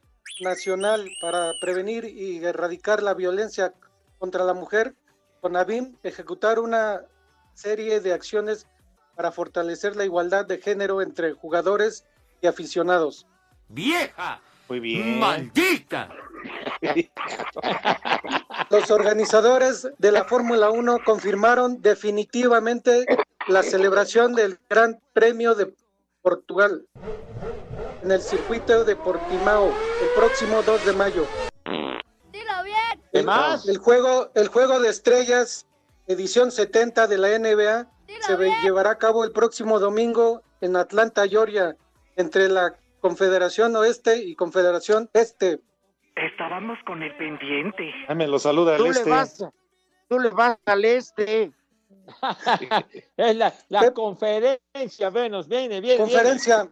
Nacional 0.43 1.09
para 1.23 1.55
Prevenir 1.63 2.05
y 2.05 2.45
Erradicar 2.45 3.03
la 3.03 3.15
Violencia 3.15 3.73
contra 4.19 4.45
la 4.45 4.53
Mujer, 4.53 4.95
CONAVIM, 5.41 5.97
ejecutar 6.03 6.59
una 6.59 7.07
serie 7.55 8.01
de 8.01 8.13
acciones 8.13 8.67
para 9.15 9.33
fortalecer 9.33 9.97
la 9.97 10.05
igualdad 10.05 10.47
de 10.47 10.59
género 10.59 11.03
entre 11.03 11.33
jugadores 11.33 12.05
y 12.41 12.47
aficionados. 12.47 13.27
¡Vieja! 13.69 14.41
Muy 14.69 14.81
bien. 14.81 15.19
¡Maldita! 15.19 16.09
Los 18.71 18.91
organizadores 18.91 19.89
de 19.99 20.13
la 20.13 20.25
Fórmula 20.25 20.71
1 20.71 20.99
confirmaron 21.05 21.81
definitivamente 21.81 23.07
la 23.49 23.63
celebración 23.63 24.35
del 24.35 24.59
Gran 24.69 25.01
Premio 25.13 25.55
de 25.55 25.75
Portugal 26.23 26.87
en 28.05 28.11
el 28.11 28.21
circuito 28.21 28.85
de 28.85 28.97
Portimao 28.97 29.69
el 29.69 30.09
próximo 30.15 30.63
2 30.63 30.87
de 30.87 30.93
mayo. 30.93 31.27
Dilo 32.31 32.63
bien. 32.63 33.01
El, 33.13 33.25
más? 33.25 33.67
el 33.67 33.79
juego, 33.79 34.31
el 34.35 34.49
juego 34.49 34.79
de 34.81 34.91
estrellas, 34.91 35.67
edición 36.07 36.51
70 36.51 37.07
de 37.07 37.19
la 37.19 37.39
NBA, 37.39 37.87
se 38.21 38.37
llevará 38.63 38.91
a 38.91 38.99
cabo 38.99 39.25
el 39.25 39.33
próximo 39.33 39.79
domingo 39.79 40.43
en 40.61 40.77
Atlanta, 40.77 41.27
Georgia, 41.27 41.77
entre 42.17 42.49
la 42.49 42.75
Confederación 43.01 43.75
Oeste 43.77 44.19
y 44.19 44.35
Confederación 44.35 45.11
Este. 45.13 45.61
Estábamos 46.17 46.79
con 46.87 47.03
el 47.03 47.15
pendiente. 47.17 47.91
Ah, 48.09 48.15
me 48.15 48.27
lo 48.27 48.39
saluda 48.39 48.77
Tú 48.77 48.85
al 48.85 48.93
le 48.93 48.99
este. 48.99 49.11
vas, 49.11 49.45
tú 50.09 50.19
le 50.19 50.31
vas 50.31 50.59
al 50.65 50.85
este. 50.85 51.53
Es 53.17 53.37
la, 53.37 53.55
la 53.69 53.91
conferencia, 53.93 55.11
Venus, 55.11 55.49
viene, 55.49 55.81
viene. 55.81 55.99
Conferencia. 55.99 56.69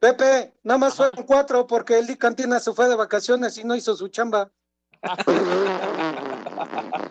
Pepe, 0.00 0.54
nada 0.62 0.78
más 0.78 0.96
fueron 0.96 1.26
cuatro 1.26 1.66
porque 1.66 1.98
el 1.98 2.16
Cantina 2.16 2.58
se 2.58 2.72
fue 2.72 2.88
de 2.88 2.96
vacaciones 2.96 3.58
y 3.58 3.64
no 3.64 3.74
hizo 3.74 3.94
su 3.94 4.08
chamba. 4.08 4.50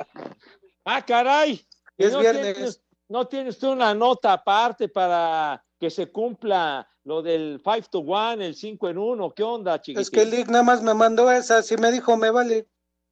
Ah, 0.85 1.01
caray. 1.05 1.65
Es 1.97 2.13
¿No 2.13 2.19
viernes. 2.19 2.53
Tienes, 2.55 2.83
¿No 3.09 3.27
tienes 3.27 3.59
tú 3.59 3.71
una 3.71 3.93
nota 3.93 4.33
aparte 4.33 4.87
para 4.89 5.63
que 5.79 5.89
se 5.89 6.11
cumpla 6.11 6.87
lo 7.03 7.21
del 7.21 7.61
5 7.63 7.81
to 7.91 7.99
1, 7.99 8.31
el 8.43 8.55
5 8.55 8.89
en 8.89 8.97
1? 8.97 9.31
¿Qué 9.33 9.43
onda, 9.43 9.79
chiquitín? 9.81 10.01
Es 10.01 10.09
que 10.09 10.21
el 10.23 10.29
Lee 10.31 10.43
nada 10.45 10.63
más 10.63 10.81
me 10.81 10.93
mandó 10.93 11.29
esa, 11.31 11.61
si 11.61 11.77
me 11.77 11.91
dijo 11.91 12.17
me 12.17 12.31
vale. 12.31 12.67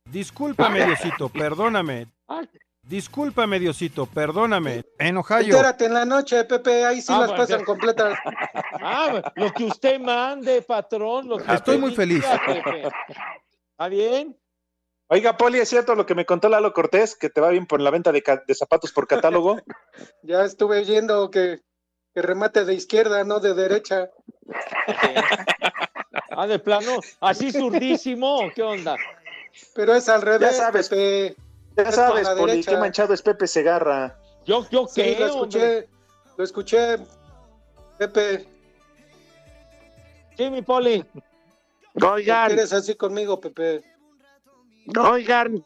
Discúlpame, 0.09 0.83
Diosito, 0.85 1.29
perdóname. 1.29 2.07
Discúlpame, 2.83 3.59
Diosito, 3.59 4.07
perdóname. 4.07 4.83
En 4.97 5.17
Ohio. 5.17 5.39
Entérate 5.41 5.85
en 5.85 5.93
la 5.93 6.05
noche, 6.05 6.43
Pepe, 6.45 6.83
ahí 6.83 6.99
sí 6.99 7.13
Ah, 7.13 7.19
las 7.19 7.27
bueno. 7.29 7.43
pasan 7.43 7.63
completas. 7.63 8.17
Ah, 8.83 9.31
lo 9.35 9.53
que 9.53 9.65
usted 9.65 9.99
mande, 9.99 10.63
patrón. 10.63 11.27
Lo 11.29 11.37
que 11.37 11.53
Estoy 11.53 11.77
muy 11.77 11.93
feliz. 11.93 12.23
diga, 12.23 12.41
Pepe. 12.43 12.87
¿Está 13.71 13.87
bien? 13.89 14.35
Oiga, 15.13 15.35
Poli, 15.35 15.59
¿es 15.59 15.67
cierto 15.67 15.93
lo 15.93 16.05
que 16.05 16.15
me 16.15 16.25
contó 16.25 16.47
Lalo 16.47 16.71
Cortés? 16.71 17.17
Que 17.17 17.29
te 17.29 17.41
va 17.41 17.49
bien 17.49 17.65
por 17.65 17.81
la 17.81 17.89
venta 17.91 18.13
de, 18.13 18.23
zapatos 18.55 18.93
por 18.93 19.07
catálogo. 19.07 19.57
Ya 20.23 20.45
estuve 20.45 20.85
viendo 20.85 21.29
que, 21.29 21.59
que 22.13 22.21
remate 22.21 22.63
de 22.63 22.73
izquierda, 22.73 23.25
no 23.25 23.41
de 23.41 23.53
derecha. 23.53 24.09
Ah, 26.33 26.47
de 26.47 26.59
plano, 26.59 26.99
así 27.19 27.51
zurdísimo, 27.51 28.49
¿qué 28.55 28.63
onda? 28.63 28.95
Pero 29.75 29.93
es 29.95 30.07
al 30.07 30.21
revés, 30.21 30.51
Ya 30.51 30.55
sabes, 30.55 30.87
Pepe. 30.87 31.35
Ya 31.75 31.83
Es 31.83 31.95
sabes, 31.95 32.27
Poli, 32.29 32.51
derecha. 32.51 32.71
qué 32.71 32.77
manchado 32.77 33.13
es 33.13 33.21
Pepe 33.21 33.47
Segarra. 33.47 34.17
Yo, 34.45 34.65
yo 34.69 34.87
Sí, 34.87 35.01
qué, 35.01 35.19
lo 35.19 35.25
escuché, 35.27 35.89
lo 36.37 36.43
escuché, 36.43 36.97
Pepe. 37.97 38.47
Sí, 40.37 40.49
mi 40.49 40.61
Poli. 40.61 41.05
¿Por 41.93 42.13
Oigan, 42.13 42.47
qué 42.47 42.53
eres 42.53 42.71
así 42.71 42.95
conmigo, 42.95 43.41
Pepe? 43.41 43.83
Oigan, 44.97 45.63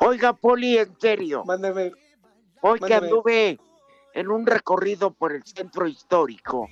oiga, 0.00 0.32
Poli, 0.32 0.78
en 0.78 0.98
serio. 0.98 1.44
Mándame. 1.44 1.92
Hoy 2.60 2.80
que 2.80 2.94
anduve 2.94 3.58
en 4.14 4.30
un 4.30 4.46
recorrido 4.46 5.12
por 5.12 5.32
el 5.32 5.44
centro 5.44 5.86
histórico, 5.86 6.68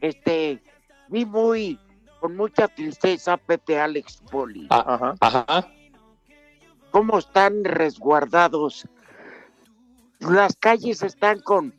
este, 0.00 0.62
vi 1.08 1.24
muy, 1.24 1.78
con 2.20 2.36
mucha 2.36 2.66
tristeza, 2.68 3.36
Pepe 3.36 3.78
Alex 3.78 4.22
Poli. 4.30 4.66
Ajá. 4.70 5.14
Ajá. 5.20 5.68
cómo 6.90 7.18
están 7.18 7.64
resguardados. 7.64 8.86
Las 10.18 10.56
calles 10.56 11.02
están 11.02 11.40
con, 11.40 11.74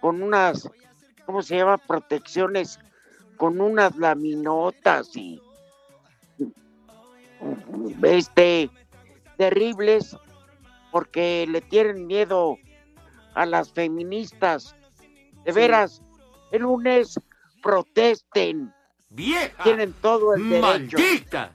con 0.00 0.22
unas, 0.22 0.68
¿cómo 1.26 1.42
se 1.42 1.56
llama? 1.56 1.78
Protecciones, 1.78 2.78
con 3.36 3.60
unas 3.60 3.96
laminotas 3.96 5.16
y 5.16 5.40
este 8.02 8.70
terribles 9.36 10.16
porque 10.90 11.46
le 11.48 11.60
tienen 11.60 12.06
miedo 12.06 12.58
a 13.34 13.46
las 13.46 13.72
feministas. 13.72 14.74
De 15.44 15.52
veras, 15.52 16.02
el 16.52 16.62
lunes 16.62 17.18
protesten. 17.62 18.74
¡Vieja! 19.10 19.62
Tienen 19.62 19.92
todo 19.94 20.34
el 20.34 20.48
derecho. 20.48 20.98
¡Maldita! 20.98 21.50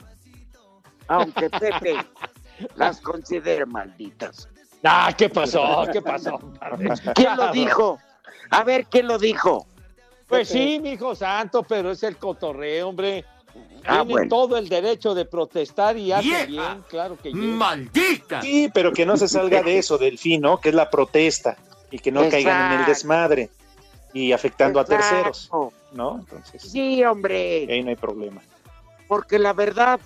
Aunque 1.07 1.49
Pepe 1.59 1.97
las 2.75 2.99
considere 3.01 3.65
malditas. 3.65 4.49
Ah, 4.83 5.13
¿qué 5.17 5.29
pasó? 5.29 5.85
¿Qué 5.91 6.01
pasó? 6.01 6.39
¿Quién 7.15 7.37
lo 7.37 7.51
dijo? 7.51 7.99
A 8.51 8.63
ver, 8.63 8.85
¿quién 8.85 9.07
lo 9.07 9.17
dijo? 9.17 9.67
Pues 10.27 10.49
sí, 10.49 10.79
mi 10.81 10.91
hijo 10.91 11.15
santo, 11.15 11.63
pero 11.63 11.91
es 11.91 12.03
el 12.03 12.17
cotorreo, 12.17 12.89
hombre. 12.89 13.25
Ah, 13.87 13.97
Tiene 13.99 14.11
bueno. 14.11 14.29
todo 14.29 14.57
el 14.57 14.67
derecho 14.67 15.13
de 15.13 15.25
protestar 15.25 15.95
y 15.97 16.11
hace 16.11 16.27
¡Vieja! 16.27 16.45
bien, 16.47 16.83
claro 16.89 17.17
que 17.21 17.31
llega. 17.31 17.45
¡Maldita! 17.55 18.41
Sí, 18.41 18.69
pero 18.73 18.91
que 18.91 19.05
no 19.05 19.15
se 19.15 19.27
salga 19.27 19.61
de 19.61 19.77
eso, 19.77 19.97
del 19.99 20.17
fin, 20.17 20.41
¿no? 20.41 20.59
Que 20.59 20.69
es 20.69 20.75
la 20.75 20.89
protesta 20.89 21.55
y 21.91 21.99
que 21.99 22.11
no 22.11 22.27
caigan 22.29 22.73
en 22.73 22.79
el 22.79 22.85
desmadre 22.87 23.49
y 24.11 24.31
afectando 24.31 24.79
a 24.79 24.85
terceros, 24.85 25.51
¿no? 25.91 26.15
Entonces, 26.19 26.61
Sí, 26.63 27.03
hombre. 27.03 27.67
ahí 27.69 27.83
no 27.83 27.89
hay 27.89 27.95
problema. 27.95 28.41
porque 29.07 29.37
la 29.37 29.53
verdad, 29.53 29.99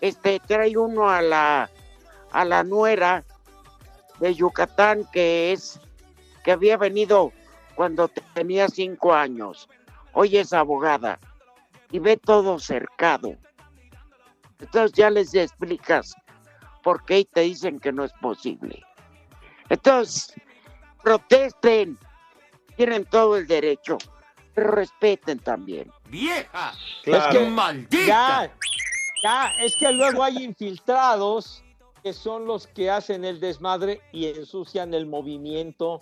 este, 0.00 0.38
trae 0.46 0.76
uno 0.76 1.10
a 1.10 1.20
la, 1.20 1.68
a 2.30 2.44
la 2.44 2.62
nuera 2.62 3.24
de 4.20 4.34
Yucatán 4.36 5.04
que 5.12 5.52
es, 5.52 5.80
que 6.44 6.52
había 6.52 6.76
venido 6.76 7.32
cuando 7.74 8.08
tenía 8.34 8.68
cinco 8.68 9.12
años. 9.12 9.68
Hoy 10.12 10.36
es 10.36 10.52
abogada 10.52 11.18
y 11.90 11.98
ve 11.98 12.16
todo 12.16 12.58
cercado. 12.58 13.34
Entonces 14.60 14.92
ya 14.92 15.10
les 15.10 15.34
explicas 15.34 16.14
por 16.82 17.04
qué 17.04 17.20
y 17.20 17.24
te 17.24 17.40
dicen 17.42 17.80
que 17.80 17.92
no 17.92 18.04
es 18.04 18.12
posible. 18.20 18.82
Entonces, 19.68 20.32
protesten, 21.02 21.98
tienen 22.76 23.04
todo 23.04 23.36
el 23.36 23.46
derecho, 23.46 23.98
pero 24.54 24.70
respeten 24.72 25.38
también. 25.38 25.90
¡Vieja! 26.08 26.72
Es 27.04 27.24
que 27.28 27.46
¡Maldita! 27.50 28.06
Ya, 28.06 28.54
ya, 29.22 29.52
es 29.60 29.76
que 29.76 29.92
luego 29.92 30.22
hay 30.22 30.42
infiltrados 30.44 31.62
que 32.02 32.12
son 32.12 32.44
los 32.44 32.66
que 32.66 32.90
hacen 32.90 33.24
el 33.24 33.40
desmadre 33.40 34.02
y 34.12 34.26
ensucian 34.26 34.92
el 34.92 35.06
movimiento 35.06 36.00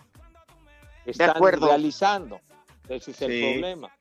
que 1.05 1.13
están 1.13 1.31
acuerdo. 1.31 1.69
realizando. 1.69 2.41
Ese 2.89 3.13
es 3.13 3.23
el 3.23 3.31
Sí. 3.33 3.41
problema. 3.41 3.93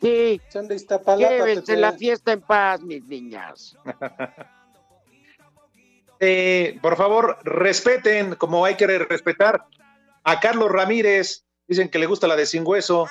Sí, 0.00 0.40
Son 0.48 0.66
de 0.66 0.76
Iztapalapa, 0.76 1.34
llévense 1.34 1.76
la 1.76 1.92
fiesta 1.92 2.32
en 2.32 2.40
paz, 2.40 2.80
mis 2.80 3.04
niñas. 3.04 3.76
Eh, 6.22 6.78
por 6.82 6.98
favor, 6.98 7.38
respeten, 7.44 8.34
como 8.34 8.66
hay 8.66 8.76
que 8.76 8.86
respetar 8.86 9.64
a 10.22 10.38
Carlos 10.38 10.70
Ramírez. 10.70 11.46
Dicen 11.66 11.88
que 11.88 11.98
le 11.98 12.04
gusta 12.04 12.26
la 12.26 12.36
de 12.36 12.44
sin 12.44 12.62
hueso. 12.66 13.08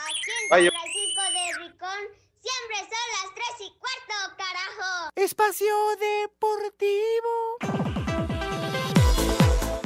Vaya, 0.51 0.69
Francisco 0.69 1.21
de 1.23 1.63
Ricón, 1.63 1.99
siempre 2.39 2.77
son 2.77 3.07
las 3.15 3.33
tres 3.33 3.67
y 3.67 3.73
cuarto, 3.79 4.35
carajo. 4.37 5.09
Espacio 5.15 5.73
Deportivo. 5.99 7.88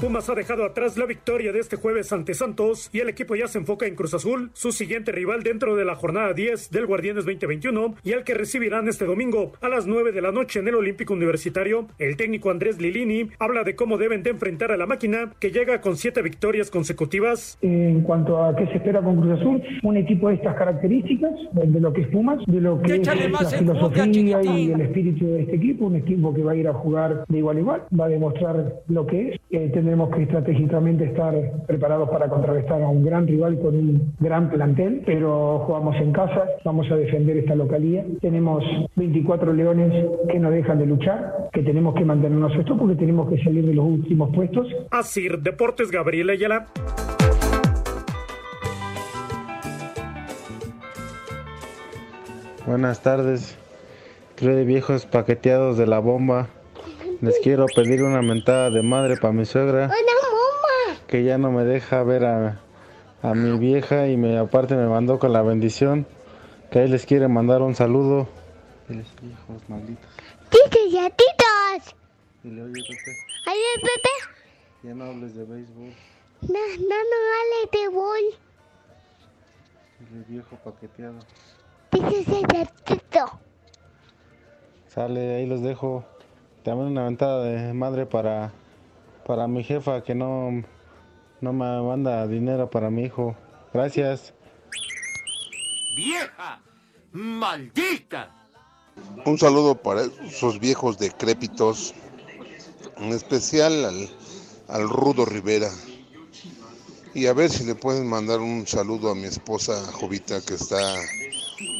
Pumas 0.04 0.30
ha 0.30 0.36
dejado 0.36 0.66
atrás 0.66 0.98
la 0.98 1.06
victoria 1.06 1.54
de 1.54 1.60
este 1.60 1.78
jueves 1.78 2.12
ante 2.12 2.34
Santos 2.34 2.90
y 2.92 3.00
el 3.00 3.08
equipo 3.08 3.38
ya 3.38 3.48
se 3.48 3.58
enfoca 3.58 3.86
en 3.86 3.96
Cruz 3.96 4.14
Azul, 4.14 4.50
su 4.52 4.74
siguiente 4.74 5.14
rival 5.14 5.44
dentro 5.44 5.78
de 5.78 5.86
la 5.86 5.96
jornada 5.96 6.34
10 6.34 6.72
del 6.72 6.88
Guardianes 6.88 7.24
2021 7.24 7.96
y 8.04 8.12
al 8.12 8.26
que 8.26 8.34
recibirán 8.34 8.90
este 8.90 9.06
domingo 9.06 9.54
a 9.62 9.70
las 9.70 9.88
9 9.88 10.12
de 10.12 10.22
la 10.22 10.34
noche 10.34 10.60
en 10.60 10.68
el 10.68 10.76
Olímpico 10.76 11.14
Universitario. 11.14 11.88
El 12.00 12.18
técnico 12.18 12.52
Andrés 12.52 12.82
Lilini 12.82 13.30
habla 13.40 13.64
de 13.64 13.78
cómo 13.78 13.98
deben 13.98 14.24
de 14.24 14.32
enfrentar 14.32 14.74
a 14.74 14.78
la 14.78 14.86
máquina 14.86 15.32
que 15.40 15.52
llega 15.52 15.80
con 15.80 15.96
siete 15.96 16.22
victorias 16.22 16.70
consecutivas. 16.70 17.58
En 17.62 18.02
cuanto 18.02 18.44
a 18.44 18.54
qué 18.58 18.68
se 18.68 18.80
espera 18.80 19.02
con 19.02 19.22
Cruz 19.22 19.40
Azul, 19.40 19.64
un 19.84 19.96
equipo 19.96 20.28
de 20.28 20.36
estas 20.36 20.58
características, 20.58 21.32
de 21.54 21.80
lo 21.80 21.94
que 21.94 22.02
es 22.02 22.08
Pumas, 22.10 22.40
de 22.46 22.60
lo 22.60 22.82
que 22.82 22.92
es 22.92 23.00
Échale 23.00 23.30
la 23.30 23.40
más 23.40 23.54
enfoque 23.54 24.02
a 24.02 24.04
filosofía 24.04 24.44
y 24.54 24.70
el 24.70 24.82
espíritu 24.82 25.28
de 25.28 25.44
este 25.44 25.56
equipo, 25.56 25.86
un 25.86 25.96
equipo 25.96 26.34
que 26.34 26.44
va 26.44 26.52
a 26.52 26.56
ir 26.58 26.68
a 26.68 26.74
jugar 26.74 27.24
de 27.26 27.38
igual 27.38 27.56
a 27.56 27.60
igual, 27.62 27.84
va 27.98 28.06
a 28.08 28.10
demostrar 28.10 28.82
lo 28.90 29.08
que 29.08 29.30
es. 29.30 29.40
Eh, 29.50 29.72
tendremos 29.94 30.16
que 30.16 30.24
estratégicamente 30.24 31.06
estar 31.06 31.36
preparados 31.68 32.10
para 32.10 32.28
contrarrestar 32.28 32.82
a 32.82 32.88
un 32.88 33.06
gran 33.06 33.28
rival 33.28 33.60
con 33.60 33.76
un 33.76 34.14
gran 34.20 34.50
plantel, 34.50 35.04
pero 35.06 35.60
jugamos 35.68 35.96
en 35.98 36.12
casa, 36.12 36.46
vamos 36.66 36.90
a 36.90 36.96
defender 36.96 37.38
esta 37.38 37.54
localía. 37.54 38.04
Tenemos 38.20 38.64
24 38.96 39.54
leones 39.54 40.10
que 40.32 40.40
no 40.40 40.50
dejan 40.50 40.80
de 40.80 40.88
luchar, 40.88 41.50
que 41.54 41.62
tenemos 41.62 41.94
que 41.94 42.06
mantenernos 42.06 42.56
esto 42.56 42.76
porque 42.76 42.96
tenemos 42.96 43.30
que 43.30 43.44
salir 43.44 43.68
de 43.68 43.76
los 43.76 43.86
últimos 43.86 44.34
puestos 44.36 44.68
Asir 44.90 45.38
Deportes 45.42 45.92
Gabriel 45.92 46.32
Ayala. 46.32 46.66
Buenas 52.66 53.04
tardes, 53.04 53.60
creo 54.38 54.56
de 54.56 54.66
viejos 54.66 55.06
paqueteados 55.06 55.78
de 55.78 55.86
la 55.86 56.00
bomba. 56.00 56.48
Les 57.24 57.40
quiero 57.40 57.68
pedir 57.68 58.04
una 58.04 58.22
mentada 58.22 58.70
de 58.70 58.82
madre 58.82 59.16
para 59.16 59.32
mi 59.34 59.46
suegra, 59.46 59.90
que 61.08 61.24
ya 61.24 61.38
no 61.38 61.52
me 61.52 61.64
deja 61.64 62.04
ver 62.04 62.26
a, 62.26 62.60
a 63.22 63.34
mi 63.34 63.58
vieja 63.58 64.08
y 64.10 64.18
me 64.18 64.38
aparte 64.38 64.76
me 64.76 64.88
mandó 64.88 65.20
con 65.20 65.32
la 65.32 65.42
bendición, 65.42 66.06
que 66.70 66.80
ahí 66.80 66.90
les 66.90 67.06
quiere 67.06 67.30
mandar 67.30 67.62
un 67.62 67.76
saludo. 67.76 68.28
Diles, 68.90 69.08
viejos 69.22 69.70
malditos. 69.70 70.10
Titos 70.50 70.86
y 70.92 70.98
atitos. 70.98 71.96
Dile, 72.44 72.62
oye, 72.64 72.74
Pepe, 72.74 73.12
Ay, 73.46 73.58
Pepe. 73.82 74.10
ya 74.90 74.94
no 74.94 75.06
hables 75.06 75.34
de 75.34 75.46
béisbol, 75.46 75.94
No, 76.42 76.50
no, 76.50 76.98
no, 77.12 77.20
ale 77.40 77.70
de 77.72 77.88
bol. 77.88 78.40
dile 80.12 80.26
viejo 80.28 80.58
paqueteado. 80.58 81.20
Titos 81.90 82.28
y. 82.28 83.40
Sale, 84.90 85.36
ahí 85.38 85.46
los 85.46 85.62
dejo. 85.62 86.04
También 86.64 86.92
una 86.92 87.04
ventada 87.04 87.44
de 87.44 87.74
madre 87.74 88.06
para, 88.06 88.54
para 89.26 89.48
mi 89.48 89.64
jefa 89.64 90.02
que 90.02 90.16
no, 90.16 90.64
no 91.42 91.54
me 91.54 91.82
manda 91.82 92.26
dinero 92.26 92.70
para 92.70 92.90
mi 92.90 93.04
hijo. 93.04 93.36
Gracias. 93.74 94.34
¡Vieja! 95.96 96.62
¡Maldita! 97.12 98.34
Un 99.26 99.38
saludo 99.38 99.76
para 99.76 100.04
esos 100.26 100.60
viejos 100.60 100.98
decrépitos, 100.98 101.94
en 102.98 103.10
especial 103.10 103.86
al, 103.86 104.10
al 104.70 104.90
Rudo 104.90 105.26
Rivera. 105.26 105.70
Y 107.14 107.28
a 107.28 107.34
ver 107.34 107.50
si 107.50 107.66
le 107.66 107.76
pueden 107.76 108.08
mandar 108.08 108.40
un 108.40 108.66
saludo 108.66 109.12
a 109.12 109.16
mi 109.16 109.26
esposa 109.26 109.74
Jovita, 109.92 110.40
que 110.42 110.54
está 110.54 110.96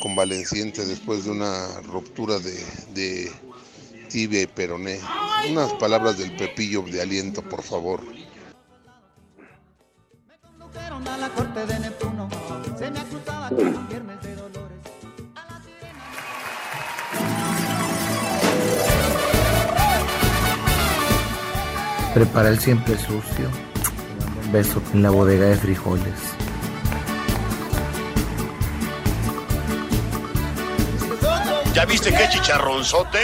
convaleciente 0.02 0.86
después 0.86 1.24
de 1.24 1.32
una 1.32 1.82
ruptura 1.84 2.38
de, 2.40 2.54
de 2.94 3.32
tibia 4.14 4.44
y 4.44 4.46
peroné. 4.46 5.00
Unas 5.50 5.74
palabras 5.74 6.20
del 6.20 6.32
Pepillo 6.36 6.84
de 6.84 7.02
aliento, 7.02 7.42
por 7.42 7.64
favor. 7.64 8.00
Fueron 10.72 11.08
a 11.08 11.18
la 11.18 11.30
corte 11.30 11.66
de 11.66 11.80
Neptuno, 11.80 12.30
se 12.78 12.92
me 12.92 13.00
acusaba 13.00 13.50
con 13.50 13.68
un 13.68 13.88
viernes 13.88 14.22
de 14.22 14.36
dolores. 14.36 14.78
Prepara 22.14 22.50
el 22.50 22.60
siempre 22.60 22.96
sucio. 22.98 23.50
Un 24.46 24.52
beso 24.52 24.82
en 24.94 25.02
la 25.02 25.10
bodega 25.10 25.48
de 25.48 25.56
frijoles. 25.56 26.20
¿Ya 31.74 31.86
viste 31.86 32.12
qué 32.12 32.30
chicharronzote? 32.30 33.20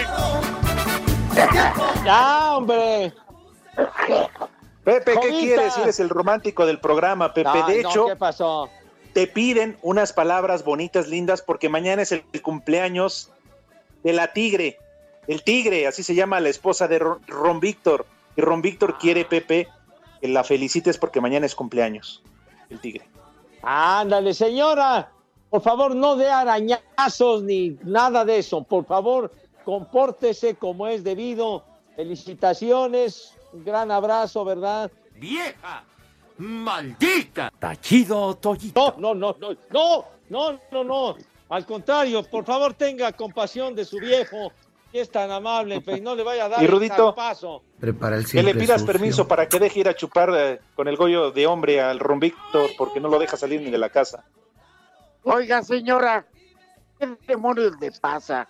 Ya, 2.04 2.58
hombre. 2.58 3.14
Pepe, 4.84 5.12
¿qué 5.12 5.18
Jovita. 5.18 5.40
quieres? 5.40 5.78
Eres 5.78 6.00
el 6.00 6.10
romántico 6.10 6.66
del 6.66 6.80
programa, 6.80 7.34
Pepe. 7.34 7.50
No, 7.50 7.68
de 7.68 7.84
no, 7.84 7.90
hecho, 7.90 8.06
¿qué 8.08 8.16
pasó? 8.16 8.70
te 9.14 9.28
piden 9.28 9.78
unas 9.82 10.14
palabras 10.14 10.64
bonitas, 10.64 11.08
lindas, 11.08 11.42
porque 11.42 11.70
mañana 11.70 12.02
es 12.02 12.12
el 12.12 12.24
cumpleaños 12.42 13.30
de 14.04 14.14
la 14.14 14.34
tigre. 14.34 14.78
El 15.28 15.44
tigre, 15.44 15.88
así 15.88 16.04
se 16.04 16.16
llama 16.16 16.40
la 16.40 16.50
esposa 16.50 16.88
de 16.88 17.00
Ron, 17.00 17.20
Ron 17.28 17.60
Víctor. 17.60 18.06
Y 18.36 18.42
Ron 18.42 18.62
Víctor 18.62 18.98
quiere, 18.98 19.26
Pepe, 19.26 19.68
que 20.22 20.28
la 20.28 20.44
felicites 20.44 20.98
porque 20.98 21.22
mañana 21.22 21.46
es 21.46 21.56
cumpleaños. 21.56 22.24
El 22.70 22.80
tigre. 22.80 23.08
Ándale, 23.62 24.34
señora. 24.34 25.12
Por 25.50 25.62
favor, 25.62 25.96
no 25.96 26.16
dé 26.16 26.30
arañazos 26.30 27.44
ni 27.44 27.78
nada 27.84 28.24
de 28.24 28.38
eso. 28.38 28.64
Por 28.64 28.86
favor, 28.86 29.32
compórtese 29.70 30.56
como 30.56 30.88
es 30.88 31.04
debido. 31.04 31.64
Felicitaciones. 31.96 33.36
Un 33.54 33.64
gran 33.64 33.92
abrazo, 33.92 34.44
¿verdad? 34.44 34.92
¡Vieja! 35.16 35.84
¡Maldita! 36.40 37.52
Tachido 37.60 38.36
Toyito. 38.38 38.96
No, 38.98 39.14
no, 39.14 39.36
no, 39.40 39.50
no, 39.52 39.58
no, 39.70 40.06
no, 40.30 40.60
no, 40.72 40.84
no. 40.84 41.16
Al 41.50 41.66
contrario, 41.68 42.24
por 42.24 42.46
favor, 42.46 42.74
tenga 42.74 43.12
compasión 43.12 43.76
de 43.76 43.86
su 43.86 44.00
viejo. 44.00 44.52
Es 44.92 45.12
tan 45.12 45.30
amable, 45.30 45.82
pero 45.82 46.02
no 46.02 46.16
le 46.16 46.24
vaya 46.24 46.46
a 46.46 46.50
dar 46.50 46.62
Y 46.64 46.66
el 46.66 46.72
Rudito. 46.72 47.14
paso. 47.14 47.62
Prepara 47.80 48.16
el 48.18 48.26
Que 48.26 48.42
le 48.42 48.56
pidas 48.56 48.82
sucio. 48.82 48.92
permiso 48.94 49.28
para 49.28 49.48
que 49.48 49.60
deje 49.60 49.82
ir 49.82 49.88
a 49.88 49.96
chupar 49.96 50.32
eh, 50.36 50.60
con 50.76 50.88
el 50.88 50.96
goyo 50.98 51.30
de 51.30 51.46
hombre 51.46 51.80
al 51.80 52.00
Víctor 52.20 52.72
porque 52.76 53.00
no 53.00 53.08
lo 53.08 53.20
deja 53.20 53.38
salir 53.38 53.62
ni 53.62 53.70
de 53.70 53.78
la 53.78 53.90
casa. 53.90 54.26
Oiga, 55.24 55.62
señora, 55.62 56.26
¿qué 56.98 57.08
demonios 57.28 57.74
le 57.80 57.92
pasa? 57.92 58.48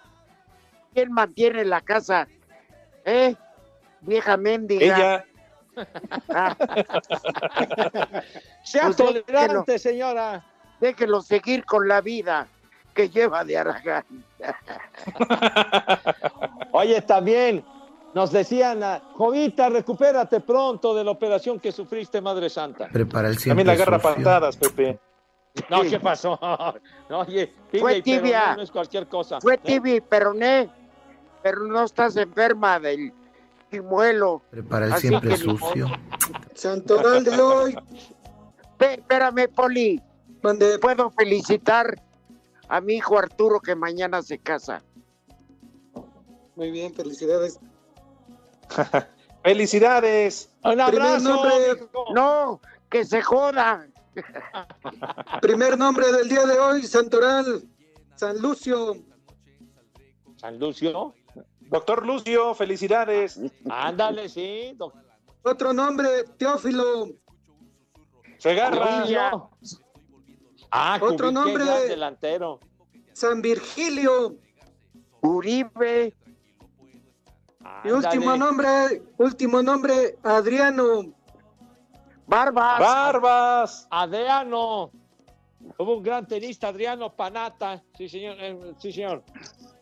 ¿Quién 0.93 1.11
mantiene 1.11 1.65
la 1.65 1.81
casa? 1.81 2.27
¿Eh? 3.05 3.35
Vieja 4.01 4.37
mendiga. 4.37 4.85
Ella. 4.85 5.25
Ah. 6.29 6.55
Sea 8.63 8.83
Pues 8.85 8.95
tolerante, 8.97 9.73
déjelo. 9.73 9.79
señora. 9.79 10.45
déjelo 10.81 11.21
seguir 11.21 11.63
con 11.65 11.87
la 11.87 12.01
vida 12.01 12.47
que 12.93 13.09
lleva 13.09 13.43
de 13.45 13.57
Aragán. 13.57 14.03
Oye, 16.71 17.01
también 17.03 17.63
nos 18.13 18.31
decían, 18.31 18.83
ah, 18.83 19.01
Jovita, 19.13 19.69
recupérate 19.69 20.39
pronto 20.41 20.95
de 20.95 21.03
la 21.03 21.11
operación 21.11 21.59
que 21.59 21.71
sufriste, 21.71 22.21
Madre 22.21 22.49
Santa. 22.49 22.87
Prepara 22.91 23.29
el 23.29 23.41
También 23.41 23.67
la 23.67 23.73
agarra 23.73 23.99
patadas, 23.99 24.57
Pepe. 24.57 24.99
No, 25.69 25.81
¿qué 25.83 25.99
pasó? 25.99 26.39
No, 27.09 27.19
oye, 27.21 27.47
tibia 27.71 27.81
Fue 27.81 27.97
y 27.97 28.01
tibia. 28.01 28.55
no 28.55 28.61
es 28.61 28.71
cualquier 28.71 29.07
cosa. 29.07 29.39
Fue 29.41 29.55
¿eh? 29.55 29.59
tibi, 29.63 30.01
peroné, 30.01 30.69
pero 31.41 31.63
no 31.65 31.83
estás 31.83 32.15
enferma 32.17 32.79
del 32.79 33.13
chimuelo. 33.71 34.41
Prepara 34.49 34.87
el 34.87 34.93
siempre 34.95 35.37
sucio. 35.37 35.87
Santoral 36.53 37.23
de 37.23 37.39
hoy. 37.39 37.75
Ve, 38.77 38.93
espérame, 38.95 39.47
Poli. 39.53 40.01
Mande. 40.41 40.79
Puedo 40.79 41.11
felicitar 41.11 42.01
a 42.67 42.81
mi 42.81 42.95
hijo 42.95 43.17
Arturo 43.17 43.59
que 43.59 43.75
mañana 43.75 44.21
se 44.21 44.39
casa. 44.39 44.83
Muy 46.55 46.71
bien, 46.71 46.93
felicidades. 46.93 47.59
¡Felicidades! 49.43 50.49
Un 50.63 50.81
abrazo. 50.81 51.29
nombre. 51.29 51.87
No, 52.13 52.61
que 52.89 53.05
se 53.05 53.21
joda. 53.21 53.87
primer 55.41 55.77
nombre 55.77 56.11
del 56.11 56.27
día 56.27 56.45
de 56.45 56.59
hoy, 56.59 56.83
Santoral. 56.83 57.63
San 58.15 58.41
Lucio. 58.41 58.97
San 60.35 60.59
Lucio. 60.59 61.13
Doctor 61.69 62.05
Lucio, 62.05 62.53
felicidades. 62.55 63.39
Ándale, 63.69 64.27
sí. 64.27 64.73
doc- 64.75 64.95
Otro 65.43 65.71
nombre, 65.73 66.23
Teófilo. 66.37 67.09
Segarra. 68.37 69.05
Ah, 70.71 70.99
Otro 71.01 71.31
nombre. 71.31 71.63
delantero. 71.87 72.59
San 73.13 73.41
Virgilio. 73.41 74.35
Uribe, 75.21 76.15
Y 77.83 77.89
último 77.91 78.37
nombre, 78.37 79.03
último 79.17 79.61
nombre, 79.61 80.17
Adriano. 80.23 81.13
Barbas. 82.25 82.79
Barbas. 82.79 83.87
Adriano. 83.91 84.91
Hubo 85.77 85.97
un 85.97 86.03
gran 86.03 86.25
tenista, 86.25 86.69
Adriano 86.69 87.13
Panata. 87.13 87.83
Sí, 87.97 88.07
señor. 88.07 88.37
eh, 88.39 88.73
sí, 88.79 88.93
señor. 88.93 89.23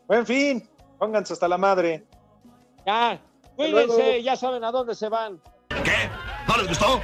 En 0.10 0.26
fin, 0.26 0.68
pónganse 0.98 1.34
hasta 1.34 1.48
la 1.48 1.58
madre. 1.58 2.06
Ya, 2.86 3.20
cuídense, 3.56 4.24
ya 4.24 4.36
saben 4.36 4.64
a 4.64 4.72
dónde 4.72 4.96
se 4.96 5.10
van. 5.10 5.42
¿Qué? 5.70 6.10
¿No 6.48 6.58
les 6.58 6.68
gustó? 6.70 7.02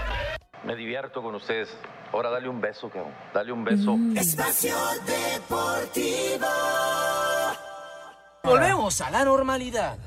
Me 0.63 0.75
divierto 0.75 1.21
con 1.21 1.35
ustedes. 1.35 1.75
Ahora 2.13 2.29
dale 2.29 2.47
un 2.47 2.61
beso, 2.61 2.89
cabrón. 2.89 3.13
Dale 3.33 3.51
un 3.51 3.63
beso. 3.63 3.97
Espacio 4.15 4.75
Deportivo. 5.05 6.47
Volvemos 8.43 9.01
a 9.01 9.09
la 9.09 9.25
normalidad. 9.25 9.97